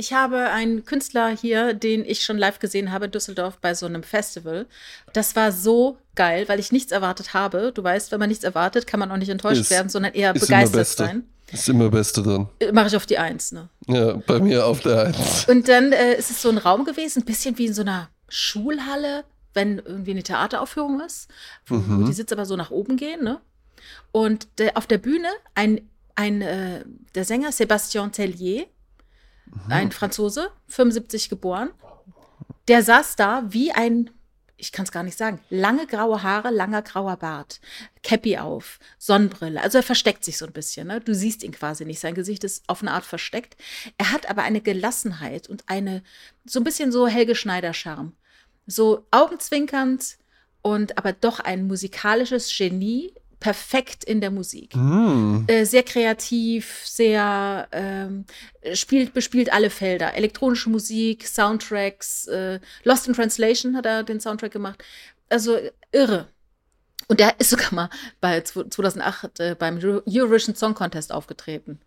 [0.00, 3.84] Ich habe einen Künstler hier, den ich schon live gesehen habe in Düsseldorf bei so
[3.84, 4.66] einem Festival.
[5.12, 7.72] Das war so geil, weil ich nichts erwartet habe.
[7.74, 10.32] Du weißt, wenn man nichts erwartet, kann man auch nicht enttäuscht Ist- werden, sondern eher
[10.34, 11.24] begeistert sein.
[11.50, 12.46] Ist immer Beste drin.
[12.72, 13.68] Mache ich auf die Eins, ne?
[13.88, 15.46] Ja, bei mir auf der Eins.
[15.48, 18.08] Und dann äh, ist es so ein Raum gewesen, ein bisschen wie in so einer
[18.28, 19.24] Schulhalle,
[19.54, 21.28] wenn irgendwie eine Theateraufführung ist,
[21.66, 22.04] wo Mhm.
[22.06, 23.40] die Sitze aber so nach oben gehen, ne?
[24.12, 25.80] Und der, auf der Bühne ein,
[26.14, 26.84] ein äh,
[27.16, 28.66] der Sänger Sébastien Tellier,
[29.50, 29.72] Mhm.
[29.72, 31.70] ein Franzose, 75 geboren,
[32.68, 34.10] der saß da wie ein,
[34.56, 37.60] ich kann es gar nicht sagen, lange graue Haare, langer grauer Bart,
[38.02, 39.60] Cappy auf, Sonnenbrille.
[39.62, 40.88] Also er versteckt sich so ein bisschen.
[40.88, 41.00] Ne?
[41.00, 42.00] Du siehst ihn quasi nicht.
[42.00, 43.56] Sein Gesicht ist auf eine Art versteckt.
[43.96, 46.02] Er hat aber eine Gelassenheit und eine,
[46.44, 48.12] so ein bisschen so Helge Schneider-Charme.
[48.66, 50.18] So augenzwinkernd
[50.60, 54.74] und aber doch ein musikalisches Genie, perfekt in der Musik.
[54.74, 55.44] Hm.
[55.46, 58.24] Äh, sehr kreativ, sehr ähm,
[58.74, 60.14] spielt, bespielt alle Felder.
[60.14, 64.82] Elektronische Musik, Soundtracks, äh, Lost in Translation hat er den Soundtrack gemacht.
[65.28, 65.58] Also
[65.92, 66.28] irre.
[67.06, 71.80] Und der ist sogar mal bei 2008 äh, beim Euro- Eurovision Song Contest aufgetreten.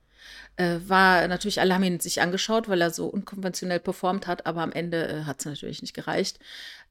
[0.56, 4.62] Äh, war natürlich, alle haben ihn sich angeschaut, weil er so unkonventionell performt hat, aber
[4.62, 6.40] am Ende äh, hat es natürlich nicht gereicht.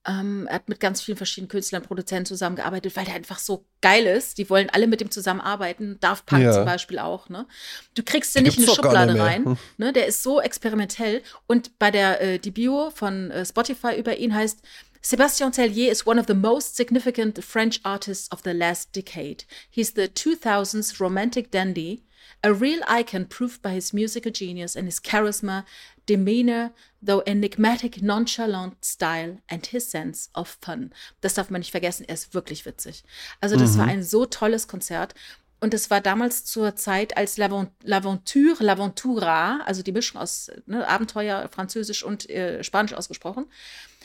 [0.06, 4.06] Ähm, er hat mit ganz vielen verschiedenen Künstlern, Produzenten zusammengearbeitet, weil der einfach so geil
[4.06, 4.38] ist.
[4.38, 5.98] Die wollen alle mit ihm zusammenarbeiten.
[6.00, 6.52] Daft Punk ja.
[6.52, 7.28] zum Beispiel auch.
[7.28, 7.46] Ne?
[7.94, 9.44] Du kriegst den nicht in eine Schublade rein.
[9.44, 9.58] Hm.
[9.76, 9.92] Ne?
[9.92, 11.22] Der ist so experimentell.
[11.46, 14.62] Und bei der äh, die Bio von äh, Spotify über ihn heißt
[15.02, 19.44] Sébastien Tellier is one of the most significant French artists of the last decade.
[19.70, 22.04] He's the 2000s romantic dandy,
[22.42, 25.64] a real icon proved by his musical genius and his charisma,
[26.06, 26.72] demeanor,
[27.02, 30.92] though enigmatic, nonchalant style and his sense of fun.
[31.20, 33.04] Das darf man nicht vergessen, er ist wirklich witzig.
[33.40, 33.78] Also das mhm.
[33.78, 35.14] war ein so tolles Konzert.
[35.62, 41.50] Und es war damals zur Zeit, als L'Aventure, L'Aventura, also die Mischung aus ne, Abenteuer,
[41.52, 43.46] Französisch und äh, Spanisch ausgesprochen,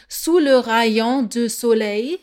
[0.07, 2.19] Sous le rayon du soleil.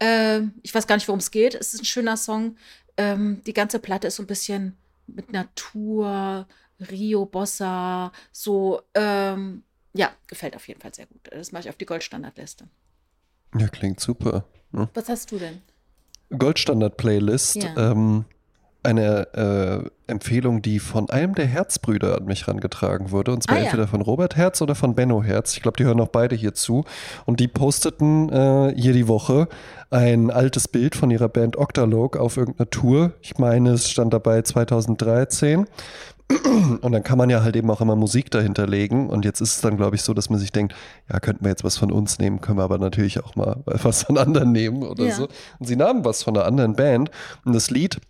[0.00, 1.54] Äh, ich weiß gar nicht, worum es geht.
[1.54, 2.56] Es ist ein schöner Song.
[2.96, 4.76] Ähm, die ganze Platte ist so ein bisschen
[5.06, 6.46] mit Natur,
[6.90, 9.62] Rio Bossa, so, ähm,
[9.94, 11.20] ja, gefällt auf jeden Fall sehr gut.
[11.30, 12.68] Das mache ich auf die Goldstandardliste.
[13.56, 14.44] Ja, klingt super.
[14.72, 14.88] Ne?
[14.94, 15.62] Was hast du denn?
[16.30, 17.62] Goldstandard-Playlist.
[17.62, 17.92] Ja.
[17.92, 18.24] Ähm,
[18.84, 23.32] eine äh, Empfehlung, die von einem der Herzbrüder an mich herangetragen wurde.
[23.32, 23.88] Und zwar ah, entweder ja.
[23.88, 25.54] von Robert Herz oder von Benno Herz.
[25.56, 26.84] Ich glaube, die hören auch beide hier zu.
[27.24, 29.48] Und die posteten äh, hier die Woche
[29.90, 33.12] ein altes Bild von ihrer Band Octalog auf irgendeiner Tour.
[33.22, 35.66] Ich meine, es stand dabei 2013.
[36.80, 39.10] Und dann kann man ja halt eben auch immer Musik dahinter legen.
[39.10, 40.74] Und jetzt ist es dann, glaube ich, so, dass man sich denkt,
[41.12, 44.04] ja, könnten wir jetzt was von uns nehmen, können wir aber natürlich auch mal was
[44.04, 45.14] von anderen nehmen oder ja.
[45.14, 45.28] so.
[45.58, 47.10] Und sie nahmen was von einer anderen Band.
[47.44, 48.00] Und das Lied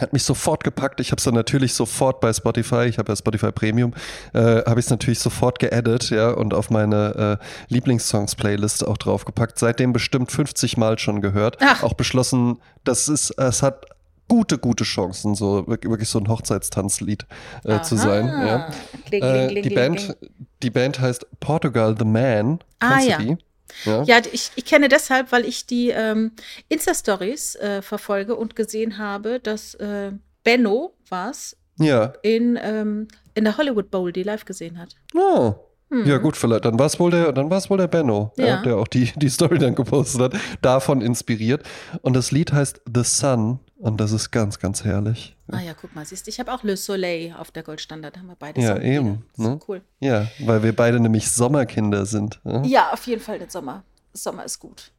[0.00, 1.00] hat mich sofort gepackt.
[1.00, 3.94] Ich habe es dann natürlich sofort bei Spotify, ich habe ja Spotify Premium,
[4.32, 9.58] äh, habe ich es natürlich sofort geaddet, ja, und auf meine äh, Lieblingssongs-Playlist auch draufgepackt.
[9.58, 11.58] Seitdem bestimmt 50 Mal schon gehört.
[11.60, 11.82] Ach.
[11.82, 13.86] Auch beschlossen, das ist, es hat
[14.28, 17.26] gute, gute Chancen, so wirklich so ein Hochzeitstanzlied
[17.64, 18.26] äh, zu sein.
[18.26, 18.70] Ja.
[19.06, 20.16] Kling, kling, kling, die, Band,
[20.62, 22.60] die Band heißt Portugal the Man.
[22.78, 23.18] Ah, ja.
[23.18, 23.36] Die?
[23.84, 26.32] Ja, ja ich, ich, kenne deshalb, weil ich die ähm,
[26.68, 30.12] Insta-Stories äh, verfolge und gesehen habe, dass äh,
[30.44, 32.12] Benno was ja.
[32.22, 34.94] in, ähm, in der Hollywood Bowl die live gesehen hat.
[35.14, 35.54] Oh.
[35.90, 36.06] Hm.
[36.06, 36.64] Ja, gut, vielleicht.
[36.64, 38.46] Dann war es wohl der, dann war es wohl der Benno, ja.
[38.46, 41.64] Ja, der auch die, die Story dann gepostet hat, davon inspiriert.
[42.02, 45.34] Und das Lied heißt The Sun und das ist ganz, ganz herrlich.
[45.50, 48.26] Ah ja, guck mal, siehst du, ich habe auch Le Soleil auf der Goldstandard, haben
[48.26, 48.60] wir beide.
[48.60, 49.24] Ja, eben.
[49.36, 49.58] Ne?
[49.66, 49.80] Cool.
[50.00, 52.40] Ja, weil wir beide nämlich Sommerkinder sind.
[52.44, 53.82] Ja, ja auf jeden Fall der Sommer.
[54.12, 54.92] Sommer ist gut.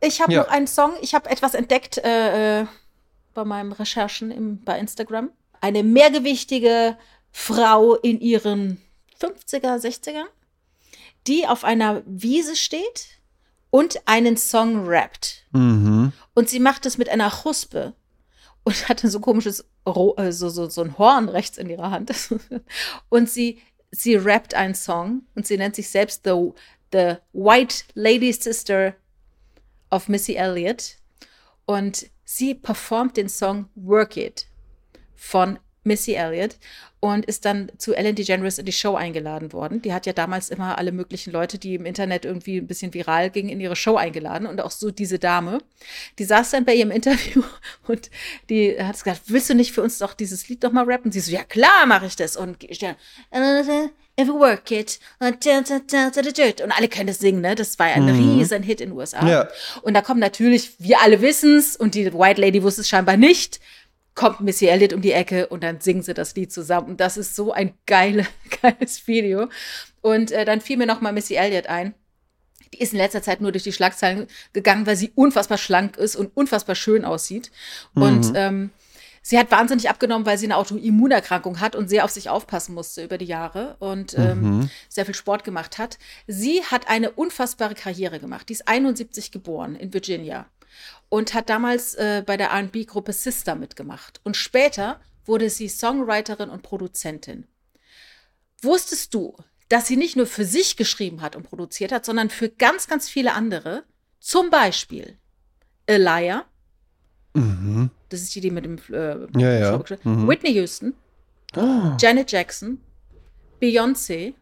[0.00, 0.40] Ich habe ja.
[0.40, 2.66] noch einen Song, ich habe etwas entdeckt äh, äh,
[3.34, 5.30] bei meinen Recherchen im, bei Instagram.
[5.60, 6.96] Eine mehrgewichtige
[7.32, 8.80] Frau in ihren
[9.20, 10.24] 50er, 60er,
[11.26, 13.19] die auf einer Wiese steht
[13.70, 15.44] und einen Song rappt.
[15.52, 16.12] Mhm.
[16.34, 17.94] Und sie macht es mit einer Chuspe
[18.64, 22.12] und hatte so komisches, äh, so, so, so ein Horn rechts in ihrer Hand.
[23.08, 23.60] und sie,
[23.90, 26.52] sie rappt einen Song und sie nennt sich selbst The,
[26.92, 28.94] the White Lady Sister
[29.90, 30.96] of Missy Elliott.
[31.66, 34.46] Und sie performt den Song Work It
[35.14, 36.56] von Missy Elliott
[37.00, 39.80] und ist dann zu Ellen DeGeneres in die Show eingeladen worden.
[39.80, 43.30] Die hat ja damals immer alle möglichen Leute, die im Internet irgendwie ein bisschen viral
[43.30, 45.58] gingen, in ihre Show eingeladen und auch so diese Dame.
[46.18, 47.42] Die saß dann bei ihrem Interview
[47.88, 48.10] und
[48.50, 51.10] die hat gesagt, willst du nicht für uns doch dieses Lied noch mal rappen?
[51.10, 52.96] sie so, ja klar mache ich das und ich dann,
[54.20, 54.98] If we work it.
[55.18, 57.54] Und alle können das singen, ne?
[57.54, 58.38] Das war ein mhm.
[58.38, 59.26] riesen Hit in den USA.
[59.26, 59.48] Ja.
[59.80, 63.16] Und da kommen natürlich, wir alle wissen es und die White Lady wusste es scheinbar
[63.16, 63.60] nicht
[64.14, 66.88] kommt Missy Elliott um die Ecke und dann singen sie das Lied zusammen.
[66.88, 68.26] Und das ist so ein geile,
[68.62, 69.48] geiles Video.
[70.00, 71.94] Und äh, dann fiel mir noch mal Missy Elliott ein.
[72.72, 76.16] Die ist in letzter Zeit nur durch die Schlagzeilen gegangen, weil sie unfassbar schlank ist
[76.16, 77.50] und unfassbar schön aussieht.
[77.94, 78.02] Mhm.
[78.02, 78.70] Und ähm,
[79.22, 83.02] sie hat wahnsinnig abgenommen, weil sie eine Autoimmunerkrankung hat und sehr auf sich aufpassen musste
[83.02, 84.70] über die Jahre und ähm, mhm.
[84.88, 85.98] sehr viel Sport gemacht hat.
[86.28, 88.48] Sie hat eine unfassbare Karriere gemacht.
[88.48, 90.46] Die ist 71 geboren in Virginia
[91.08, 94.20] und hat damals äh, bei der RB-Gruppe Sister mitgemacht.
[94.24, 97.46] Und später wurde sie Songwriterin und Produzentin.
[98.62, 99.36] Wusstest du,
[99.68, 103.08] dass sie nicht nur für sich geschrieben hat und produziert hat, sondern für ganz, ganz
[103.08, 103.84] viele andere?
[104.18, 105.16] Zum Beispiel
[105.86, 106.44] Elia.
[107.34, 107.90] Mhm.
[108.08, 109.84] Das ist die, die mit dem äh, ja, ja.
[110.04, 110.28] Mhm.
[110.28, 110.94] Whitney Houston.
[111.56, 111.96] Oh.
[111.98, 112.80] Janet Jackson.
[113.60, 114.34] Beyoncé.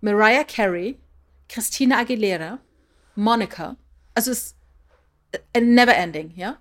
[0.00, 0.98] Mariah Carey.
[1.48, 2.58] Christina Aguilera.
[3.16, 3.76] Monica.
[4.14, 4.54] Also es
[5.58, 6.58] never ending, ja.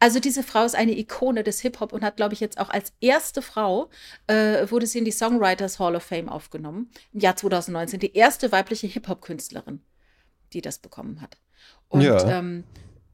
[0.00, 2.92] Also diese Frau ist eine Ikone des Hip-Hop und hat, glaube ich, jetzt auch als
[3.00, 3.90] erste Frau,
[4.28, 7.98] äh, wurde sie in die Songwriters Hall of Fame aufgenommen, im Jahr 2019.
[7.98, 9.80] Die erste weibliche Hip-Hop-Künstlerin,
[10.52, 11.36] die das bekommen hat.
[11.88, 12.38] Und ja.
[12.38, 12.64] ähm,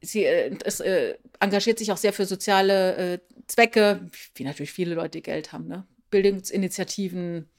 [0.01, 4.93] sie äh, es, äh, engagiert sich auch sehr für soziale äh, Zwecke, wie natürlich viele
[4.93, 5.85] Leute Geld haben, ne?
[6.11, 7.49] Bildungsinitiativen.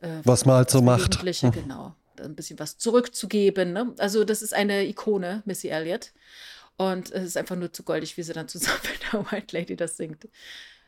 [0.00, 1.20] Äh, Was man halt so macht.
[1.20, 1.94] Genau.
[2.20, 3.72] ein bisschen was zurückzugeben.
[3.72, 3.94] Ne?
[3.98, 6.12] Also das ist eine Ikone, Missy Elliott.
[6.76, 9.76] Und es ist einfach nur zu goldig, wie sie dann zusammen mit der White Lady
[9.76, 10.28] das singt.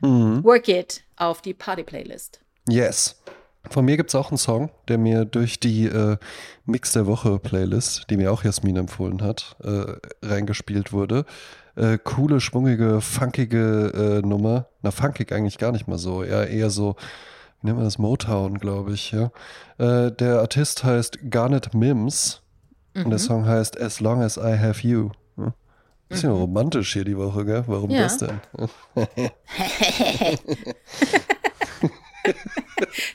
[0.01, 0.43] Mhm.
[0.45, 2.41] Work It auf die Party-Playlist.
[2.69, 3.21] Yes.
[3.71, 6.19] Von mir gibt es auch einen Song, der mir durch die äh,
[6.67, 11.25] Mix der Woche Playlist, die mir auch Jasmin empfohlen hat, äh, reingespielt wurde.
[11.77, 14.69] Äh, coole, schwungige, funkige äh, Nummer.
[14.83, 16.23] Na, funkig eigentlich gar nicht mal so.
[16.23, 16.97] Eher, eher so,
[17.61, 17.99] wie nennt man das?
[17.99, 19.13] Motown, glaube ich.
[19.13, 19.33] Ja.
[19.79, 22.43] Äh, der Artist heißt Garnet Mims
[22.95, 23.05] mhm.
[23.05, 23.25] und der mhm.
[23.25, 25.11] Song heißt As Long as I Have You.
[26.09, 26.37] Bisschen mhm.
[26.37, 27.65] romantisch hier die Woche, gell?
[27.67, 28.03] Warum ja.
[28.03, 28.41] das denn?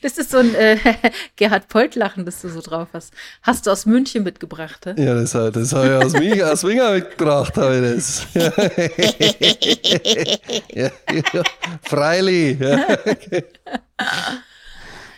[0.01, 0.77] Das ist so ein äh,
[1.35, 3.13] Gerhard Polt-Lachen, das du so drauf hast.
[3.41, 4.85] Hast du aus München mitgebracht?
[4.85, 5.03] He?
[5.03, 8.27] Ja, das, das habe ich aus, Ming, aus Winger mitgebracht, habe ich das.
[10.73, 10.89] ja,
[11.33, 11.43] ja,
[11.83, 12.59] Freilich.
[12.59, 13.45] Ja, okay.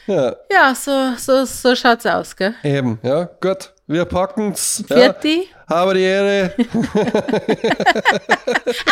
[0.08, 0.36] ja.
[0.52, 2.56] ja, so, so, so schaut's aus, gell?
[2.64, 3.74] Eben, ja, gut.
[3.92, 4.84] Wir packen's.
[4.88, 5.50] Vierti?
[5.52, 5.76] Ja.
[5.76, 6.54] Habe die Ehre.
[6.58, 6.66] Ach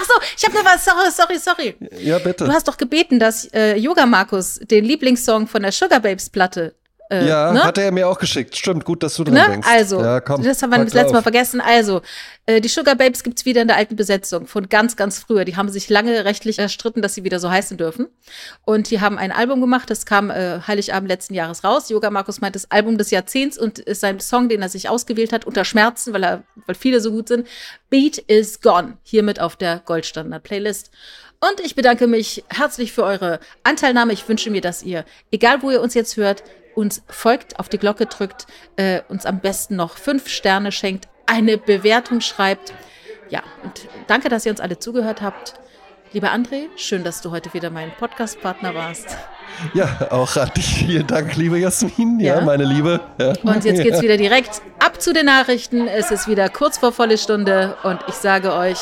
[0.03, 0.83] so, ich habe noch was.
[0.83, 1.75] Sorry, sorry, sorry.
[1.99, 2.43] Ja, bitte.
[2.43, 6.75] Du hast doch gebeten, dass äh, Yoga Markus den Lieblingssong von der Sugar Babes Platte
[7.11, 7.63] äh, ja, ne?
[7.63, 8.55] hat er mir auch geschickt.
[8.55, 9.45] Stimmt, gut, dass du dran ne?
[9.49, 9.67] denkst.
[9.67, 11.59] Also, ja, komm, das haben wir das letzte Mal vergessen.
[11.59, 12.01] Also,
[12.45, 15.43] äh, die Sugar Babes gibt es wieder in der alten Besetzung von ganz, ganz früher.
[15.43, 18.07] Die haben sich lange rechtlich erstritten, dass sie wieder so heißen dürfen.
[18.63, 21.89] Und die haben ein Album gemacht, das kam äh, Heiligabend letzten Jahres raus.
[21.89, 25.33] Yoga Markus meint das Album des Jahrzehnts und ist sein Song, den er sich ausgewählt
[25.33, 27.47] hat, unter Schmerzen, weil, er, weil viele so gut sind.
[27.89, 28.97] Beat is Gone.
[29.01, 30.91] Hiermit auf der Goldstandard-Playlist.
[31.39, 34.13] Und ich bedanke mich herzlich für eure Anteilnahme.
[34.13, 36.43] Ich wünsche mir, dass ihr, egal wo ihr uns jetzt hört,
[36.79, 38.47] uns folgt, auf die Glocke drückt,
[38.77, 42.73] äh, uns am besten noch fünf Sterne schenkt, eine Bewertung schreibt.
[43.29, 45.55] Ja, und danke, dass ihr uns alle zugehört habt.
[46.11, 49.15] Lieber André, schön, dass du heute wieder mein Podcast-Partner warst.
[49.73, 52.99] Ja, auch an dich vielen Dank, liebe Jasmin, ja, ja meine Liebe.
[53.19, 53.33] Ja.
[53.43, 55.87] Und jetzt geht es wieder direkt ab zu den Nachrichten.
[55.87, 58.79] Es ist wieder kurz vor volle Stunde und ich sage euch,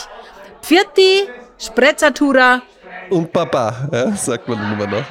[0.61, 2.61] Pfirti, Sprezzatura
[3.09, 5.05] und Papa, ja, sagt man immer noch.